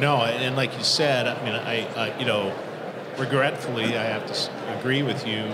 No, 0.00 0.22
and 0.22 0.56
like 0.56 0.76
you 0.78 0.82
said, 0.82 1.26
I 1.26 1.44
mean, 1.44 1.54
I, 1.54 1.86
I 1.94 2.18
you 2.18 2.24
know, 2.24 2.56
regretfully, 3.18 3.98
I 3.98 4.04
have 4.04 4.26
to 4.26 4.78
agree 4.78 5.02
with 5.02 5.26
you. 5.26 5.44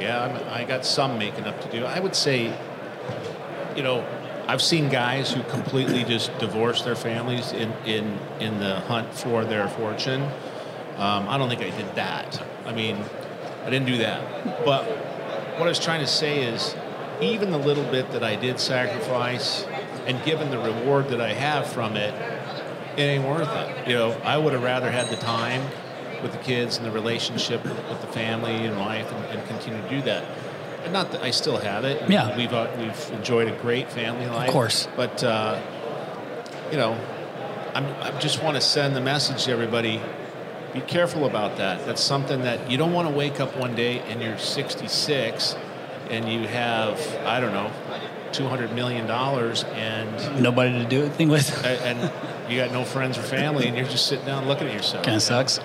Yeah, 0.00 0.24
I'm, 0.24 0.48
I 0.48 0.64
got 0.64 0.86
some 0.86 1.18
making 1.18 1.44
up 1.44 1.60
to 1.60 1.70
do. 1.70 1.84
I 1.84 2.00
would 2.00 2.16
say, 2.16 2.56
you 3.76 3.82
know, 3.82 4.02
I've 4.48 4.62
seen 4.62 4.88
guys 4.88 5.32
who 5.32 5.42
completely 5.44 6.02
just 6.04 6.36
divorce 6.38 6.80
their 6.80 6.96
families 6.96 7.52
in, 7.52 7.72
in, 7.84 8.18
in 8.40 8.58
the 8.58 8.76
hunt 8.80 9.12
for 9.12 9.44
their 9.44 9.68
fortune. 9.68 10.22
Um, 10.96 11.28
I 11.28 11.36
don't 11.36 11.50
think 11.50 11.60
I 11.60 11.76
did 11.76 11.94
that. 11.94 12.42
I 12.64 12.72
mean, 12.72 12.96
I 13.66 13.70
didn't 13.70 13.86
do 13.86 13.98
that. 13.98 14.64
But 14.64 14.84
what 15.58 15.66
I 15.66 15.68
was 15.68 15.78
trying 15.78 16.00
to 16.00 16.06
say 16.06 16.42
is, 16.42 16.74
even 17.20 17.50
the 17.50 17.58
little 17.58 17.84
bit 17.84 18.10
that 18.12 18.24
I 18.24 18.34
did 18.36 18.58
sacrifice, 18.58 19.64
and 20.06 20.22
given 20.24 20.50
the 20.50 20.58
reward 20.58 21.08
that 21.08 21.20
I 21.20 21.34
have 21.34 21.66
from 21.66 21.96
it, 21.96 22.14
it 22.96 23.02
ain't 23.02 23.24
worth 23.24 23.48
it. 23.48 23.88
You 23.88 23.94
know, 23.94 24.12
I 24.24 24.38
would 24.38 24.52
have 24.52 24.62
rather 24.62 24.90
had 24.90 25.08
the 25.08 25.16
time 25.16 25.62
with 26.22 26.32
the 26.32 26.38
kids 26.38 26.76
and 26.76 26.86
the 26.86 26.90
relationship 26.90 27.62
with, 27.64 28.00
the 28.00 28.06
family 28.08 28.54
and 28.54 28.78
life, 28.78 29.10
and, 29.12 29.24
and, 29.26 29.48
continue 29.48 29.80
to 29.80 29.88
do 29.88 30.02
that. 30.02 30.24
And 30.84 30.92
not 30.92 31.12
that 31.12 31.22
I 31.22 31.30
still 31.30 31.58
have 31.58 31.84
it. 31.84 32.08
Yeah, 32.08 32.36
we've 32.36 32.52
uh, 32.52 32.70
we've 32.78 33.10
enjoyed 33.12 33.48
a 33.48 33.56
great 33.56 33.90
family 33.90 34.26
life, 34.26 34.48
of 34.48 34.52
course. 34.52 34.88
But 34.96 35.22
uh, 35.22 35.60
you 36.70 36.76
know, 36.76 36.92
I'm, 37.74 37.86
I 38.02 38.18
just 38.18 38.42
want 38.42 38.56
to 38.56 38.60
send 38.60 38.96
the 38.96 39.00
message 39.00 39.44
to 39.44 39.52
everybody: 39.52 40.00
be 40.72 40.80
careful 40.80 41.24
about 41.26 41.56
that. 41.58 41.86
That's 41.86 42.02
something 42.02 42.42
that 42.42 42.70
you 42.70 42.76
don't 42.76 42.92
want 42.92 43.08
to 43.08 43.14
wake 43.14 43.40
up 43.40 43.56
one 43.56 43.74
day 43.74 44.00
and 44.00 44.20
you're 44.20 44.38
66 44.38 45.56
and 46.10 46.30
you 46.30 46.46
have 46.48 46.98
I 47.24 47.40
don't 47.40 47.52
know 47.52 47.70
200 48.32 48.72
million 48.72 49.06
dollars 49.06 49.64
and 49.64 50.42
nobody 50.42 50.72
to 50.72 50.84
do 50.84 51.02
anything 51.02 51.28
with, 51.28 51.64
and 51.64 52.10
you 52.48 52.58
got 52.58 52.72
no 52.72 52.84
friends 52.84 53.18
or 53.18 53.22
family, 53.22 53.66
and 53.66 53.76
you're 53.76 53.86
just 53.86 54.06
sitting 54.06 54.24
down 54.26 54.46
looking 54.46 54.68
at 54.68 54.74
yourself. 54.74 55.04
Kind 55.04 55.16
of 55.16 55.22
sucks. 55.22 55.60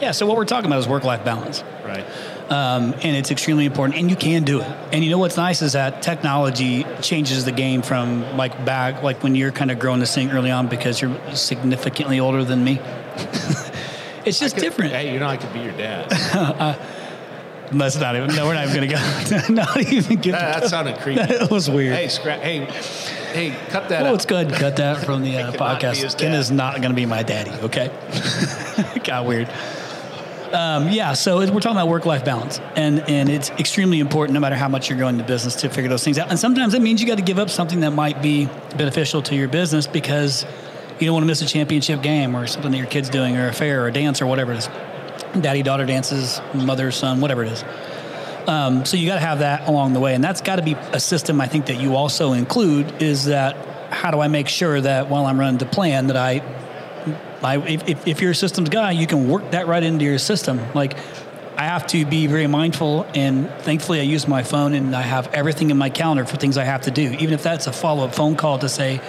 Yeah. 0.00 0.12
So 0.12 0.26
what 0.26 0.36
we're 0.36 0.44
talking 0.44 0.66
about 0.66 0.80
is 0.80 0.88
work-life 0.88 1.24
balance. 1.24 1.62
Right. 1.84 2.04
Um, 2.50 2.92
and 2.94 3.16
it's 3.16 3.30
extremely 3.30 3.64
important, 3.64 3.98
and 3.98 4.10
you 4.10 4.16
can 4.16 4.44
do 4.44 4.60
it. 4.60 4.66
And 4.92 5.02
you 5.04 5.10
know 5.10 5.18
what's 5.18 5.36
nice 5.36 5.62
is 5.62 5.72
that 5.72 6.02
technology 6.02 6.84
changes 7.00 7.44
the 7.44 7.52
game 7.52 7.82
from 7.82 8.36
like 8.36 8.64
back, 8.64 9.02
like 9.02 9.22
when 9.22 9.34
you're 9.34 9.52
kind 9.52 9.70
of 9.70 9.78
growing 9.78 10.00
this 10.00 10.14
thing 10.14 10.30
early 10.30 10.50
on 10.50 10.68
because 10.68 11.00
you're 11.00 11.18
significantly 11.34 12.20
older 12.20 12.44
than 12.44 12.62
me. 12.62 12.78
it's 14.24 14.38
just 14.38 14.56
could, 14.56 14.62
different. 14.62 14.92
Hey, 14.92 15.12
you 15.12 15.20
know, 15.20 15.26
I 15.26 15.36
could 15.36 15.52
be 15.52 15.60
your 15.60 15.72
dad. 15.72 16.12
uh, 16.34 16.76
Let's 17.72 17.96
not 17.96 18.16
even. 18.16 18.34
No, 18.34 18.46
we're 18.46 18.54
not 18.54 18.68
even 18.68 18.76
going 18.76 18.88
to 18.88 19.48
go. 19.48 19.48
not 19.54 19.80
even 19.80 20.18
get. 20.18 20.32
That, 20.32 20.62
that 20.62 20.70
sounded 20.70 20.98
creepy. 20.98 21.22
That 21.32 21.50
was 21.50 21.70
weird. 21.70 21.94
Hey, 21.94 22.08
scrap. 22.08 22.40
Hey, 22.40 22.64
hey, 23.32 23.56
cut 23.70 23.88
that. 23.88 24.02
Well, 24.02 24.12
out. 24.12 24.16
it's 24.16 24.26
good. 24.26 24.52
Cut 24.52 24.76
that 24.76 25.04
from 25.04 25.22
the 25.22 25.36
uh, 25.38 25.52
podcast. 25.52 26.18
Ken 26.18 26.32
is 26.32 26.50
not 26.50 26.76
going 26.76 26.90
to 26.90 26.96
be 26.96 27.06
my 27.06 27.22
daddy. 27.22 27.50
Okay. 27.62 27.90
Got 29.04 29.26
weird. 29.26 29.48
Um, 30.52 30.90
yeah, 30.90 31.14
so 31.14 31.38
we're 31.38 31.60
talking 31.60 31.78
about 31.78 31.88
work-life 31.88 32.26
balance, 32.26 32.60
and 32.76 33.00
and 33.08 33.30
it's 33.30 33.48
extremely 33.52 34.00
important, 34.00 34.34
no 34.34 34.40
matter 34.40 34.56
how 34.56 34.68
much 34.68 34.90
you're 34.90 34.98
going 34.98 35.16
to 35.16 35.24
business, 35.24 35.56
to 35.56 35.70
figure 35.70 35.88
those 35.88 36.04
things 36.04 36.18
out. 36.18 36.28
And 36.28 36.38
sometimes 36.38 36.74
it 36.74 36.82
means 36.82 37.00
you 37.00 37.06
got 37.06 37.16
to 37.16 37.24
give 37.24 37.38
up 37.38 37.48
something 37.48 37.80
that 37.80 37.92
might 37.92 38.20
be 38.20 38.50
beneficial 38.76 39.22
to 39.22 39.34
your 39.34 39.48
business 39.48 39.86
because 39.86 40.44
you 41.00 41.06
don't 41.06 41.14
want 41.14 41.22
to 41.22 41.26
miss 41.26 41.40
a 41.40 41.46
championship 41.46 42.02
game 42.02 42.36
or 42.36 42.46
something 42.46 42.70
that 42.70 42.76
your 42.76 42.86
kid's 42.86 43.08
doing, 43.08 43.38
or 43.38 43.48
a 43.48 43.52
fair, 43.54 43.84
or 43.84 43.88
a 43.88 43.92
dance, 43.92 44.20
or 44.20 44.26
whatever 44.26 44.52
it 44.52 44.58
is 44.58 44.68
daddy 45.40 45.62
daughter 45.62 45.86
dances, 45.86 46.40
mother 46.54 46.90
son, 46.90 47.20
whatever 47.20 47.44
it 47.44 47.52
is. 47.52 47.64
Um, 48.46 48.84
so 48.84 48.96
you 48.96 49.06
got 49.06 49.14
to 49.14 49.20
have 49.20 49.38
that 49.38 49.68
along 49.68 49.92
the 49.92 50.00
way, 50.00 50.14
and 50.14 50.22
that's 50.22 50.40
got 50.40 50.56
to 50.56 50.62
be 50.62 50.74
a 50.92 51.00
system. 51.00 51.40
I 51.40 51.46
think 51.46 51.66
that 51.66 51.80
you 51.80 51.94
also 51.96 52.32
include 52.32 53.02
is 53.02 53.26
that 53.26 53.56
how 53.92 54.10
do 54.10 54.20
I 54.20 54.28
make 54.28 54.48
sure 54.48 54.80
that 54.80 55.08
while 55.08 55.26
I'm 55.26 55.38
running 55.38 55.58
the 55.58 55.66
plan 55.66 56.08
that 56.08 56.16
I, 56.16 56.42
I 57.42 57.58
if, 57.58 58.06
if 58.06 58.20
you're 58.20 58.32
a 58.32 58.34
systems 58.34 58.68
guy, 58.68 58.92
you 58.92 59.06
can 59.06 59.28
work 59.28 59.50
that 59.52 59.66
right 59.66 59.82
into 59.82 60.04
your 60.04 60.18
system. 60.18 60.60
Like 60.74 60.96
I 61.56 61.64
have 61.64 61.86
to 61.88 62.04
be 62.04 62.26
very 62.26 62.46
mindful, 62.46 63.06
and 63.14 63.48
thankfully 63.60 64.00
I 64.00 64.04
use 64.04 64.26
my 64.26 64.42
phone 64.42 64.74
and 64.74 64.96
I 64.96 65.02
have 65.02 65.32
everything 65.34 65.70
in 65.70 65.76
my 65.76 65.90
calendar 65.90 66.24
for 66.24 66.36
things 66.36 66.56
I 66.56 66.64
have 66.64 66.82
to 66.82 66.90
do, 66.90 67.12
even 67.12 67.34
if 67.34 67.42
that's 67.42 67.66
a 67.66 67.72
follow 67.72 68.04
up 68.04 68.14
phone 68.14 68.36
call 68.36 68.58
to 68.58 68.68
say, 68.68 69.00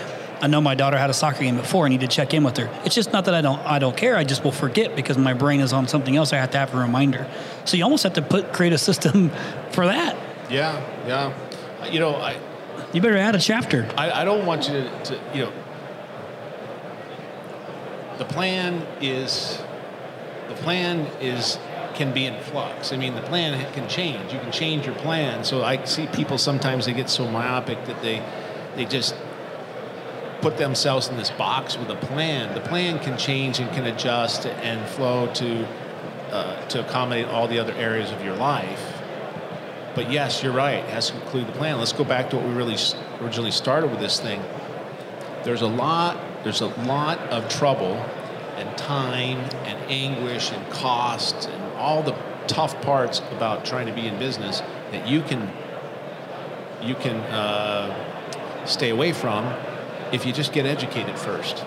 I 0.43 0.47
know 0.47 0.59
my 0.59 0.75
daughter 0.75 0.97
had 0.97 1.09
a 1.09 1.13
soccer 1.13 1.39
game 1.39 1.55
before. 1.55 1.85
I 1.85 1.89
need 1.89 2.01
to 2.01 2.07
check 2.07 2.33
in 2.33 2.43
with 2.43 2.57
her. 2.57 2.69
It's 2.83 2.93
just 2.93 3.13
not 3.13 3.23
that 3.25 3.33
I 3.33 3.39
don't 3.39 3.59
I 3.61 3.79
don't 3.79 3.95
care. 3.95 4.17
I 4.17 4.25
just 4.25 4.43
will 4.43 4.51
forget 4.51 4.93
because 4.93 5.17
my 5.17 5.33
brain 5.33 5.61
is 5.61 5.71
on 5.71 5.87
something 5.87 6.17
else. 6.17 6.33
I 6.33 6.35
have 6.35 6.51
to 6.51 6.57
have 6.57 6.75
a 6.75 6.77
reminder. 6.77 7.25
So 7.63 7.77
you 7.77 7.85
almost 7.85 8.03
have 8.03 8.11
to 8.15 8.21
put 8.21 8.51
create 8.51 8.73
a 8.73 8.77
system 8.77 9.29
for 9.71 9.85
that. 9.85 10.17
Yeah, 10.51 10.85
yeah. 11.07 11.89
You 11.89 12.01
know, 12.01 12.15
I. 12.15 12.37
You 12.91 12.99
better 13.01 13.15
add 13.15 13.35
a 13.35 13.39
chapter. 13.39 13.89
I, 13.97 14.11
I 14.11 14.25
don't 14.25 14.45
want 14.45 14.67
you 14.67 14.73
to, 14.73 15.03
to, 15.05 15.19
you 15.33 15.45
know. 15.45 15.53
The 18.17 18.25
plan 18.25 18.85
is, 19.01 19.63
the 20.49 20.55
plan 20.55 21.07
is 21.21 21.57
can 21.95 22.13
be 22.13 22.25
in 22.25 22.37
flux. 22.41 22.91
I 22.91 22.97
mean, 22.97 23.15
the 23.15 23.21
plan 23.21 23.71
can 23.71 23.87
change. 23.87 24.33
You 24.33 24.39
can 24.39 24.51
change 24.51 24.85
your 24.85 24.95
plan. 24.95 25.45
So 25.45 25.63
I 25.63 25.85
see 25.85 26.07
people 26.07 26.37
sometimes 26.37 26.85
they 26.85 26.93
get 26.93 27.09
so 27.09 27.29
myopic 27.29 27.85
that 27.85 28.01
they, 28.01 28.21
they 28.75 28.85
just 28.85 29.15
put 30.43 30.57
themselves 30.57 31.07
in 31.07 31.15
this 31.15 31.31
box 31.31 31.77
with 31.77 31.89
a 31.89 31.95
plan. 31.95 32.53
The 32.53 32.59
plan 32.59 32.99
can 32.99 33.17
change 33.17 33.59
and 33.59 33.71
can 33.71 33.85
adjust 33.85 34.45
and 34.45 34.85
flow 34.89 35.33
to 35.35 35.65
uh, 36.31 36.67
to 36.67 36.85
accommodate 36.85 37.27
all 37.27 37.47
the 37.47 37.59
other 37.59 37.73
areas 37.75 38.11
of 38.11 38.21
your 38.25 38.35
life. 38.35 39.01
But 39.95 40.11
yes, 40.11 40.43
you're 40.43 40.51
right. 40.51 40.83
It 40.83 40.89
has 40.89 41.11
to 41.11 41.15
include 41.15 41.47
the 41.47 41.53
plan. 41.53 41.77
Let's 41.77 41.93
go 41.93 42.03
back 42.03 42.29
to 42.31 42.35
what 42.35 42.45
we 42.45 42.53
really 42.53 42.75
originally 43.21 43.51
started 43.51 43.89
with 43.89 44.01
this 44.01 44.19
thing. 44.19 44.43
There's 45.45 45.61
a 45.61 45.67
lot. 45.67 46.17
There's 46.43 46.59
a 46.59 46.67
lot 46.83 47.19
of 47.29 47.47
trouble 47.47 47.95
and 48.57 48.77
time 48.77 49.37
and 49.63 49.79
anguish 49.89 50.51
and 50.51 50.69
cost 50.73 51.47
and 51.47 51.63
all 51.77 52.03
the 52.03 52.15
tough 52.47 52.79
parts 52.81 53.21
about 53.31 53.63
trying 53.63 53.85
to 53.85 53.93
be 53.93 54.07
in 54.07 54.19
business 54.19 54.61
that 54.91 55.07
you 55.07 55.21
can 55.21 55.49
you 56.81 56.95
can 56.95 57.15
uh, 57.31 58.65
stay 58.65 58.89
away 58.89 59.13
from 59.13 59.45
if 60.14 60.28
you 60.28 60.32
just 60.32 60.53
get 60.53 60.66
educated 60.66 61.18
first. 61.18 61.66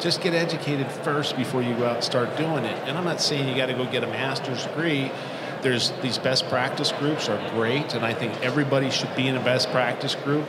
Just 0.00 0.20
get 0.20 0.34
educated 0.34 0.90
first 0.90 1.36
before 1.36 1.62
you 1.62 1.74
go 1.76 1.86
out 1.86 1.96
and 1.96 2.04
start 2.04 2.36
doing 2.36 2.64
it. 2.64 2.76
And 2.88 2.98
I'm 2.98 3.04
not 3.04 3.20
saying 3.20 3.48
you 3.48 3.54
got 3.54 3.66
to 3.66 3.74
go 3.74 3.86
get 3.86 4.02
a 4.02 4.08
master's 4.08 4.66
degree. 4.66 5.10
There's 5.62 5.92
these 6.02 6.18
best 6.18 6.48
practice 6.48 6.90
groups 6.92 7.28
are 7.28 7.50
great, 7.50 7.94
and 7.94 8.04
I 8.04 8.12
think 8.12 8.34
everybody 8.42 8.90
should 8.90 9.14
be 9.14 9.28
in 9.28 9.36
a 9.36 9.44
best 9.44 9.70
practice 9.70 10.14
group, 10.16 10.48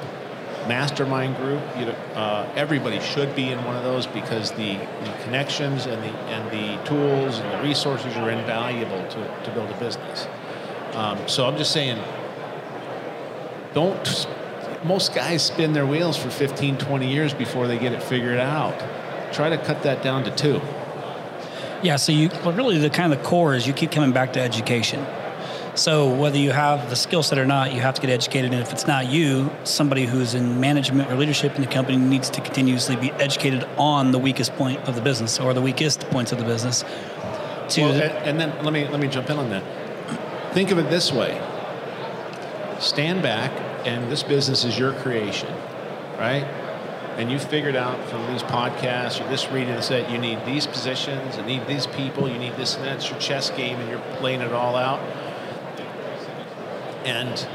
mastermind 0.68 1.36
group. 1.36 1.62
You 1.78 1.88
know, 1.88 1.96
uh, 2.16 2.50
everybody 2.56 3.00
should 3.02 3.36
be 3.36 3.50
in 3.50 3.64
one 3.66 3.76
of 3.76 3.84
those 3.84 4.08
because 4.08 4.52
the, 4.52 4.78
the 4.78 5.14
connections 5.24 5.86
and 5.86 6.02
the 6.02 6.14
and 6.32 6.50
the 6.50 6.84
tools 6.86 7.40
and 7.40 7.52
the 7.52 7.68
resources 7.68 8.16
are 8.16 8.32
invaluable 8.32 9.06
to, 9.10 9.44
to 9.44 9.52
build 9.52 9.70
a 9.70 9.80
business. 9.80 10.28
Um, 10.94 11.28
so 11.28 11.46
I'm 11.46 11.58
just 11.58 11.72
saying, 11.72 12.02
don't 13.74 14.28
most 14.84 15.14
guys 15.14 15.44
spin 15.44 15.74
their 15.74 15.86
wheels 15.86 16.18
for 16.18 16.30
15, 16.30 16.78
20 16.78 17.12
years 17.12 17.34
before 17.34 17.68
they 17.68 17.78
get 17.78 17.94
it 17.94 18.02
figured 18.02 18.40
out. 18.40 18.78
Try 19.34 19.50
to 19.50 19.58
cut 19.58 19.84
that 19.84 20.04
down 20.04 20.24
to 20.24 20.36
two. 20.36 20.62
Yeah, 21.84 21.96
so 21.96 22.12
you 22.12 22.30
really 22.46 22.78
the 22.78 22.90
kind 22.90 23.12
of 23.12 23.20
the 23.20 23.26
core 23.26 23.56
is 23.56 23.66
you 23.66 23.74
keep 23.74 23.92
coming 23.92 24.12
back 24.12 24.34
to 24.34 24.40
education. 24.40 25.06
So 25.74 26.14
whether 26.14 26.38
you 26.38 26.52
have 26.52 26.90
the 26.90 26.96
skill 26.96 27.24
set 27.24 27.38
or 27.38 27.46
not, 27.46 27.74
you 27.74 27.80
have 27.80 27.96
to 27.96 28.02
get 28.02 28.10
educated. 28.10 28.52
And 28.52 28.62
if 28.62 28.74
it's 28.74 28.86
not 28.86 29.10
you, 29.10 29.50
somebody 29.64 30.06
who's 30.06 30.34
in 30.34 30.60
management 30.60 31.10
or 31.10 31.16
leadership 31.16 31.56
in 31.56 31.62
the 31.62 31.68
company 31.68 31.98
needs 31.98 32.30
to 32.32 32.42
continuously 32.42 32.98
be 32.98 33.12
educated 33.14 33.64
on 33.78 34.12
the 34.12 34.20
weakest 34.20 34.54
point 34.56 34.80
of 34.82 34.96
the 34.96 35.02
business 35.02 35.40
or 35.40 35.54
the 35.54 35.62
weakest 35.62 36.02
points 36.10 36.32
of 36.34 36.40
the 36.40 36.44
business. 36.44 36.84
To 37.70 37.82
well, 37.82 37.94
and, 37.94 38.02
and 38.02 38.40
then 38.40 38.64
let 38.66 38.74
me 38.74 38.88
let 38.90 39.00
me 39.00 39.08
jump 39.08 39.30
in 39.30 39.38
on 39.38 39.50
that. 39.52 39.64
Think 40.54 40.72
of 40.72 40.78
it 40.78 40.90
this 40.90 41.14
way: 41.14 41.40
stand 42.80 43.22
back, 43.22 43.52
and 43.86 44.12
this 44.12 44.24
business 44.24 44.64
is 44.64 44.78
your 44.78 44.94
creation, 44.94 45.54
right? 46.18 46.48
and 47.18 47.32
you 47.32 47.38
figured 47.38 47.76
out 47.76 48.04
from 48.10 48.26
these 48.32 48.42
podcasts 48.44 49.24
or 49.24 49.30
this 49.30 49.50
reading 49.50 49.76
that 49.76 50.10
you 50.10 50.18
need 50.18 50.44
these 50.46 50.66
positions, 50.66 51.38
you 51.38 51.44
need 51.44 51.68
these 51.68 51.86
people, 51.88 52.30
you 52.30 52.38
need 52.38 52.56
this 52.56 52.76
and 52.76 52.86
that's 52.86 53.10
your 53.10 53.20
chess 53.20 53.50
game, 53.52 53.80
and 53.80 53.90
you're 53.90 54.02
playing 54.16 54.42
it 54.42 54.52
all 54.54 54.76
out. 54.76 55.00
And 57.06 57.48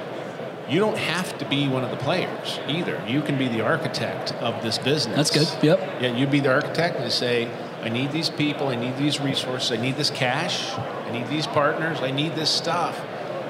you 0.68 0.80
don't 0.80 0.98
have 0.98 1.38
to 1.38 1.44
be 1.48 1.68
one 1.68 1.84
of 1.84 1.90
the 1.90 1.96
players 1.96 2.58
either. 2.68 3.02
You 3.06 3.22
can 3.22 3.38
be 3.38 3.48
the 3.48 3.60
architect 3.60 4.34
of 4.34 4.62
this 4.62 4.78
business. 4.78 5.30
That's 5.30 5.52
good. 5.52 5.64
Yep. 5.64 6.02
Yeah, 6.02 6.16
you'd 6.16 6.30
be 6.30 6.40
the 6.40 6.52
architect 6.52 6.98
and 6.98 7.10
say, 7.10 7.48
I 7.82 7.88
need 7.88 8.12
these 8.12 8.30
people, 8.30 8.68
I 8.68 8.74
need 8.74 8.96
these 8.96 9.20
resources, 9.20 9.72
I 9.72 9.80
need 9.80 9.96
this 9.96 10.10
cash, 10.10 10.72
I 10.76 11.12
need 11.12 11.28
these 11.28 11.46
partners, 11.46 12.00
I 12.02 12.10
need 12.10 12.34
this 12.34 12.50
stuff. 12.50 13.00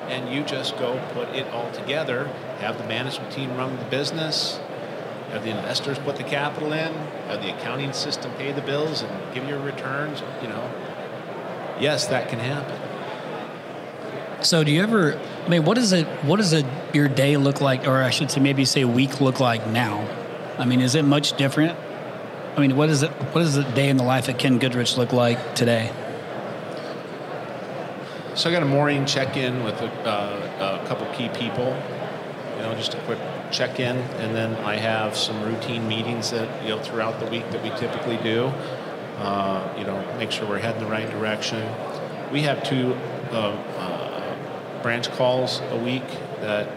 And 0.08 0.32
you 0.32 0.44
just 0.44 0.78
go 0.78 1.00
put 1.14 1.28
it 1.30 1.46
all 1.48 1.70
together, 1.72 2.26
have 2.60 2.78
the 2.78 2.84
management 2.84 3.32
team 3.32 3.56
run 3.56 3.76
the 3.76 3.84
business, 3.86 4.60
have 5.30 5.42
the 5.42 5.50
investors 5.50 5.98
put 5.98 6.16
the 6.16 6.22
capital 6.22 6.72
in? 6.72 6.94
Have 7.28 7.42
the 7.42 7.54
accounting 7.54 7.92
system 7.92 8.32
pay 8.34 8.52
the 8.52 8.62
bills 8.62 9.02
and 9.02 9.34
give 9.34 9.48
you 9.48 9.58
returns? 9.58 10.22
You 10.40 10.48
know, 10.48 10.70
yes, 11.80 12.06
that 12.06 12.28
can 12.28 12.38
happen. 12.38 12.78
So, 14.42 14.62
do 14.62 14.70
you 14.70 14.82
ever? 14.82 15.18
I 15.44 15.48
mean, 15.48 15.64
what 15.64 15.78
is 15.78 15.92
it? 15.92 16.06
What 16.24 16.36
does 16.36 16.52
it 16.52 16.64
your 16.92 17.08
day 17.08 17.36
look 17.36 17.60
like, 17.60 17.88
or 17.88 18.02
I 18.02 18.10
should 18.10 18.30
say, 18.30 18.40
maybe 18.40 18.64
say 18.64 18.84
week 18.84 19.20
look 19.20 19.40
like 19.40 19.66
now? 19.66 20.06
I 20.58 20.64
mean, 20.64 20.80
is 20.80 20.94
it 20.94 21.04
much 21.04 21.36
different? 21.36 21.76
I 22.56 22.60
mean, 22.60 22.76
what 22.76 22.88
is 22.88 23.02
it? 23.02 23.10
What 23.10 23.40
does 23.40 23.54
the 23.54 23.64
day 23.64 23.88
in 23.88 23.96
the 23.96 24.04
life 24.04 24.28
of 24.28 24.38
Ken 24.38 24.58
Goodrich 24.58 24.96
look 24.96 25.12
like 25.12 25.54
today? 25.54 25.92
So 28.36 28.50
I 28.50 28.52
got 28.52 28.62
a 28.62 28.66
morning 28.66 29.06
check-in 29.06 29.64
with 29.64 29.80
a, 29.80 29.90
uh, 30.06 30.82
a 30.84 30.86
couple 30.86 31.06
key 31.14 31.30
people. 31.30 31.74
You 32.56 32.62
know, 32.62 32.74
just 32.74 32.92
a 32.92 33.00
quick 33.00 33.18
check 33.50 33.80
in, 33.80 33.96
and 33.96 34.36
then 34.36 34.54
I 34.56 34.76
have 34.76 35.16
some 35.16 35.42
routine 35.42 35.88
meetings 35.88 36.32
that 36.32 36.62
you 36.62 36.68
know 36.68 36.78
throughout 36.78 37.18
the 37.18 37.24
week 37.30 37.50
that 37.50 37.62
we 37.62 37.70
typically 37.78 38.18
do. 38.18 38.52
Uh, 39.16 39.74
you 39.78 39.84
know, 39.84 40.04
make 40.18 40.30
sure 40.30 40.46
we're 40.46 40.58
heading 40.58 40.82
the 40.82 40.90
right 40.90 41.08
direction. 41.08 41.66
We 42.30 42.42
have 42.42 42.62
two 42.62 42.92
uh, 43.32 43.56
uh, 43.78 44.82
branch 44.82 45.10
calls 45.12 45.62
a 45.70 45.78
week 45.78 46.06
that 46.42 46.68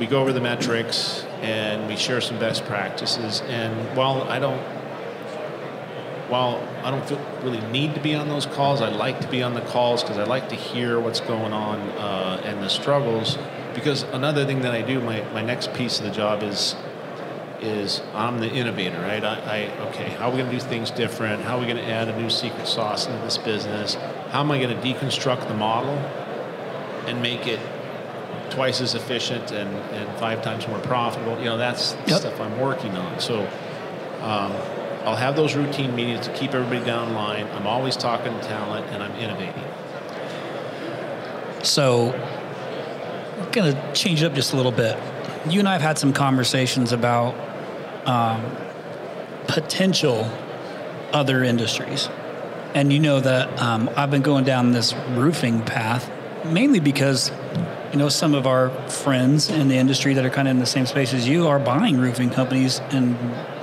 we 0.00 0.06
go 0.06 0.20
over 0.20 0.32
the 0.32 0.40
metrics 0.40 1.24
and 1.42 1.86
we 1.86 1.94
share 1.94 2.20
some 2.20 2.40
best 2.40 2.64
practices. 2.64 3.40
And 3.42 3.96
while 3.96 4.22
I 4.22 4.40
don't, 4.40 4.60
while 6.28 6.66
I 6.82 6.90
don't 6.90 7.06
feel, 7.06 7.20
really 7.42 7.60
need 7.68 7.94
to 7.94 8.00
be 8.00 8.14
on 8.14 8.28
those 8.28 8.46
calls, 8.46 8.80
I 8.80 8.88
like 8.88 9.20
to 9.20 9.28
be 9.28 9.42
on 9.42 9.54
the 9.54 9.60
calls 9.60 10.02
because 10.02 10.18
I 10.18 10.24
like 10.24 10.48
to 10.48 10.56
hear 10.56 10.98
what's 11.00 11.20
going 11.20 11.52
on 11.52 11.80
uh, 11.80 12.42
and 12.44 12.62
the 12.62 12.68
struggles 12.68 13.38
because 13.76 14.04
another 14.04 14.46
thing 14.46 14.62
that 14.62 14.72
I 14.72 14.80
do, 14.80 15.00
my, 15.00 15.20
my 15.32 15.42
next 15.42 15.72
piece 15.74 15.98
of 15.98 16.06
the 16.06 16.10
job 16.10 16.42
is 16.42 16.74
is 17.60 18.02
I'm 18.14 18.38
the 18.38 18.50
innovator, 18.50 19.00
right? 19.00 19.24
I, 19.24 19.38
I 19.38 19.86
okay, 19.88 20.10
how 20.10 20.28
are 20.28 20.30
we 20.30 20.38
going 20.38 20.50
to 20.50 20.56
do 20.56 20.60
things 20.60 20.90
different? 20.90 21.42
How 21.42 21.56
are 21.56 21.60
we 21.60 21.66
going 21.66 21.78
to 21.78 21.90
add 21.90 22.08
a 22.08 22.20
new 22.20 22.30
secret 22.30 22.66
sauce 22.66 23.06
into 23.06 23.18
this 23.22 23.38
business? 23.38 23.94
How 24.30 24.40
am 24.40 24.50
I 24.50 24.60
going 24.60 24.78
to 24.78 24.82
deconstruct 24.82 25.48
the 25.48 25.54
model 25.54 25.96
and 27.06 27.22
make 27.22 27.46
it 27.46 27.60
twice 28.50 28.80
as 28.80 28.94
efficient 28.94 29.52
and, 29.52 29.70
and 29.94 30.18
five 30.18 30.42
times 30.42 30.68
more 30.68 30.78
profitable? 30.80 31.38
You 31.38 31.46
know, 31.46 31.56
that's 31.56 31.92
the 31.92 32.10
yep. 32.10 32.20
stuff 32.20 32.40
I'm 32.40 32.60
working 32.60 32.92
on. 32.92 33.20
So 33.20 33.40
um, 34.20 34.52
I'll 35.06 35.14
have 35.14 35.36
those 35.36 35.54
routine 35.54 35.94
meetings 35.94 36.26
to 36.26 36.32
keep 36.32 36.52
everybody 36.52 36.84
down 36.84 37.14
line. 37.14 37.46
I'm 37.52 37.68
always 37.68 37.96
talking 37.96 38.32
to 38.32 38.40
talent 38.40 38.86
and 38.86 39.04
I'm 39.04 39.14
innovating. 39.14 39.62
So 41.62 42.12
I'm 43.38 43.50
going 43.52 43.72
to 43.72 43.92
change 43.92 44.22
it 44.22 44.26
up 44.26 44.34
just 44.34 44.52
a 44.52 44.56
little 44.56 44.72
bit. 44.72 44.98
You 45.48 45.60
and 45.60 45.68
I 45.68 45.74
have 45.74 45.80
had 45.80 45.96
some 45.96 46.12
conversations 46.12 46.90
about 46.90 47.36
um, 48.04 48.44
potential 49.46 50.28
other 51.12 51.44
industries. 51.44 52.08
And 52.74 52.92
you 52.92 52.98
know 52.98 53.20
that 53.20 53.62
um, 53.62 53.88
I've 53.96 54.10
been 54.10 54.22
going 54.22 54.44
down 54.44 54.72
this 54.72 54.92
roofing 55.10 55.62
path 55.62 56.10
mainly 56.44 56.80
because 56.80 57.30
you 57.96 58.02
know 58.02 58.10
some 58.10 58.34
of 58.34 58.46
our 58.46 58.68
friends 58.90 59.48
in 59.48 59.68
the 59.68 59.76
industry 59.76 60.12
that 60.12 60.26
are 60.26 60.28
kind 60.28 60.46
of 60.46 60.52
in 60.52 60.58
the 60.58 60.66
same 60.66 60.84
space 60.84 61.14
as 61.14 61.26
you 61.26 61.48
are 61.48 61.58
buying 61.58 61.96
roofing 61.96 62.28
companies 62.28 62.78
and 62.90 63.16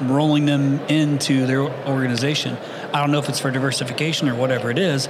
rolling 0.10 0.48
them 0.48 0.80
into 0.88 1.46
their 1.46 1.62
organization. 1.88 2.58
I 2.92 3.00
don't 3.00 3.12
know 3.12 3.20
if 3.20 3.30
it's 3.30 3.40
for 3.40 3.52
diversification 3.52 4.28
or 4.28 4.34
whatever 4.34 4.72
it 4.72 4.80
is, 4.80 5.08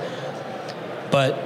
but 1.10 1.40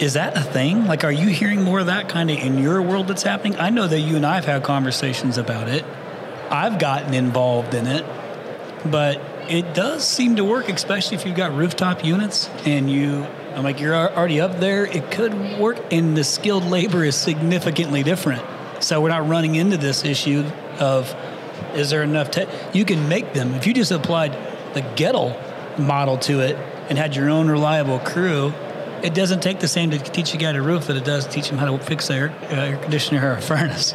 is 0.00 0.14
that 0.14 0.38
a 0.38 0.40
thing? 0.40 0.86
Like, 0.86 1.04
are 1.04 1.12
you 1.12 1.28
hearing 1.28 1.62
more 1.62 1.80
of 1.80 1.86
that 1.86 2.08
kind 2.08 2.30
of 2.30 2.38
in 2.38 2.56
your 2.56 2.80
world 2.80 3.08
that's 3.08 3.24
happening? 3.24 3.56
I 3.56 3.68
know 3.68 3.86
that 3.86 4.00
you 4.00 4.16
and 4.16 4.24
I 4.24 4.36
have 4.36 4.46
had 4.46 4.62
conversations 4.62 5.36
about 5.36 5.68
it. 5.68 5.84
I've 6.50 6.78
gotten 6.78 7.12
involved 7.12 7.74
in 7.74 7.86
it, 7.86 8.06
but 8.86 9.20
it 9.50 9.74
does 9.74 10.08
seem 10.08 10.36
to 10.36 10.44
work, 10.44 10.70
especially 10.70 11.18
if 11.18 11.26
you've 11.26 11.36
got 11.36 11.52
rooftop 11.52 12.06
units 12.06 12.48
and 12.64 12.90
you, 12.90 13.26
I'm 13.54 13.64
like, 13.64 13.80
you're 13.80 13.94
already 13.94 14.40
up 14.40 14.58
there. 14.60 14.84
It 14.84 15.10
could 15.10 15.58
work, 15.58 15.78
and 15.92 16.16
the 16.16 16.24
skilled 16.24 16.64
labor 16.64 17.04
is 17.04 17.16
significantly 17.16 18.02
different. 18.02 18.42
So 18.80 19.00
we're 19.00 19.08
not 19.08 19.28
running 19.28 19.56
into 19.56 19.76
this 19.76 20.04
issue 20.04 20.44
of, 20.78 21.14
is 21.74 21.90
there 21.90 22.02
enough? 22.02 22.30
You 22.72 22.84
can 22.84 23.08
make 23.08 23.34
them 23.34 23.54
if 23.54 23.66
you 23.66 23.74
just 23.74 23.90
applied 23.90 24.32
the 24.74 24.82
Goettl 24.82 25.78
model 25.78 26.18
to 26.18 26.40
it 26.40 26.56
and 26.88 26.96
had 26.96 27.14
your 27.14 27.28
own 27.28 27.48
reliable 27.48 27.98
crew 27.98 28.52
it 29.02 29.14
doesn't 29.14 29.40
take 29.40 29.60
the 29.60 29.68
same 29.68 29.90
to 29.90 29.98
teach 29.98 30.34
a 30.34 30.36
guy 30.36 30.52
to 30.52 30.62
roof 30.62 30.86
that 30.86 30.96
it 30.96 31.04
does 31.04 31.26
teach 31.26 31.48
him 31.48 31.58
how 31.58 31.76
to 31.76 31.82
fix 31.84 32.10
air, 32.10 32.30
uh, 32.50 32.54
air 32.54 32.76
conditioner 32.78 33.26
or 33.26 33.34
a 33.34 33.40
furnace. 33.40 33.94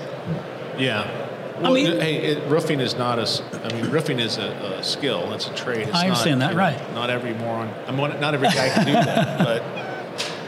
Yeah. 0.78 1.25
Well, 1.60 1.72
I 1.72 1.74
mean, 1.74 2.00
hey, 2.02 2.18
it, 2.18 2.50
roofing 2.50 2.82
is 2.82 2.96
not 2.96 3.18
a. 3.18 3.44
I 3.64 3.74
mean, 3.74 3.90
roofing 3.90 4.20
is 4.20 4.38
a, 4.38 4.50
a 4.80 4.84
skill. 4.84 5.32
It's 5.34 5.48
a 5.48 5.56
trade. 5.56 5.88
It's 5.88 5.96
I 5.96 6.08
understand 6.08 6.42
not, 6.42 6.52
that, 6.52 6.58
right? 6.58 6.94
Not 6.94 7.10
every 7.10 7.34
moron. 7.34 7.74
I 7.88 7.92
mean, 7.92 8.20
not 8.20 8.34
every 8.34 8.50
guy 8.50 8.70
can 8.70 8.86
do 8.86 8.92
that. 8.92 9.40
but 9.46 9.62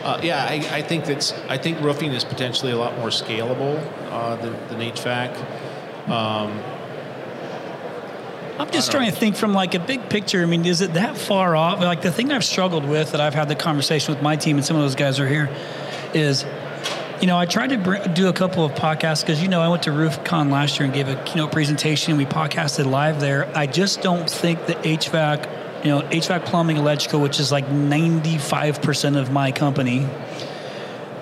uh, 0.05 0.19
yeah, 0.21 0.43
I, 0.43 0.55
I, 0.77 0.81
think 0.81 1.05
that's. 1.05 1.31
I 1.47 1.57
think 1.57 1.79
roofing 1.79 2.11
is 2.11 2.25
potentially 2.25 2.73
a 2.73 2.77
lot 2.77 2.97
more 2.97 3.07
scalable 3.07 3.81
uh, 4.11 4.35
than, 4.35 4.53
than 4.67 4.79
HVAC. 4.91 6.09
Um, 6.09 6.61
I'm 8.59 8.71
just 8.71 8.91
trying 8.91 9.05
know. 9.05 9.11
to 9.11 9.17
think 9.17 9.35
from 9.35 9.53
like 9.53 9.75
a 9.75 9.79
big 9.79 10.09
picture. 10.09 10.41
I 10.41 10.45
mean, 10.45 10.65
is 10.65 10.81
it 10.81 10.95
that 10.95 11.17
far 11.17 11.55
off? 11.55 11.79
Like 11.79 12.01
the 12.01 12.11
thing 12.11 12.31
I've 12.31 12.43
struggled 12.43 12.85
with 12.85 13.11
that 13.11 13.21
I've 13.21 13.35
had 13.35 13.47
the 13.47 13.55
conversation 13.55 14.13
with 14.13 14.23
my 14.23 14.35
team, 14.35 14.57
and 14.57 14.65
some 14.65 14.75
of 14.75 14.81
those 14.81 14.95
guys 14.95 15.19
are 15.19 15.27
here, 15.27 15.49
is 16.13 16.43
you 17.19 17.25
know, 17.25 17.37
I 17.37 17.45
tried 17.45 17.71
to 17.71 17.77
br- 17.77 18.07
do 18.13 18.27
a 18.27 18.33
couple 18.33 18.63
of 18.63 18.73
podcasts 18.73 19.21
because, 19.21 19.41
you 19.41 19.47
know, 19.47 19.61
I 19.61 19.67
went 19.69 19.83
to 19.83 19.89
RoofCon 19.89 20.51
last 20.51 20.77
year 20.77 20.85
and 20.85 20.93
gave 20.93 21.07
a 21.07 21.15
keynote 21.23 21.51
presentation. 21.51 22.15
We 22.15 22.25
podcasted 22.25 22.85
live 22.85 23.19
there. 23.19 23.51
I 23.55 23.65
just 23.65 24.01
don't 24.01 24.29
think 24.29 24.67
that 24.67 24.83
HVAC, 24.83 25.83
you 25.83 25.91
know, 25.91 26.01
HVAC 26.01 26.45
plumbing, 26.45 26.77
electrical, 26.77 27.19
which 27.19 27.39
is 27.39 27.51
like 27.51 27.65
95% 27.67 29.19
of 29.19 29.31
my 29.31 29.51
company, 29.51 30.07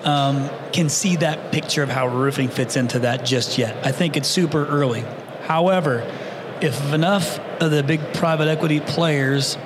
um, 0.04 0.50
can 0.72 0.90
see 0.90 1.16
that 1.16 1.50
picture 1.50 1.82
of 1.82 1.88
how 1.88 2.08
roofing 2.08 2.48
fits 2.48 2.76
into 2.76 2.98
that 3.00 3.24
just 3.24 3.56
yet. 3.56 3.84
I 3.86 3.92
think 3.92 4.18
it's 4.18 4.28
super 4.28 4.66
early. 4.66 5.02
However, 5.44 6.06
if 6.60 6.92
enough 6.92 7.38
of 7.60 7.70
the 7.70 7.82
big 7.82 8.12
private 8.12 8.48
equity 8.48 8.80
players 8.80 9.56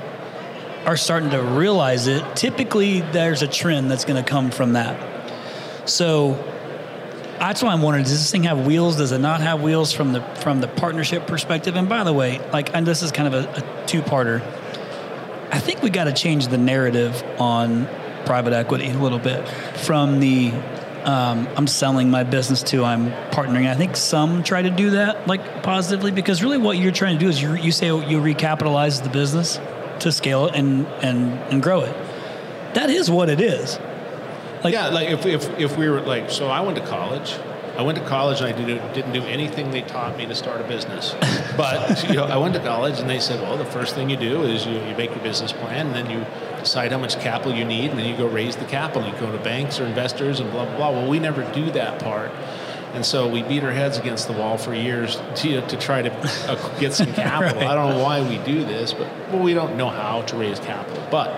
are 0.86 0.96
starting 0.96 1.30
to 1.30 1.42
realize 1.42 2.06
it, 2.06 2.36
typically 2.36 3.00
there's 3.00 3.42
a 3.42 3.48
trend 3.48 3.90
that's 3.90 4.04
going 4.04 4.22
to 4.22 4.28
come 4.28 4.50
from 4.50 4.74
that. 4.74 5.09
So 5.84 6.34
that's 7.38 7.62
why 7.62 7.72
I'm 7.72 7.82
wondering: 7.82 8.04
Does 8.04 8.12
this 8.12 8.30
thing 8.30 8.44
have 8.44 8.66
wheels? 8.66 8.96
Does 8.96 9.12
it 9.12 9.18
not 9.18 9.40
have 9.40 9.62
wheels 9.62 9.92
from 9.92 10.12
the 10.12 10.22
from 10.36 10.60
the 10.60 10.68
partnership 10.68 11.26
perspective? 11.26 11.76
And 11.76 11.88
by 11.88 12.04
the 12.04 12.12
way, 12.12 12.38
like, 12.52 12.74
and 12.74 12.86
this 12.86 13.02
is 13.02 13.12
kind 13.12 13.32
of 13.32 13.44
a, 13.44 13.60
a 13.60 13.86
two-parter. 13.86 14.42
I 15.52 15.58
think 15.58 15.82
we 15.82 15.90
got 15.90 16.04
to 16.04 16.12
change 16.12 16.48
the 16.48 16.58
narrative 16.58 17.24
on 17.38 17.88
private 18.24 18.52
equity 18.52 18.88
a 18.90 18.98
little 18.98 19.18
bit 19.18 19.48
from 19.78 20.20
the 20.20 20.52
um, 21.04 21.48
I'm 21.56 21.66
selling 21.66 22.10
my 22.10 22.24
business 22.24 22.62
to, 22.64 22.84
I'm 22.84 23.10
partnering. 23.30 23.68
I 23.68 23.74
think 23.74 23.96
some 23.96 24.42
try 24.42 24.62
to 24.62 24.70
do 24.70 24.90
that 24.90 25.26
like 25.26 25.62
positively 25.62 26.10
because 26.10 26.42
really 26.42 26.58
what 26.58 26.76
you're 26.76 26.92
trying 26.92 27.18
to 27.18 27.24
do 27.24 27.28
is 27.28 27.40
you, 27.40 27.54
you 27.54 27.72
say 27.72 27.86
you 27.86 28.20
recapitalize 28.20 29.02
the 29.02 29.08
business 29.08 29.58
to 30.00 30.12
scale 30.12 30.46
it 30.46 30.54
and, 30.54 30.86
and, 31.02 31.32
and 31.52 31.62
grow 31.62 31.80
it. 31.80 31.94
That 32.74 32.90
is 32.90 33.10
what 33.10 33.28
it 33.28 33.40
is. 33.40 33.78
Like, 34.62 34.74
yeah, 34.74 34.88
like 34.88 35.08
if, 35.08 35.26
if, 35.26 35.58
if 35.58 35.76
we 35.76 35.88
were 35.88 36.00
like, 36.00 36.30
so 36.30 36.48
I 36.48 36.60
went 36.60 36.76
to 36.76 36.86
college. 36.86 37.38
I 37.76 37.82
went 37.82 37.96
to 37.96 38.04
college 38.04 38.40
and 38.40 38.48
I 38.48 38.52
did, 38.52 38.92
didn't 38.92 39.12
do 39.12 39.22
anything 39.22 39.70
they 39.70 39.80
taught 39.80 40.16
me 40.18 40.26
to 40.26 40.34
start 40.34 40.60
a 40.60 40.64
business. 40.64 41.14
But 41.56 42.08
you 42.08 42.14
know, 42.14 42.24
I 42.24 42.38
went 42.38 42.54
to 42.54 42.60
college 42.60 43.00
and 43.00 43.10
they 43.10 43.18
said, 43.18 43.42
well, 43.42 43.58
the 43.58 43.66
first 43.66 43.94
thing 43.94 44.08
you 44.08 44.16
do 44.16 44.42
is 44.42 44.64
you, 44.64 44.74
you 44.74 44.96
make 44.96 45.10
your 45.10 45.18
business 45.18 45.52
plan 45.52 45.88
and 45.88 45.94
then 45.94 46.10
you 46.10 46.24
decide 46.58 46.92
how 46.92 46.98
much 46.98 47.18
capital 47.20 47.54
you 47.54 47.64
need, 47.64 47.90
and 47.90 47.98
then 47.98 48.06
you 48.06 48.16
go 48.16 48.26
raise 48.26 48.56
the 48.56 48.64
capital. 48.64 49.06
You 49.06 49.12
go 49.18 49.30
to 49.30 49.38
banks 49.42 49.80
or 49.80 49.84
investors 49.84 50.40
and 50.40 50.50
blah 50.52 50.64
blah 50.64 50.76
blah. 50.76 50.90
Well, 50.90 51.10
we 51.10 51.18
never 51.18 51.42
do 51.52 51.70
that 51.72 52.02
part. 52.02 52.30
And 52.94 53.04
so 53.04 53.28
we 53.28 53.42
beat 53.42 53.62
our 53.62 53.72
heads 53.72 53.98
against 53.98 54.26
the 54.26 54.32
wall 54.32 54.58
for 54.58 54.74
years 54.74 55.20
to, 55.36 55.60
to 55.66 55.76
try 55.76 56.02
to 56.02 56.12
uh, 56.50 56.78
get 56.80 56.92
some 56.92 57.12
capital. 57.12 57.60
right. 57.60 57.70
I 57.70 57.74
don't 57.74 57.90
know 57.90 58.02
why 58.02 58.20
we 58.20 58.38
do 58.38 58.64
this, 58.64 58.92
but 58.92 59.06
well, 59.30 59.42
we 59.42 59.54
don't 59.54 59.76
know 59.76 59.88
how 59.88 60.22
to 60.22 60.36
raise 60.36 60.58
capital. 60.58 61.06
But 61.10 61.30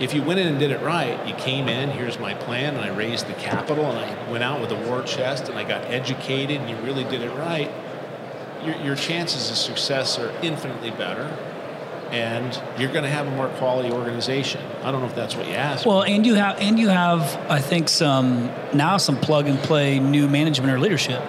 if 0.00 0.14
you 0.14 0.22
went 0.22 0.40
in 0.40 0.48
and 0.48 0.58
did 0.58 0.70
it 0.70 0.80
right, 0.80 1.26
you 1.28 1.34
came 1.34 1.68
in, 1.68 1.90
here's 1.90 2.18
my 2.18 2.34
plan, 2.34 2.74
and 2.74 2.84
I 2.84 2.88
raised 2.88 3.26
the 3.28 3.34
capital, 3.34 3.84
and 3.84 3.98
I 3.98 4.30
went 4.30 4.42
out 4.42 4.60
with 4.60 4.72
a 4.72 4.88
war 4.88 5.02
chest, 5.02 5.48
and 5.48 5.58
I 5.58 5.64
got 5.64 5.84
educated, 5.84 6.60
and 6.60 6.70
you 6.70 6.76
really 6.76 7.04
did 7.04 7.20
it 7.20 7.30
right, 7.36 7.70
your, 8.64 8.76
your 8.76 8.96
chances 8.96 9.50
of 9.50 9.56
success 9.56 10.18
are 10.18 10.32
infinitely 10.42 10.90
better 10.90 11.36
and 12.10 12.60
you're 12.76 12.90
going 12.90 13.04
to 13.04 13.10
have 13.10 13.26
a 13.26 13.30
more 13.30 13.48
quality 13.50 13.90
organization. 13.90 14.60
I 14.82 14.90
don't 14.90 15.00
know 15.00 15.06
if 15.06 15.14
that's 15.14 15.36
what 15.36 15.46
you 15.46 15.54
asked. 15.54 15.86
Well, 15.86 16.02
and 16.02 16.26
you 16.26 16.34
have 16.34 16.58
and 16.58 16.78
you 16.78 16.88
have 16.88 17.22
I 17.48 17.60
think 17.60 17.88
some 17.88 18.52
now 18.74 18.96
some 18.96 19.16
plug 19.16 19.46
and 19.46 19.58
play 19.60 20.00
new 20.00 20.28
management 20.28 20.72
or 20.72 20.80
leadership. 20.80 21.22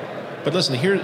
But 0.43 0.53
listen, 0.53 0.75
here, 0.75 0.95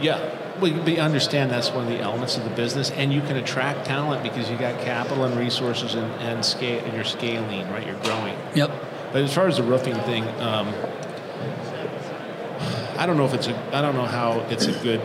yeah. 0.00 0.34
Well, 0.60 0.70
you 0.70 1.00
understand 1.00 1.52
that's 1.52 1.70
one 1.70 1.84
of 1.84 1.90
the 1.90 2.00
elements 2.00 2.36
of 2.36 2.44
the 2.44 2.50
business, 2.50 2.90
and 2.90 3.12
you 3.12 3.20
can 3.20 3.36
attract 3.36 3.86
talent 3.86 4.24
because 4.24 4.50
you 4.50 4.56
got 4.56 4.80
capital 4.80 5.24
and 5.24 5.38
resources 5.38 5.94
and, 5.94 6.10
and 6.20 6.44
scale, 6.44 6.84
and 6.84 6.94
you're 6.94 7.04
scaling, 7.04 7.68
right? 7.70 7.86
You're 7.86 8.02
growing. 8.02 8.36
Yep. 8.56 8.70
But 9.12 9.22
as 9.22 9.32
far 9.32 9.46
as 9.46 9.56
the 9.56 9.62
roofing 9.62 9.94
thing, 9.94 10.24
um, 10.40 10.74
I 12.98 13.06
don't 13.06 13.16
know 13.16 13.24
if 13.24 13.34
it's 13.34 13.46
a, 13.46 13.56
I 13.76 13.80
don't 13.80 13.94
know 13.94 14.04
how 14.04 14.40
it's 14.50 14.66
a 14.66 14.72
good 14.82 15.00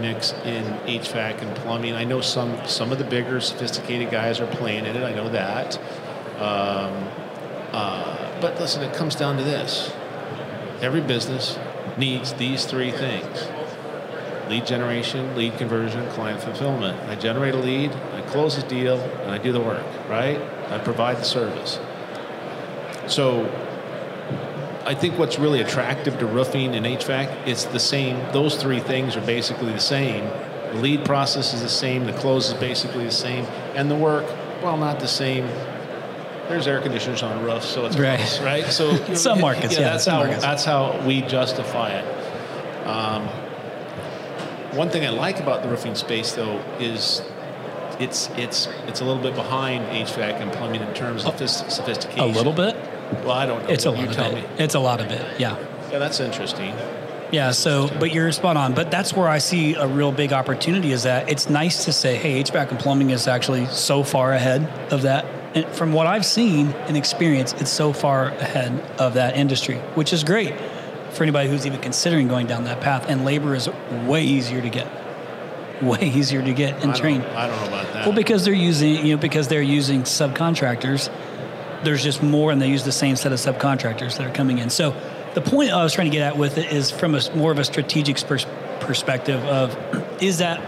mix 0.00 0.32
in 0.44 0.64
HVAC 0.86 1.42
and 1.42 1.56
plumbing. 1.56 1.94
I 1.94 2.04
know 2.04 2.20
some 2.20 2.56
some 2.66 2.92
of 2.92 2.98
the 2.98 3.04
bigger, 3.04 3.40
sophisticated 3.40 4.10
guys 4.10 4.40
are 4.40 4.46
playing 4.46 4.86
in 4.86 4.94
it. 4.94 5.02
I 5.02 5.12
know 5.12 5.28
that. 5.30 5.76
Um, 6.36 7.08
uh, 7.72 8.40
but 8.40 8.60
listen, 8.60 8.82
it 8.84 8.94
comes 8.94 9.16
down 9.16 9.36
to 9.38 9.42
this: 9.42 9.92
every 10.80 11.00
business 11.00 11.58
needs 11.98 12.32
these 12.34 12.64
three 12.64 12.92
things: 12.92 13.48
lead 14.52 14.66
generation, 14.66 15.34
lead 15.34 15.56
conversion, 15.56 16.06
client 16.10 16.42
fulfillment. 16.42 16.98
I 17.08 17.14
generate 17.14 17.54
a 17.54 17.58
lead, 17.58 17.90
I 17.90 18.20
close 18.22 18.56
the 18.56 18.68
deal, 18.68 19.00
and 19.00 19.30
I 19.30 19.38
do 19.38 19.50
the 19.50 19.60
work. 19.60 19.86
Right? 20.10 20.38
I 20.68 20.78
provide 20.78 21.16
the 21.16 21.24
service. 21.24 21.80
So 23.06 23.46
I 24.84 24.94
think 24.94 25.18
what's 25.18 25.38
really 25.38 25.62
attractive 25.62 26.18
to 26.18 26.26
roofing 26.26 26.74
and 26.74 26.84
HVAC, 26.84 27.46
it's 27.46 27.64
the 27.64 27.80
same. 27.80 28.16
Those 28.32 28.56
three 28.56 28.80
things 28.80 29.16
are 29.16 29.24
basically 29.24 29.72
the 29.72 29.80
same. 29.80 30.24
The 30.74 30.80
lead 30.80 31.04
process 31.06 31.54
is 31.54 31.62
the 31.62 31.68
same. 31.70 32.04
The 32.04 32.12
close 32.12 32.48
is 32.48 32.54
basically 32.54 33.04
the 33.04 33.10
same, 33.10 33.46
and 33.74 33.90
the 33.90 33.96
work, 33.96 34.26
well, 34.62 34.76
not 34.76 35.00
the 35.00 35.08
same. 35.08 35.46
There's 36.48 36.66
air 36.66 36.82
conditioners 36.82 37.22
on 37.22 37.42
roofs, 37.42 37.66
so 37.66 37.86
it's 37.86 37.96
right. 37.96 38.18
Close, 38.18 38.40
right? 38.40 38.64
So 38.66 38.96
some 39.14 39.40
markets, 39.40 39.74
yeah, 39.74 39.80
yeah 39.80 39.90
that's 39.92 40.04
how 40.04 40.18
markets. 40.18 40.42
that's 40.42 40.64
how 40.66 41.06
we 41.06 41.22
justify 41.22 41.92
it. 41.92 42.86
Um, 42.86 43.28
one 44.74 44.90
thing 44.90 45.04
I 45.04 45.10
like 45.10 45.40
about 45.40 45.62
the 45.62 45.68
roofing 45.68 45.94
space, 45.94 46.32
though, 46.32 46.58
is 46.78 47.22
it's 47.98 48.28
it's 48.36 48.68
it's 48.86 49.00
a 49.00 49.04
little 49.04 49.22
bit 49.22 49.34
behind 49.34 49.84
HVAC 49.86 50.40
and 50.40 50.52
plumbing 50.52 50.82
in 50.82 50.94
terms 50.94 51.24
of 51.24 51.36
sophistication. 51.48 52.20
A 52.20 52.26
little 52.26 52.52
bit. 52.52 52.76
Well, 53.24 53.32
I 53.32 53.46
don't 53.46 53.62
know. 53.62 53.68
It's 53.68 53.84
a 53.84 53.90
lot 53.90 54.08
of 54.08 54.34
it. 54.34 54.48
It's 54.58 54.74
a 54.74 54.80
lot 54.80 55.00
of 55.00 55.10
it. 55.10 55.40
Yeah. 55.40 55.58
Yeah, 55.90 55.98
that's 55.98 56.20
interesting. 56.20 56.74
Yeah, 57.30 57.50
so 57.52 57.88
but 57.98 58.12
you're 58.12 58.30
spot 58.32 58.56
on. 58.56 58.74
But 58.74 58.90
that's 58.90 59.14
where 59.14 59.28
I 59.28 59.38
see 59.38 59.74
a 59.74 59.86
real 59.86 60.12
big 60.12 60.32
opportunity 60.32 60.92
is 60.92 61.02
that 61.04 61.30
it's 61.30 61.48
nice 61.48 61.84
to 61.86 61.92
say, 61.92 62.16
hey, 62.16 62.42
HVAC 62.42 62.70
and 62.70 62.78
plumbing 62.78 63.10
is 63.10 63.26
actually 63.26 63.66
so 63.66 64.02
far 64.02 64.32
ahead 64.32 64.68
of 64.92 65.02
that. 65.02 65.24
And 65.54 65.66
from 65.66 65.92
what 65.92 66.06
I've 66.06 66.24
seen 66.24 66.68
and 66.88 66.96
experienced, 66.96 67.60
it's 67.60 67.70
so 67.70 67.92
far 67.92 68.28
ahead 68.28 68.72
of 68.98 69.14
that 69.14 69.36
industry, 69.36 69.76
which 69.94 70.12
is 70.12 70.24
great 70.24 70.54
for 71.12 71.22
anybody 71.22 71.48
who's 71.48 71.66
even 71.66 71.80
considering 71.80 72.28
going 72.28 72.46
down 72.46 72.64
that 72.64 72.80
path. 72.80 73.06
And 73.08 73.24
labor 73.24 73.54
is 73.54 73.68
way 74.06 74.24
easier 74.24 74.60
to 74.60 74.70
get. 74.70 74.86
Way 75.82 75.98
easier 76.14 76.42
to 76.42 76.52
get 76.52 76.82
and 76.82 76.92
I 76.92 76.94
train. 76.94 77.22
I 77.22 77.46
don't 77.46 77.60
know 77.60 77.68
about 77.68 77.92
that. 77.92 78.06
Well, 78.06 78.14
because 78.14 78.44
they're 78.44 78.54
using, 78.54 79.04
you 79.04 79.16
know, 79.16 79.20
because 79.20 79.48
they're 79.48 79.62
using 79.62 80.02
subcontractors 80.02 81.10
there's 81.82 82.02
just 82.02 82.22
more, 82.22 82.52
and 82.52 82.60
they 82.60 82.68
use 82.68 82.84
the 82.84 82.92
same 82.92 83.16
set 83.16 83.32
of 83.32 83.38
subcontractors 83.38 84.16
that 84.18 84.26
are 84.26 84.32
coming 84.32 84.58
in. 84.58 84.70
So 84.70 84.94
the 85.34 85.40
point 85.40 85.70
I 85.70 85.82
was 85.82 85.92
trying 85.92 86.10
to 86.10 86.16
get 86.16 86.22
at 86.22 86.38
with 86.38 86.58
it 86.58 86.72
is 86.72 86.90
from 86.90 87.14
a 87.14 87.20
more 87.34 87.52
of 87.52 87.58
a 87.58 87.64
strategic 87.64 88.16
pers- 88.26 88.46
perspective 88.80 89.42
of 89.44 89.76
is 90.22 90.38
that 90.38 90.60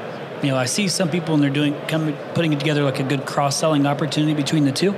you 0.43 0.51
know 0.51 0.57
I 0.57 0.67
see 0.67 0.89
some 0.89 1.11
people 1.11 1.35
and 1.35 1.43
they're 1.43 1.51
doing 1.51 1.75
coming 1.89 2.17
putting 2.35 2.53
it 2.53 2.59
together 2.59 2.83
like 2.83 3.01
a 3.01 3.05
good 3.05 3.27
cross 3.27 3.57
selling 3.57 3.87
opportunity 3.87 4.35
between 4.35 4.65
the 4.65 4.73
two, 4.73 4.93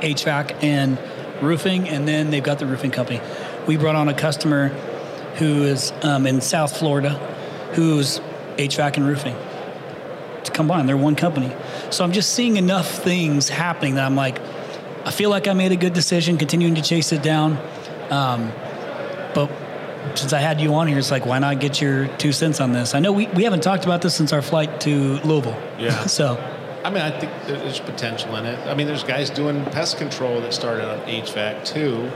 HVAC 0.00 0.62
and 0.62 0.98
roofing, 1.42 1.88
and 1.88 2.06
then 2.06 2.30
they've 2.30 2.42
got 2.42 2.58
the 2.58 2.66
roofing 2.66 2.90
company. 2.90 3.20
We 3.66 3.76
brought 3.76 3.96
on 3.96 4.08
a 4.08 4.14
customer 4.14 4.68
who 5.38 5.62
is 5.62 5.92
um, 6.02 6.26
in 6.26 6.40
South 6.40 6.76
Florida, 6.76 7.10
who's 7.74 8.20
HVAC 8.56 8.96
and 8.96 9.06
roofing 9.06 9.36
to 10.44 10.50
combine. 10.50 10.86
They're 10.86 10.96
one 10.96 11.16
company. 11.16 11.52
So 11.90 12.04
I'm 12.04 12.12
just 12.12 12.34
seeing 12.34 12.56
enough 12.56 12.88
things 12.88 13.48
happening 13.48 13.94
that 13.96 14.04
I'm 14.04 14.16
like, 14.16 14.40
I 15.04 15.10
feel 15.10 15.30
like 15.30 15.48
I 15.48 15.52
made 15.52 15.72
a 15.72 15.76
good 15.76 15.92
decision 15.92 16.38
continuing 16.38 16.74
to 16.76 16.82
chase 16.82 17.12
it 17.12 17.22
down. 17.22 17.58
Um, 18.10 18.52
but 19.34 19.50
since 20.14 20.32
I 20.32 20.40
had 20.40 20.60
you 20.60 20.74
on 20.74 20.88
here, 20.88 20.98
it's 20.98 21.10
like, 21.10 21.26
why 21.26 21.38
not 21.38 21.60
get 21.60 21.80
your 21.80 22.08
two 22.18 22.32
cents 22.32 22.60
on 22.60 22.72
this? 22.72 22.94
I 22.94 23.00
know 23.00 23.12
we, 23.12 23.26
we 23.28 23.44
haven't 23.44 23.62
talked 23.62 23.84
about 23.84 24.02
this 24.02 24.14
since 24.14 24.32
our 24.32 24.42
flight 24.42 24.80
to 24.82 25.18
Louisville. 25.20 25.60
Yeah. 25.78 26.06
so. 26.06 26.36
I 26.84 26.90
mean, 26.90 27.02
I 27.02 27.16
think 27.18 27.30
there's 27.46 27.78
potential 27.78 28.34
in 28.36 28.44
it. 28.44 28.58
I 28.66 28.74
mean, 28.74 28.88
there's 28.88 29.04
guys 29.04 29.30
doing 29.30 29.64
pest 29.66 29.98
control 29.98 30.40
that 30.40 30.52
started 30.52 30.88
on 30.88 30.98
HVAC 31.06 31.64
too. 31.64 32.10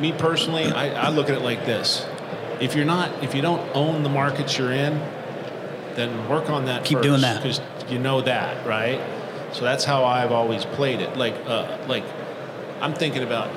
Me 0.00 0.12
personally, 0.12 0.64
I, 0.64 1.06
I 1.06 1.08
look 1.10 1.28
at 1.28 1.36
it 1.36 1.42
like 1.42 1.64
this: 1.66 2.06
if 2.60 2.74
you're 2.74 2.84
not, 2.84 3.22
if 3.22 3.34
you 3.34 3.42
don't 3.42 3.68
own 3.74 4.02
the 4.02 4.08
markets 4.08 4.56
you're 4.58 4.72
in, 4.72 4.98
then 5.94 6.28
work 6.28 6.50
on 6.50 6.66
that. 6.66 6.84
Keep 6.84 7.02
doing 7.02 7.20
that 7.20 7.42
because 7.42 7.60
you 7.88 7.98
know 7.98 8.20
that, 8.22 8.66
right? 8.66 9.00
So 9.52 9.64
that's 9.64 9.84
how 9.84 10.04
I've 10.04 10.32
always 10.32 10.64
played 10.64 11.00
it. 11.00 11.16
Like, 11.16 11.34
uh, 11.46 11.78
like 11.86 12.04
I'm 12.80 12.94
thinking 12.94 13.22
about 13.22 13.50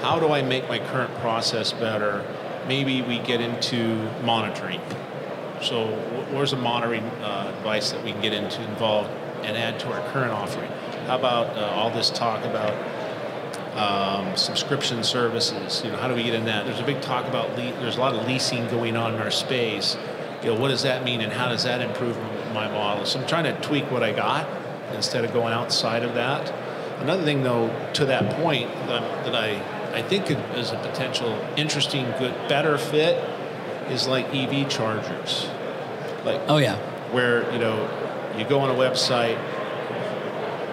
how 0.00 0.18
do 0.18 0.32
I 0.32 0.42
make 0.42 0.68
my 0.68 0.78
current 0.78 1.14
process 1.16 1.72
better? 1.72 2.24
Maybe 2.68 3.02
we 3.02 3.18
get 3.18 3.40
into 3.40 4.08
monitoring. 4.22 4.80
So 5.62 5.86
where's 6.32 6.52
a 6.52 6.56
monitoring 6.56 7.04
uh, 7.22 7.52
device 7.58 7.92
that 7.92 8.04
we 8.04 8.12
can 8.12 8.20
get 8.20 8.32
into 8.32 8.62
involved 8.62 9.10
and 9.42 9.56
add 9.56 9.80
to 9.80 9.92
our 9.92 10.12
current 10.12 10.32
offering? 10.32 10.70
How 11.06 11.18
about 11.18 11.56
uh, 11.56 11.66
all 11.74 11.90
this 11.90 12.10
talk 12.10 12.44
about 12.44 12.72
um, 13.74 14.36
subscription 14.36 15.02
services? 15.04 15.82
You 15.84 15.90
know, 15.90 15.96
how 15.96 16.08
do 16.08 16.14
we 16.14 16.22
get 16.22 16.34
in 16.34 16.44
that? 16.46 16.66
There's 16.66 16.80
a 16.80 16.84
big 16.84 17.00
talk 17.00 17.26
about 17.26 17.50
le- 17.50 17.72
there's 17.80 17.96
a 17.96 18.00
lot 18.00 18.14
of 18.14 18.26
leasing 18.26 18.68
going 18.68 18.96
on 18.96 19.14
in 19.14 19.20
our 19.20 19.30
space. 19.30 19.96
You 20.42 20.52
know, 20.52 20.60
what 20.60 20.68
does 20.68 20.82
that 20.82 21.04
mean, 21.04 21.20
and 21.20 21.32
how 21.32 21.48
does 21.48 21.64
that 21.64 21.80
improve 21.80 22.16
my 22.52 22.68
model? 22.68 23.04
So 23.06 23.20
I'm 23.20 23.26
trying 23.26 23.44
to 23.44 23.60
tweak 23.60 23.90
what 23.90 24.02
I 24.02 24.12
got 24.12 24.48
instead 24.94 25.24
of 25.24 25.32
going 25.32 25.52
outside 25.52 26.02
of 26.02 26.14
that. 26.14 26.52
Another 27.00 27.24
thing, 27.24 27.42
though, 27.42 27.68
to 27.94 28.04
that 28.06 28.36
point 28.36 28.68
that, 28.86 29.24
that 29.24 29.34
I, 29.34 29.60
I 29.96 30.02
think 30.02 30.30
is 30.56 30.70
a 30.70 30.76
potential 30.76 31.30
interesting, 31.56 32.04
good, 32.18 32.34
better 32.48 32.78
fit 32.78 33.16
is 33.90 34.06
like 34.06 34.26
EV 34.34 34.68
chargers. 34.68 35.48
Like, 36.24 36.40
oh 36.48 36.58
yeah, 36.58 36.76
where 37.12 37.50
you 37.52 37.58
know 37.58 37.88
you 38.38 38.44
go 38.44 38.60
on 38.60 38.70
a 38.70 38.74
website, 38.74 39.38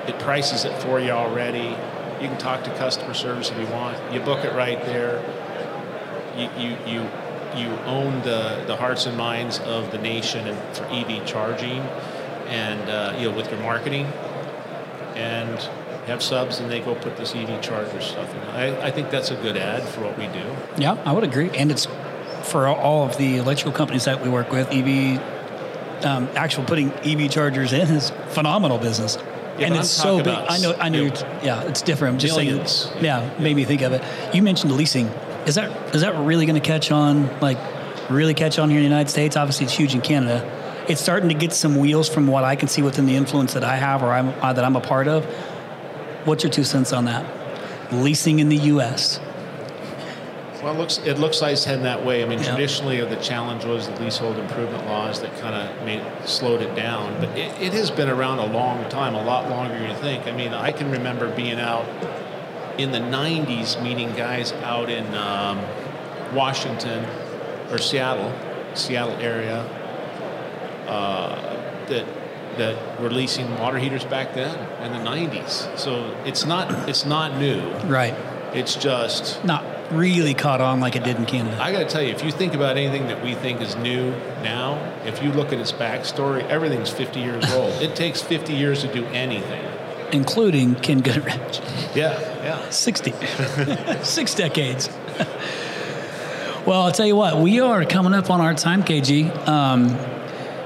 it 0.07 0.17
prices 0.19 0.65
it 0.65 0.73
for 0.81 0.99
you 0.99 1.11
already. 1.11 1.75
You 2.21 2.27
can 2.27 2.37
talk 2.37 2.63
to 2.65 2.69
customer 2.75 3.13
service 3.13 3.49
if 3.49 3.57
you 3.57 3.67
want. 3.73 4.13
You 4.13 4.19
book 4.19 4.43
it 4.43 4.53
right 4.53 4.83
there. 4.85 5.21
You 6.35 6.49
you 6.57 6.77
you, 6.85 7.09
you 7.55 7.69
own 7.85 8.21
the, 8.21 8.63
the 8.67 8.75
hearts 8.75 9.05
and 9.05 9.17
minds 9.17 9.59
of 9.59 9.91
the 9.91 9.97
nation 9.97 10.47
and 10.47 10.75
for 10.75 10.85
EV 10.85 11.25
charging 11.25 11.81
and 12.47 12.89
uh, 12.89 13.15
you 13.17 13.29
know 13.29 13.35
with 13.35 13.49
your 13.49 13.59
marketing 13.61 14.05
and 15.15 15.69
have 16.07 16.21
subs 16.21 16.59
and 16.59 16.69
they 16.69 16.79
go 16.79 16.95
put 16.95 17.15
this 17.17 17.35
EV 17.35 17.61
charger 17.61 18.01
stuff 18.01 18.33
in. 18.33 18.41
I, 18.49 18.87
I 18.87 18.91
think 18.91 19.09
that's 19.09 19.31
a 19.31 19.35
good 19.35 19.55
ad 19.55 19.83
for 19.83 20.01
what 20.01 20.17
we 20.17 20.27
do. 20.27 20.55
Yeah, 20.77 21.01
I 21.05 21.11
would 21.11 21.23
agree, 21.23 21.49
and 21.51 21.71
it's 21.71 21.87
for 22.43 22.67
all 22.67 23.05
of 23.05 23.17
the 23.17 23.37
electrical 23.37 23.71
companies 23.71 24.05
that 24.05 24.21
we 24.21 24.29
work 24.29 24.51
with. 24.51 24.67
EV, 24.71 25.21
um, 26.03 26.29
actual 26.35 26.63
putting 26.63 26.91
EV 27.03 27.29
chargers 27.29 27.73
in 27.73 27.87
is 27.89 28.11
phenomenal 28.29 28.77
business. 28.77 29.17
Yeah, 29.59 29.67
and 29.67 29.75
it's 29.75 29.89
so 29.89 30.17
big. 30.17 30.27
I 30.27 30.57
know. 30.59 30.73
I 30.73 30.89
know. 30.89 31.07
Know, 31.07 31.39
yeah, 31.43 31.63
it's 31.63 31.81
different. 31.81 32.13
I'm 32.13 32.19
just 32.19 32.35
millions. 32.35 32.71
saying. 32.71 33.03
Yeah, 33.03 33.37
made 33.39 33.55
me 33.55 33.65
think 33.65 33.81
of 33.81 33.93
it. 33.93 34.03
You 34.33 34.41
mentioned 34.41 34.71
leasing. 34.71 35.07
Is 35.45 35.55
that 35.55 35.95
is 35.95 36.01
that 36.01 36.15
really 36.17 36.45
going 36.45 36.59
to 36.59 36.65
catch 36.65 36.91
on? 36.91 37.39
Like, 37.39 37.57
really 38.09 38.33
catch 38.33 38.59
on 38.59 38.69
here 38.69 38.79
in 38.79 38.83
the 38.83 38.89
United 38.89 39.09
States? 39.09 39.35
Obviously, 39.35 39.65
it's 39.65 39.73
huge 39.75 39.93
in 39.95 40.01
Canada 40.01 40.47
it's 40.89 40.99
starting 40.99 41.29
to 41.29 41.35
get 41.35 41.53
some 41.53 41.75
wheels 41.75 42.09
from 42.09 42.25
what 42.25 42.43
I 42.43 42.55
can 42.55 42.67
see 42.67 42.81
within 42.81 43.05
the 43.05 43.15
influence 43.15 43.53
that 43.53 43.63
I 43.63 43.75
have 43.75 44.01
or 44.01 44.11
I'm, 44.11 44.29
uh, 44.41 44.53
that 44.53 44.65
I'm 44.65 44.75
a 44.75 44.81
part 44.81 45.07
of. 45.07 45.23
What's 46.25 46.43
your 46.43 46.51
two 46.51 46.63
cents 46.63 46.91
on 46.91 47.05
that? 47.05 47.93
Leasing 47.93 48.39
in 48.39 48.49
the 48.49 48.57
U.S. 48.57 49.19
Well, 50.63 50.73
it 50.73 50.77
looks 50.77 50.97
it 50.99 51.17
looks 51.19 51.41
like 51.41 51.53
it's 51.53 51.63
heading 51.63 51.83
that 51.83 52.05
way. 52.05 52.21
I 52.23 52.27
mean, 52.27 52.39
Yeah. 52.39 52.49
traditionally, 52.55 52.99
the 53.01 53.15
challenge 53.17 53.63
was 53.63 53.87
the 53.87 53.97
leasehold 54.01 54.37
improvement 54.37 54.85
laws 54.87 55.21
that 55.21 55.37
kind 55.39 55.55
of 55.55 55.85
made 55.85 56.01
slowed 56.25 56.61
it 56.61 56.75
down. 56.75 57.15
But 57.19 57.29
it, 57.37 57.51
it 57.61 57.73
has 57.73 57.89
been 57.89 58.09
around 58.09 58.39
a 58.39 58.45
long 58.45 58.83
time, 58.89 59.15
a 59.15 59.23
lot 59.23 59.49
longer 59.49 59.73
than 59.79 59.89
you 59.89 59.95
think. 59.95 60.27
I 60.27 60.31
mean, 60.31 60.53
I 60.53 60.71
can 60.71 60.91
remember 60.91 61.33
being 61.33 61.59
out 61.59 61.85
in 62.77 62.91
the 62.91 62.99
'90s, 62.99 63.81
meeting 63.81 64.13
guys 64.15 64.51
out 64.63 64.89
in 64.89 65.05
um, 65.15 65.59
Washington 66.33 67.05
or 67.71 67.77
Seattle, 67.77 68.33
Seattle 68.73 69.15
area, 69.21 69.59
uh, 70.87 71.35
that 71.87 72.05
that 72.57 73.01
were 73.01 73.09
leasing 73.09 73.57
water 73.59 73.77
heaters 73.77 74.03
back 74.03 74.33
then 74.33 74.57
in 74.83 74.91
the 74.91 75.09
'90s. 75.09 75.77
So 75.77 76.13
it's 76.25 76.45
not 76.45 76.89
it's 76.89 77.05
not 77.05 77.37
new. 77.37 77.61
Right. 77.85 78.15
It's 78.53 78.75
just 78.75 79.45
Not 79.45 79.63
really 79.91 80.33
caught 80.33 80.61
on 80.61 80.79
like 80.79 80.95
it 80.95 81.03
did 81.03 81.17
in 81.17 81.25
Canada. 81.25 81.57
I 81.61 81.71
got 81.71 81.79
to 81.79 81.85
tell 81.87 82.01
you, 82.01 82.09
if 82.09 82.23
you 82.23 82.31
think 82.31 82.53
about 82.53 82.77
anything 82.77 83.07
that 83.07 83.23
we 83.23 83.33
think 83.35 83.61
is 83.61 83.75
new 83.77 84.11
now, 84.43 84.77
if 85.05 85.21
you 85.23 85.31
look 85.31 85.51
at 85.53 85.59
its 85.59 85.71
backstory, 85.71 86.45
everything's 86.47 86.89
50 86.89 87.19
years 87.19 87.51
old. 87.53 87.71
it 87.81 87.95
takes 87.95 88.21
50 88.21 88.53
years 88.53 88.81
to 88.81 88.93
do 88.93 89.05
anything. 89.07 89.65
including 90.11 90.75
Ken 90.75 90.99
Goodrich. 91.01 91.59
Yeah, 91.95 92.19
yeah. 92.43 92.69
60. 92.69 93.13
Six 94.03 94.35
decades. 94.35 94.89
well, 96.65 96.81
I'll 96.83 96.91
tell 96.91 97.05
you 97.07 97.15
what, 97.15 97.37
we 97.37 97.59
are 97.59 97.85
coming 97.85 98.13
up 98.13 98.29
on 98.29 98.41
our 98.41 98.53
time, 98.53 98.83
KG. 98.83 99.29
Um, 99.47 99.87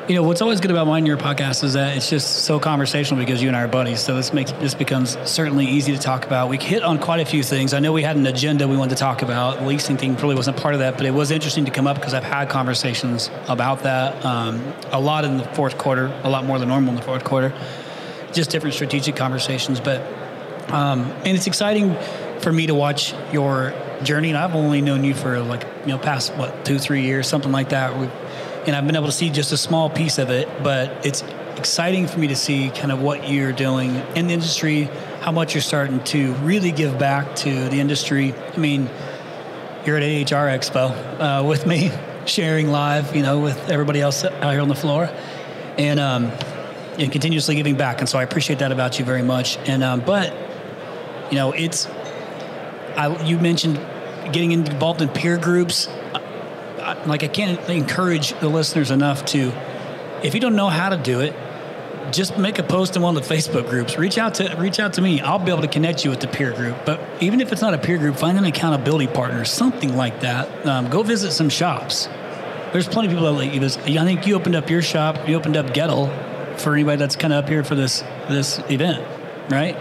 you 0.07 0.15
know, 0.15 0.23
what's 0.23 0.41
always 0.41 0.59
good 0.59 0.71
about 0.71 0.85
mine 0.85 1.05
your 1.05 1.15
podcast 1.15 1.63
is 1.63 1.73
that 1.73 1.95
it's 1.95 2.09
just 2.09 2.43
so 2.43 2.59
conversational 2.59 3.23
because 3.23 3.41
you 3.41 3.47
and 3.47 3.55
I 3.55 3.61
are 3.61 3.67
buddies. 3.69 4.01
So 4.01 4.15
this 4.15 4.33
makes 4.33 4.51
this 4.53 4.73
becomes 4.73 5.17
certainly 5.29 5.65
easy 5.65 5.93
to 5.93 5.97
talk 5.97 6.25
about. 6.25 6.49
We 6.49 6.57
hit 6.57 6.83
on 6.83 6.99
quite 6.99 7.21
a 7.21 7.25
few 7.25 7.41
things. 7.41 7.73
I 7.73 7.79
know 7.79 7.93
we 7.93 8.03
had 8.03 8.17
an 8.17 8.27
agenda 8.27 8.67
we 8.67 8.75
wanted 8.75 8.97
to 8.97 8.99
talk 8.99 9.21
about. 9.21 9.59
The 9.59 9.65
leasing 9.65 9.95
thing 9.95 10.15
probably 10.15 10.35
wasn't 10.35 10.57
part 10.57 10.73
of 10.73 10.81
that, 10.81 10.97
but 10.97 11.05
it 11.05 11.11
was 11.11 11.31
interesting 11.31 11.63
to 11.65 11.71
come 11.71 11.87
up 11.87 11.95
because 11.95 12.13
I've 12.13 12.23
had 12.23 12.49
conversations 12.49 13.31
about 13.47 13.83
that 13.83 14.25
um, 14.25 14.73
a 14.91 14.99
lot 14.99 15.23
in 15.23 15.37
the 15.37 15.45
fourth 15.45 15.77
quarter, 15.77 16.07
a 16.23 16.29
lot 16.29 16.43
more 16.43 16.59
than 16.59 16.67
normal 16.67 16.89
in 16.89 16.95
the 16.97 17.01
fourth 17.01 17.23
quarter. 17.23 17.53
Just 18.33 18.49
different 18.49 18.75
strategic 18.75 19.15
conversations, 19.15 19.79
but 19.79 20.01
um, 20.69 21.03
and 21.23 21.37
it's 21.37 21.47
exciting 21.47 21.95
for 22.39 22.51
me 22.51 22.67
to 22.67 22.75
watch 22.75 23.13
your 23.31 23.73
journey. 24.03 24.29
And 24.29 24.37
I've 24.37 24.55
only 24.55 24.81
known 24.81 25.05
you 25.05 25.13
for 25.13 25.39
like 25.39 25.65
you 25.85 25.93
know 25.93 25.97
past 25.97 26.33
what 26.33 26.65
two 26.65 26.77
three 26.77 27.03
years, 27.03 27.25
something 27.25 27.53
like 27.53 27.69
that. 27.69 27.97
We, 27.97 28.09
and 28.65 28.75
I've 28.75 28.85
been 28.85 28.95
able 28.95 29.07
to 29.07 29.11
see 29.11 29.29
just 29.29 29.51
a 29.51 29.57
small 29.57 29.89
piece 29.89 30.17
of 30.17 30.29
it, 30.29 30.47
but 30.63 31.05
it's 31.05 31.23
exciting 31.57 32.07
for 32.07 32.19
me 32.19 32.27
to 32.27 32.35
see 32.35 32.69
kind 32.69 32.91
of 32.91 33.01
what 33.01 33.29
you're 33.29 33.51
doing 33.51 33.95
in 34.15 34.27
the 34.27 34.33
industry, 34.33 34.83
how 35.21 35.31
much 35.31 35.53
you're 35.53 35.61
starting 35.61 36.03
to 36.05 36.33
really 36.35 36.71
give 36.71 36.97
back 36.97 37.35
to 37.37 37.69
the 37.69 37.79
industry. 37.79 38.33
I 38.33 38.57
mean, 38.57 38.89
you're 39.85 39.97
at 39.97 40.03
AHR 40.03 40.47
Expo 40.47 40.91
uh, 41.19 41.43
with 41.45 41.65
me, 41.65 41.91
sharing 42.25 42.69
live, 42.69 43.15
you 43.15 43.21
know, 43.21 43.39
with 43.39 43.69
everybody 43.69 44.01
else 44.01 44.23
out 44.23 44.51
here 44.51 44.61
on 44.61 44.69
the 44.69 44.75
floor, 44.75 45.09
and 45.77 45.99
um, 45.99 46.25
and 46.97 47.11
continuously 47.11 47.55
giving 47.55 47.75
back. 47.75 47.99
And 47.99 48.07
so 48.07 48.17
I 48.17 48.23
appreciate 48.23 48.59
that 48.59 48.71
about 48.71 48.99
you 48.99 49.05
very 49.05 49.23
much. 49.23 49.57
And 49.67 49.83
um, 49.83 50.01
but 50.01 50.33
you 51.29 51.37
know, 51.37 51.51
it's 51.51 51.87
I, 52.95 53.23
you 53.23 53.39
mentioned 53.39 53.75
getting 54.31 54.51
involved 54.51 55.01
in 55.01 55.09
peer 55.09 55.37
groups. 55.37 55.87
Like 57.05 57.23
I 57.23 57.27
can't 57.27 57.59
encourage 57.69 58.33
the 58.39 58.49
listeners 58.49 58.91
enough 58.91 59.25
to, 59.27 59.51
if 60.23 60.33
you 60.33 60.39
don't 60.39 60.55
know 60.55 60.69
how 60.69 60.89
to 60.89 60.97
do 60.97 61.19
it, 61.21 61.33
just 62.11 62.37
make 62.37 62.59
a 62.59 62.63
post 62.63 62.95
in 62.95 63.01
one 63.01 63.17
of 63.17 63.27
the 63.27 63.33
Facebook 63.33 63.69
groups. 63.69 63.97
Reach 63.97 64.17
out 64.17 64.35
to 64.35 64.55
reach 64.59 64.79
out 64.79 64.93
to 64.93 65.01
me. 65.01 65.19
I'll 65.21 65.39
be 65.39 65.51
able 65.51 65.61
to 65.63 65.67
connect 65.67 66.03
you 66.03 66.11
with 66.11 66.19
the 66.19 66.27
peer 66.27 66.51
group. 66.53 66.77
But 66.85 66.99
even 67.21 67.41
if 67.41 67.51
it's 67.51 67.61
not 67.61 67.73
a 67.73 67.77
peer 67.77 67.97
group, 67.97 68.17
find 68.17 68.37
an 68.37 68.45
accountability 68.45 69.07
partner, 69.07 69.45
something 69.45 69.95
like 69.95 70.21
that. 70.21 70.65
Um, 70.67 70.89
go 70.89 71.01
visit 71.01 71.31
some 71.31 71.49
shops. 71.49 72.07
There's 72.71 72.87
plenty 72.87 73.07
of 73.07 73.13
people 73.13 73.25
that 73.25 73.31
like 73.33 73.53
you. 73.53 73.59
This, 73.59 73.77
I 73.77 74.03
think 74.03 74.27
you 74.27 74.35
opened 74.35 74.55
up 74.55 74.69
your 74.69 74.81
shop. 74.81 75.27
You 75.27 75.35
opened 75.35 75.57
up 75.57 75.67
Goettl 75.67 76.59
for 76.59 76.73
anybody 76.73 76.97
that's 76.97 77.15
kind 77.15 77.33
of 77.33 77.43
up 77.45 77.49
here 77.49 77.63
for 77.63 77.75
this 77.75 78.01
this 78.29 78.59
event, 78.69 79.03
right? 79.49 79.75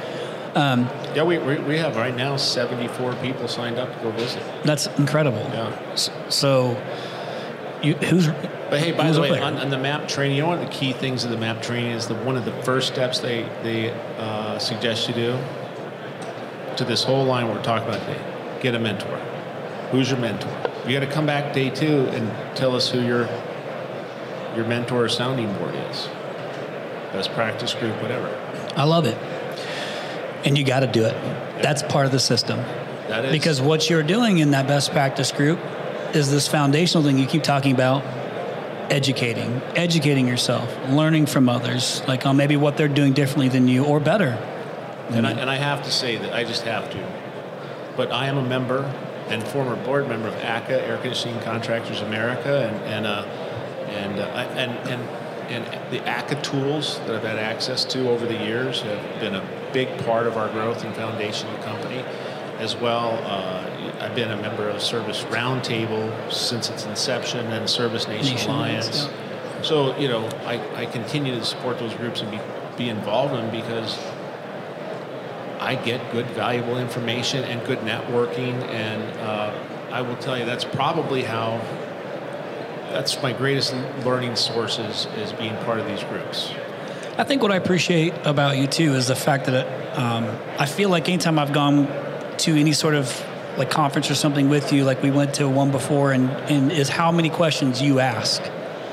Um, 0.55 0.85
Yeah, 1.15 1.25
we, 1.25 1.39
we, 1.39 1.57
we 1.61 1.79
have 1.79 1.97
right 1.97 2.15
now 2.15 2.37
74 2.37 3.15
people 3.17 3.49
signed 3.49 3.79
up 3.79 3.95
to 3.97 4.03
go 4.03 4.11
visit. 4.13 4.43
that's 4.65 4.87
incredible. 4.99 5.39
Yeah. 5.41 5.79
S- 5.93 6.11
So, 6.29 6.77
you, 7.83 7.95
who's 7.95 8.29
But 8.29 8.81
hey, 8.81 8.93
by 8.93 9.11
the 9.11 9.21
way, 9.21 9.39
on, 9.39 9.59
on 9.59 9.71
the 9.71 9.79
map 9.79 10.09
training, 10.09 10.37
you 10.37 10.43
know 10.43 10.49
one 10.49 10.59
of 10.59 10.65
the 10.65 10.73
key 10.73 10.93
things 10.93 11.25
of 11.25 11.31
the 11.31 11.37
map 11.37 11.63
training 11.63 11.93
is 11.93 12.07
the 12.07 12.15
one 12.15 12.37
of 12.37 12.45
the 12.45 12.53
first 12.63 12.89
steps 12.89 13.19
they 13.19 13.43
they 13.63 13.91
uh, 14.19 14.59
suggest 14.59 15.09
you 15.09 15.15
do 15.15 15.39
to 16.77 16.85
this 16.85 17.05
whole 17.05 17.25
line 17.25 17.49
we're 17.49 17.63
talking 17.63 17.89
about 17.89 18.01
today. 18.07 18.59
Get 18.61 18.75
a 18.75 18.79
mentor. 18.79 19.19
Who's 19.91 20.11
your 20.11 20.19
mentor? 20.19 20.51
You 20.87 20.99
got 20.99 21.07
to 21.07 21.13
come 21.13 21.27
back 21.27 21.53
day 21.53 21.71
two 21.71 22.07
and 22.09 22.57
tell 22.57 22.75
us 22.75 22.91
who 22.91 23.01
your 23.01 23.29
your 24.57 24.67
mentor 24.67 25.05
or 25.05 25.09
sounding 25.09 25.53
board 25.59 25.75
is. 25.75 26.09
Best 27.13 27.33
practice 27.33 27.75
group, 27.75 28.01
whatever. 28.01 28.29
I 28.77 28.85
love 28.85 29.07
it. 29.07 29.19
And 30.47 30.57
you 30.57 30.65
got 30.65 30.81
to 30.81 30.87
do 30.87 31.05
it. 31.05 31.13
That's 31.63 31.83
part 31.83 32.07
of 32.07 32.13
the 32.13 32.19
system. 32.19 32.59
That 33.09 33.27
is 33.27 33.33
Because 33.33 33.61
what 33.61 33.91
you're 33.91 34.03
doing 34.03 34.39
in 34.39 34.53
that 34.53 34.67
best 34.67 34.93
practice 34.93 35.31
group 35.31 35.59
is 36.15 36.31
this 36.31 36.49
foundational 36.49 37.03
thing 37.05 37.19
you 37.19 37.27
keep 37.27 37.43
talking 37.43 37.73
about 37.73 38.03
educating, 38.91 39.61
educating 39.75 40.29
yourself, 40.29 40.77
learning 40.89 41.27
from 41.27 41.49
others, 41.49 42.03
like 42.07 42.27
on 42.27 42.37
maybe 42.37 42.57
what 42.57 42.77
they're 42.77 42.89
doing 42.89 43.13
differently 43.13 43.49
than 43.49 43.67
you 43.69 43.85
or 43.85 43.99
better. 44.01 44.39
And 45.11 45.27
I, 45.27 45.33
and 45.33 45.51
I 45.51 45.57
have 45.57 45.83
to 45.85 45.91
say 45.91 46.17
that 46.17 46.33
I 46.33 46.45
just 46.45 46.63
have 46.63 46.91
to. 46.91 47.13
But 47.97 48.13
I 48.13 48.27
am 48.27 48.39
a 48.39 48.43
member 48.43 48.83
and 49.29 49.43
former 49.43 49.77
board 49.85 50.09
member 50.09 50.29
of 50.29 50.35
ACCA, 50.35 50.71
Air 50.71 50.99
Conditioning 50.99 51.41
Contractors 51.41 52.01
America, 52.01 52.69
and 52.69 52.77
and 52.85 53.07
uh, 53.07 53.25
and, 53.89 54.19
uh, 54.19 54.25
and 54.57 54.89
and 54.89 55.03
and 55.51 55.93
the 55.93 55.99
ACCA 56.01 56.43
tools 56.43 56.99
that 57.01 57.17
I've 57.17 57.23
had 57.23 57.39
access 57.39 57.85
to 57.87 58.09
over 58.09 58.27
the 58.27 58.37
years 58.45 58.81
have 58.83 59.21
been 59.21 59.35
a 59.35 59.71
big 59.73 59.89
part 60.05 60.27
of 60.27 60.37
our 60.37 60.49
growth 60.51 60.85
and 60.85 60.95
foundation 60.95 61.49
of 61.49 61.59
the 61.59 61.65
company. 61.65 62.05
As 62.59 62.77
well, 62.77 63.19
uh, 63.25 63.62
I've 64.03 64.17
been 64.17 64.33
a 64.33 64.37
member 64.37 64.69
of 64.69 64.83
Service 64.83 65.23
Roundtable 65.25 66.33
since 66.33 66.69
its 66.69 66.85
inception 66.87 67.47
and 67.53 67.71
Service 67.71 68.09
Nation, 68.09 68.35
Nation 68.35 68.51
Alliance. 68.51 69.09
So 69.63 69.97
you 69.97 70.09
know, 70.09 70.27
I, 70.45 70.83
I 70.83 70.87
continue 70.87 71.37
to 71.37 71.45
support 71.45 71.79
those 71.79 71.95
groups 71.95 72.21
and 72.21 72.29
be, 72.29 72.41
be 72.77 72.89
involved 72.89 73.33
in 73.33 73.43
them 73.43 73.51
because 73.53 73.97
I 75.61 75.77
get 75.77 76.11
good, 76.11 76.27
valuable 76.27 76.79
information 76.79 77.45
and 77.45 77.65
good 77.65 77.79
networking, 77.79 78.61
and 78.71 79.21
uh, 79.21 79.55
I 79.93 80.03
will 80.03 80.17
tell 80.17 80.37
you 80.37 80.45
that's 80.45 80.65
probably 80.65 81.23
how. 81.23 81.61
That's 82.91 83.23
my 83.23 83.33
greatest 83.33 83.73
learning 84.05 84.37
sources 84.37 85.07
is 85.17 85.33
being 85.33 85.57
part 85.65 85.79
of 85.79 85.87
these 85.87 86.03
groups. 86.05 86.53
I 87.17 87.25
think 87.25 87.41
what 87.41 87.51
I 87.51 87.57
appreciate 87.57 88.13
about 88.25 88.59
you 88.59 88.67
too 88.67 88.95
is 88.95 89.07
the 89.07 89.17
fact 89.17 89.47
that 89.47 89.97
um, 89.97 90.25
I 90.59 90.67
feel 90.67 90.91
like 90.91 91.09
anytime 91.09 91.39
I've 91.39 91.55
gone 91.55 91.87
to 92.39 92.55
any 92.55 92.73
sort 92.73 92.95
of 92.95 93.09
like 93.57 93.71
conference 93.71 94.11
or 94.11 94.15
something 94.15 94.49
with 94.49 94.73
you, 94.73 94.85
like 94.85 95.03
we 95.03 95.11
went 95.11 95.35
to 95.35 95.49
one 95.49 95.71
before, 95.71 96.13
and, 96.13 96.31
and 96.51 96.73
is 96.73 96.89
how 96.89 97.13
many 97.13 97.31
questions 97.31 97.83
you 97.83 98.01
ask. 98.01 98.43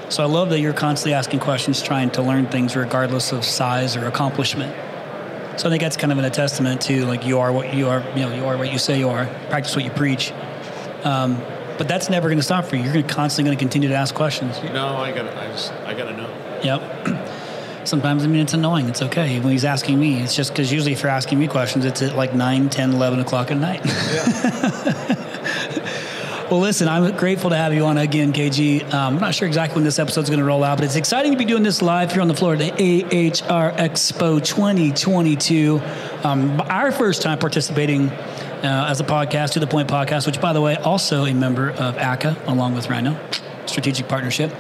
So 0.10 0.24
I 0.24 0.26
love 0.26 0.50
that 0.50 0.60
you're 0.60 0.74
constantly 0.74 1.14
asking 1.14 1.40
questions, 1.40 1.82
trying 1.82 2.10
to 2.12 2.22
learn 2.22 2.48
things 2.48 2.76
regardless 2.76 3.32
of 3.32 3.46
size 3.46 3.96
or 3.96 4.08
accomplishment. 4.08 4.76
So 5.60 5.68
I 5.68 5.72
think 5.72 5.82
that's 5.82 5.98
kind 5.98 6.12
of 6.12 6.18
a 6.18 6.30
testament 6.30 6.82
to 6.84 7.06
like 7.06 7.26
you 7.26 7.40
are 7.40 7.52
what 7.52 7.74
you 7.74 7.90
are, 7.90 8.00
you 8.16 8.22
know, 8.22 8.34
you 8.34 8.46
are 8.46 8.58
what 8.58 8.72
you 8.72 8.80
say 8.80 8.98
you 8.98 9.10
are. 9.10 9.26
Practice 9.50 9.76
what 9.76 9.86
you 9.86 9.92
preach. 9.92 10.32
Um, 11.04 11.42
but 11.78 11.88
that's 11.88 12.10
never 12.10 12.28
going 12.28 12.40
to 12.40 12.44
stop 12.44 12.66
for 12.66 12.76
you. 12.76 12.84
You're 12.84 12.94
gonna 12.94 13.08
constantly 13.08 13.50
going 13.50 13.58
to 13.58 13.62
continue 13.62 13.90
to 13.90 13.96
ask 13.96 14.14
questions. 14.14 14.62
No, 14.64 14.98
I 14.98 15.12
got. 15.12 15.28
I 15.38 15.48
just. 15.48 15.72
I 15.72 15.94
got 15.94 16.06
to 16.06 16.18
know. 16.18 16.30
Yep. 16.64 17.28
Sometimes, 17.86 18.24
I 18.24 18.28
mean, 18.28 18.42
it's 18.42 18.54
annoying. 18.54 18.90
It's 18.90 19.02
okay. 19.02 19.40
When 19.40 19.52
he's 19.52 19.66
asking 19.66 20.00
me, 20.00 20.22
it's 20.22 20.36
just 20.36 20.52
because 20.52 20.72
usually 20.72 20.94
if 20.94 21.02
you're 21.02 21.12
asking 21.12 21.40
me 21.40 21.48
questions, 21.48 21.86
it's 21.86 22.02
at 22.02 22.16
like 22.16 22.34
9, 22.34 22.70
10, 22.70 22.94
11 22.94 23.20
o'clock 23.20 23.52
at 23.52 23.58
night. 23.58 23.86
well, 26.52 26.60
listen, 26.60 26.88
I'm 26.88 27.16
grateful 27.16 27.50
to 27.50 27.56
have 27.56 27.74
you 27.74 27.86
on 27.86 27.98
again, 27.98 28.34
KG. 28.34 28.84
Um, 28.94 29.16
I'm 29.16 29.20
not 29.20 29.34
sure 29.34 29.48
exactly 29.48 29.76
when 29.76 29.84
this 29.84 30.00
episode's 30.00 30.30
going 30.30 30.40
to 30.40 30.46
roll 30.46 30.64
out, 30.64 30.78
but 30.78 30.86
it's 30.86 30.96
exciting 30.96 31.32
to 31.32 31.38
be 31.38 31.46
doing 31.46 31.64
this 31.64 31.82
live 31.82 32.12
here 32.12 32.22
on 32.22 32.28
the 32.28 32.36
floor 32.36 32.54
at 32.54 32.60
the 32.60 33.04
AHR 33.04 33.72
Expo 33.74 34.44
2022. 34.44 35.82
Um, 36.24 36.62
our 36.70 36.92
first 36.92 37.22
time 37.22 37.40
participating 37.40 38.10
uh, 38.10 38.88
as 38.90 39.00
a 39.00 39.06
podcast, 39.06 39.54
To 39.54 39.60
The 39.60 39.68
Point 39.68 39.90
Podcast, 39.90 40.26
which, 40.26 40.42
by 40.42 40.54
the 40.54 40.62
way, 40.62 40.76
also 40.76 41.26
a 41.26 41.34
member 41.34 41.72
of 41.72 41.96
ACCA 41.96 42.48
along 42.48 42.76
with 42.76 42.90
Rhino, 42.90 43.18
strategic 43.66 44.08
partnership. 44.08 44.54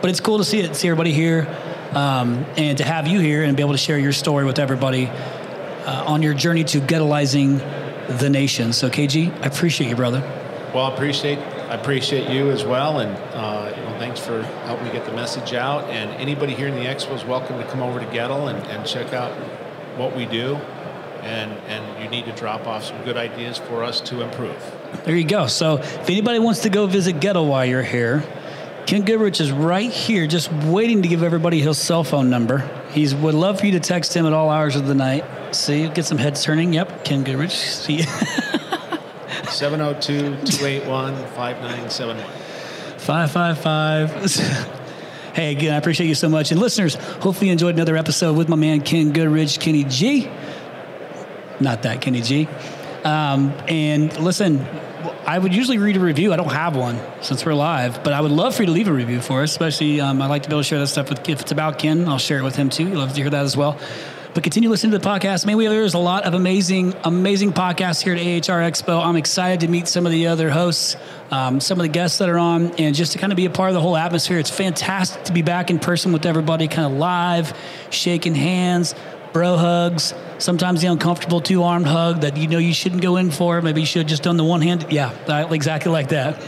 But 0.00 0.10
it's 0.10 0.20
cool 0.20 0.38
to 0.38 0.44
see 0.44 0.60
it, 0.60 0.76
see 0.76 0.88
everybody 0.88 1.12
here, 1.12 1.44
um, 1.92 2.44
and 2.56 2.78
to 2.78 2.84
have 2.84 3.06
you 3.06 3.20
here 3.20 3.44
and 3.44 3.56
be 3.56 3.62
able 3.62 3.72
to 3.72 3.78
share 3.78 3.98
your 3.98 4.12
story 4.12 4.44
with 4.44 4.58
everybody 4.58 5.06
uh, 5.06 6.04
on 6.06 6.22
your 6.22 6.34
journey 6.34 6.64
to 6.64 6.80
ghettoizing 6.80 7.58
the 8.18 8.30
nation. 8.30 8.72
So, 8.72 8.88
KG, 8.88 9.32
I 9.42 9.46
appreciate 9.46 9.88
you, 9.88 9.96
brother. 9.96 10.20
Well, 10.74 10.84
I 10.86 10.94
appreciate. 10.94 11.38
I 11.38 11.74
appreciate 11.74 12.30
you 12.30 12.50
as 12.50 12.64
well, 12.64 13.00
and 13.00 13.10
uh, 13.34 13.74
you 13.76 13.82
know, 13.82 13.98
thanks 13.98 14.20
for 14.20 14.42
helping 14.42 14.86
me 14.86 14.92
get 14.92 15.04
the 15.04 15.12
message 15.12 15.52
out. 15.52 15.84
And 15.90 16.10
anybody 16.12 16.54
here 16.54 16.68
in 16.68 16.74
the 16.74 16.84
expo 16.88 17.14
is 17.14 17.24
welcome 17.24 17.58
to 17.58 17.66
come 17.66 17.82
over 17.82 17.98
to 17.98 18.06
Goettl 18.06 18.48
and, 18.54 18.64
and 18.68 18.86
check 18.86 19.12
out 19.12 19.32
what 19.98 20.14
we 20.14 20.26
do. 20.26 20.54
And 21.22 21.50
and 21.66 22.02
you 22.02 22.08
need 22.08 22.26
to 22.26 22.32
drop 22.32 22.68
off 22.68 22.84
some 22.84 23.02
good 23.04 23.16
ideas 23.16 23.58
for 23.58 23.82
us 23.82 24.00
to 24.02 24.20
improve. 24.20 24.56
There 25.04 25.16
you 25.16 25.26
go. 25.26 25.48
So 25.48 25.78
if 25.78 26.08
anybody 26.08 26.38
wants 26.38 26.60
to 26.60 26.68
go 26.68 26.86
visit 26.86 27.16
Goettl 27.16 27.48
while 27.48 27.64
you're 27.64 27.82
here, 27.82 28.22
Ken 28.86 29.02
Goodrich 29.02 29.40
is 29.40 29.50
right 29.50 29.90
here, 29.90 30.28
just 30.28 30.52
waiting 30.52 31.02
to 31.02 31.08
give 31.08 31.24
everybody 31.24 31.60
his 31.60 31.76
cell 31.76 32.04
phone 32.04 32.30
number. 32.30 32.70
He 32.92 33.12
would 33.12 33.34
love 33.34 33.58
for 33.58 33.66
you 33.66 33.72
to 33.72 33.80
text 33.80 34.14
him 34.14 34.26
at 34.26 34.32
all 34.32 34.48
hours 34.48 34.76
of 34.76 34.86
the 34.86 34.94
night. 34.94 35.24
See, 35.54 35.88
get 35.88 36.04
some 36.04 36.18
heads 36.18 36.44
turning. 36.44 36.72
Yep, 36.72 37.04
Ken 37.04 37.24
Goodrich. 37.24 37.50
See. 37.50 38.02
702 39.50 40.36
281 40.46 41.14
5971. 41.16 42.24
555. 42.98 44.66
Hey, 45.34 45.50
again, 45.50 45.74
I 45.74 45.78
appreciate 45.78 46.06
you 46.06 46.14
so 46.14 46.28
much. 46.28 46.52
And 46.52 46.60
listeners, 46.60 46.94
hopefully 46.94 47.48
you 47.48 47.52
enjoyed 47.52 47.74
another 47.74 47.96
episode 47.96 48.36
with 48.36 48.48
my 48.48 48.56
man 48.56 48.80
Ken 48.82 49.12
Goodrich, 49.12 49.58
Kenny 49.58 49.82
G. 49.84 50.30
Not 51.58 51.82
that 51.82 52.00
Kenny 52.00 52.22
G. 52.22 52.48
Um, 53.04 53.52
and 53.68 54.16
listen, 54.18 54.64
I 55.26 55.40
would 55.40 55.52
usually 55.52 55.78
read 55.78 55.96
a 55.96 56.00
review. 56.00 56.32
I 56.32 56.36
don't 56.36 56.52
have 56.52 56.76
one 56.76 57.00
since 57.20 57.44
we're 57.44 57.54
live, 57.54 58.04
but 58.04 58.12
I 58.12 58.20
would 58.20 58.30
love 58.30 58.54
for 58.54 58.62
you 58.62 58.66
to 58.66 58.72
leave 58.72 58.86
a 58.86 58.92
review 58.92 59.20
for 59.20 59.42
us. 59.42 59.50
Especially, 59.50 60.00
um, 60.00 60.22
I 60.22 60.28
like 60.28 60.44
to 60.44 60.48
be 60.48 60.54
able 60.54 60.62
to 60.62 60.68
share 60.68 60.78
that 60.78 60.86
stuff 60.86 61.10
with. 61.10 61.28
If 61.28 61.40
it's 61.40 61.50
about 61.50 61.80
Ken, 61.80 62.06
I'll 62.06 62.18
share 62.18 62.38
it 62.38 62.44
with 62.44 62.54
him 62.54 62.70
too. 62.70 62.84
You'd 62.84 62.94
love 62.94 63.12
to 63.12 63.20
hear 63.20 63.30
that 63.30 63.44
as 63.44 63.56
well. 63.56 63.76
But 64.34 64.44
continue 64.44 64.68
listening 64.68 64.92
to 64.92 64.98
the 64.98 65.08
podcast. 65.08 65.44
Maybe 65.44 65.66
there's 65.66 65.94
a 65.94 65.98
lot 65.98 66.26
of 66.26 66.34
amazing, 66.34 66.94
amazing 67.02 67.54
podcasts 67.54 68.02
here 68.02 68.12
at 68.14 68.20
AHR 68.20 68.60
Expo. 68.60 69.04
I'm 69.04 69.16
excited 69.16 69.60
to 69.60 69.68
meet 69.68 69.88
some 69.88 70.06
of 70.06 70.12
the 70.12 70.28
other 70.28 70.48
hosts, 70.48 70.94
um, 71.32 71.58
some 71.58 71.80
of 71.80 71.82
the 71.82 71.88
guests 71.88 72.18
that 72.18 72.28
are 72.28 72.38
on, 72.38 72.70
and 72.72 72.94
just 72.94 73.12
to 73.12 73.18
kind 73.18 73.32
of 73.32 73.36
be 73.36 73.46
a 73.46 73.50
part 73.50 73.70
of 73.70 73.74
the 73.74 73.80
whole 73.80 73.96
atmosphere. 73.96 74.38
It's 74.38 74.50
fantastic 74.50 75.24
to 75.24 75.32
be 75.32 75.42
back 75.42 75.70
in 75.70 75.80
person 75.80 76.12
with 76.12 76.24
everybody, 76.24 76.68
kind 76.68 76.92
of 76.92 76.98
live, 76.98 77.52
shaking 77.90 78.36
hands, 78.36 78.94
bro 79.36 79.56
hugs. 79.58 80.14
Sometimes 80.38 80.80
the 80.80 80.86
uncomfortable 80.88 81.40
two 81.42 81.62
armed 81.62 81.86
hug 81.86 82.22
that 82.22 82.38
you 82.38 82.48
know 82.48 82.56
you 82.58 82.72
shouldn't 82.72 83.02
go 83.02 83.16
in 83.16 83.30
for. 83.30 83.60
Maybe 83.60 83.80
you 83.80 83.86
should 83.86 84.00
have 84.00 84.08
just 84.08 84.22
done 84.22 84.38
the 84.38 84.44
one 84.44 84.62
hand. 84.62 84.86
Yeah, 84.90 85.10
exactly 85.52 85.92
like 85.92 86.08
that. 86.08 86.42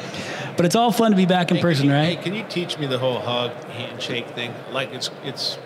But 0.56 0.64
it's 0.64 0.74
all 0.74 0.90
fun 0.90 1.10
to 1.10 1.16
be 1.16 1.26
back 1.26 1.50
in 1.50 1.56
Hey, 1.58 1.62
person, 1.62 1.86
you, 1.86 1.92
right? 1.92 2.16
Hey, 2.16 2.22
can 2.24 2.34
you 2.34 2.44
teach 2.48 2.78
me 2.78 2.86
the 2.86 2.98
whole 2.98 3.18
hug 3.20 3.52
handshake 3.72 4.28
thing? 4.30 4.54
Like 4.72 4.90
it's 4.94 5.10
it's 5.22 5.58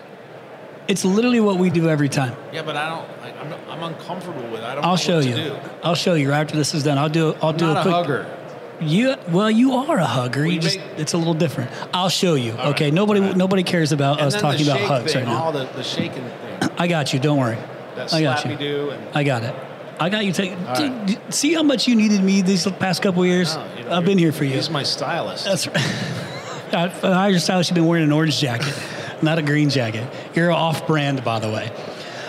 It's 0.89 1.05
literally 1.05 1.39
what 1.39 1.57
we 1.57 1.69
do 1.69 1.87
every 1.89 2.09
time. 2.09 2.35
yeah, 2.51 2.61
but 2.61 2.75
I 2.75 2.89
don't. 2.89 3.07
Like, 3.21 3.35
I'm 3.41 3.53
I'm 3.71 3.83
uncomfortable 3.93 4.43
with. 4.51 4.59
it. 4.59 4.65
I 4.65 4.75
don't. 4.75 4.83
I'll 4.83 4.91
know 4.91 4.95
show 4.97 5.15
what 5.17 5.25
you. 5.25 5.35
To 5.35 5.43
do. 5.51 5.55
I'll 5.81 5.95
show 5.95 6.13
you 6.15 6.29
right 6.29 6.41
after 6.41 6.57
this 6.57 6.73
is 6.73 6.83
done. 6.83 6.97
I'll 6.97 7.09
do. 7.09 7.33
I'll 7.41 7.49
I'm 7.51 7.57
do 7.57 7.67
a 7.67 7.71
a 7.79 7.81
quick. 7.81 7.93
hugger. 7.93 8.37
You 8.81 9.15
well, 9.29 9.49
you 9.49 9.73
are 9.73 9.97
a 9.97 10.05
hugger. 10.05 10.45
You 10.45 10.53
you 10.55 10.59
just 10.59 10.77
make- 10.77 10.99
it's 10.99 11.13
a 11.13 11.17
little 11.17 11.33
different. 11.33 11.71
I'll 11.93 12.09
show 12.09 12.35
you. 12.35 12.51
Okay. 12.51 12.85
right. 12.85 12.93
Nobody 12.93 13.21
right. 13.21 13.37
nobody 13.37 13.63
cares 13.63 13.91
about 13.93 14.17
And 14.19 14.27
us 14.27 14.39
talking 14.41 14.67
about 14.67 14.81
hugs 14.81 15.13
thing, 15.13 15.23
right 15.25 15.31
now. 15.33 15.41
all 15.43 15.51
the 15.53 15.65
the 15.75 15.83
shaking 15.83 16.25
I 16.77 16.87
got 16.87 17.13
you. 17.13 17.19
Don't 17.19 17.37
worry. 17.39 17.57
that 17.95 18.13
I 18.13 18.21
got 18.21 18.45
you. 18.45 18.55
do, 18.55 18.89
and 18.91 19.15
I 19.15 19.23
got 19.23 19.43
it. 19.43 19.55
I 19.99 20.09
got 20.09 20.25
you. 20.25 20.33
Take. 20.33 20.57
Right. 20.57 21.05
d- 21.05 21.15
d- 21.15 21.19
See 21.29 21.53
how 21.53 21.63
much 21.63 21.87
you 21.87 21.95
needed 21.95 22.23
me 22.23 22.41
these 22.41 22.65
past 22.79 23.01
couple 23.01 23.25
years. 23.25 23.55
You 23.77 23.85
know, 23.85 23.93
I've 23.93 24.05
been 24.05 24.17
here 24.17 24.31
for 24.31 24.43
you. 24.43 24.53
He's 24.55 24.69
my 24.69 24.83
stylist. 24.83 25.45
That's 25.45 25.67
right. 25.67 25.77
I 26.73 26.91
I 27.03 27.27
your 27.29 27.39
stylist. 27.39 27.69
You've 27.69 27.75
been 27.75 27.85
wearing 27.85 28.03
an 28.03 28.11
orange 28.11 28.39
jacket, 28.39 28.73
not 29.21 29.37
a 29.37 29.41
green 29.43 29.69
jacket. 29.69 30.07
You're 30.35 30.51
off-brand, 30.51 31.23
by 31.23 31.39
the 31.39 31.49
way. 31.49 31.69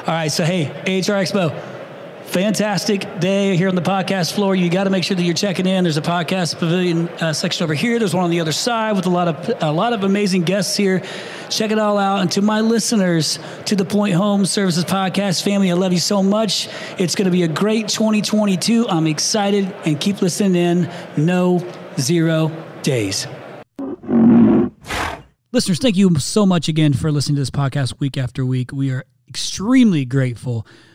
All 0.01 0.15
right. 0.15 0.29
So 0.31 0.45
hey, 0.45 0.67
AHR 0.71 1.17
Expo. 1.23 1.74
Fantastic 2.27 3.21
day 3.21 3.57
here 3.57 3.69
on 3.69 3.77
the 3.77 3.83
podcast 3.83 4.33
floor. 4.33 4.57
You 4.57 4.69
got 4.69 4.85
to 4.85 4.91
make 4.91 5.05
sure 5.05 5.17
that 5.17 5.23
you're 5.23 5.35
checking 5.35 5.67
in. 5.67 5.85
There's 5.85 5.97
a 5.97 6.03
podcast 6.03 6.59
pavilion 6.59 7.09
uh, 7.21 7.33
section 7.33 7.63
over 7.63 7.75
here. 7.75 7.99
There's 7.99 8.15
one 8.15 8.25
on 8.25 8.31
the 8.31 8.41
other 8.41 8.51
side 8.51 8.97
with 8.97 9.07
a 9.07 9.11
lot 9.11 9.29
of 9.29 9.63
a 9.63 9.71
lot 9.71 9.93
of 9.93 10.03
amazing 10.03 10.43
guests 10.43 10.77
here. 10.77 11.03
Check 11.49 11.71
it 11.71 11.79
all 11.79 11.97
out. 11.97 12.23
And 12.23 12.33
to 12.33 12.43
my 12.43 12.61
listeners, 12.61 13.39
to 13.67 13.77
the 13.77 13.85
Point 13.85 14.15
Home 14.15 14.47
Services 14.47 14.85
podcast 14.85 15.45
family, 15.45 15.71
I 15.71 15.75
love 15.75 15.93
you 15.93 16.01
so 16.01 16.23
much. 16.25 16.69
It's 16.99 17.15
going 17.15 17.27
to 17.27 17.31
be 17.31 17.45
a 17.45 17.49
great 17.49 17.89
2022. 17.89 18.89
I'm 18.89 19.07
excited 19.07 19.73
and 19.85 20.01
keep 20.01 20.21
listening 20.21 20.57
in. 20.57 20.91
No 21.17 21.65
zero 22.01 22.51
days. 22.83 23.29
Listeners, 25.53 25.79
thank 25.79 25.97
you 25.97 26.19
so 26.19 26.45
much 26.45 26.69
again 26.69 26.95
for 26.95 27.13
listening 27.13 27.37
to 27.37 27.43
this 27.43 27.51
podcast 27.51 28.01
week 28.01 28.19
after 28.19 28.45
week. 28.45 28.73
We 28.73 28.91
are 28.91 29.05
extremely 29.29 30.05
grateful. 30.05 30.67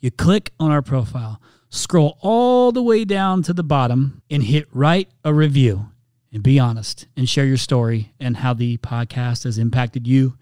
You 0.00 0.10
click 0.10 0.52
on 0.60 0.70
our 0.70 0.82
profile, 0.82 1.40
scroll 1.68 2.18
all 2.20 2.72
the 2.72 2.82
way 2.82 3.04
down 3.04 3.42
to 3.44 3.52
the 3.52 3.62
bottom, 3.64 4.22
and 4.30 4.42
hit 4.42 4.68
write 4.72 5.08
a 5.24 5.32
review. 5.32 5.90
And 6.32 6.42
be 6.42 6.58
honest 6.58 7.06
and 7.16 7.26
share 7.26 7.46
your 7.46 7.56
story 7.56 8.12
and 8.20 8.36
how 8.36 8.52
the 8.52 8.76
podcast 8.78 9.44
has 9.44 9.56
impacted 9.56 10.06
you 10.06 10.36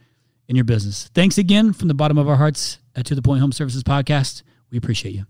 and 0.49 0.57
your 0.57 0.65
business. 0.65 1.09
Thanks 1.15 1.39
again 1.39 1.73
from 1.73 1.89
the 1.89 1.95
bottom 1.95 2.19
of 2.19 2.29
our 2.29 2.37
hearts 2.37 2.79
at 2.97 3.07
To 3.07 3.15
The 3.15 3.23
Point 3.23 3.41
Home 3.41 3.53
Services 3.53 3.85
Podcast. 3.85 4.43
We 4.71 4.79
appreciate 4.79 5.15
you. 5.15 5.27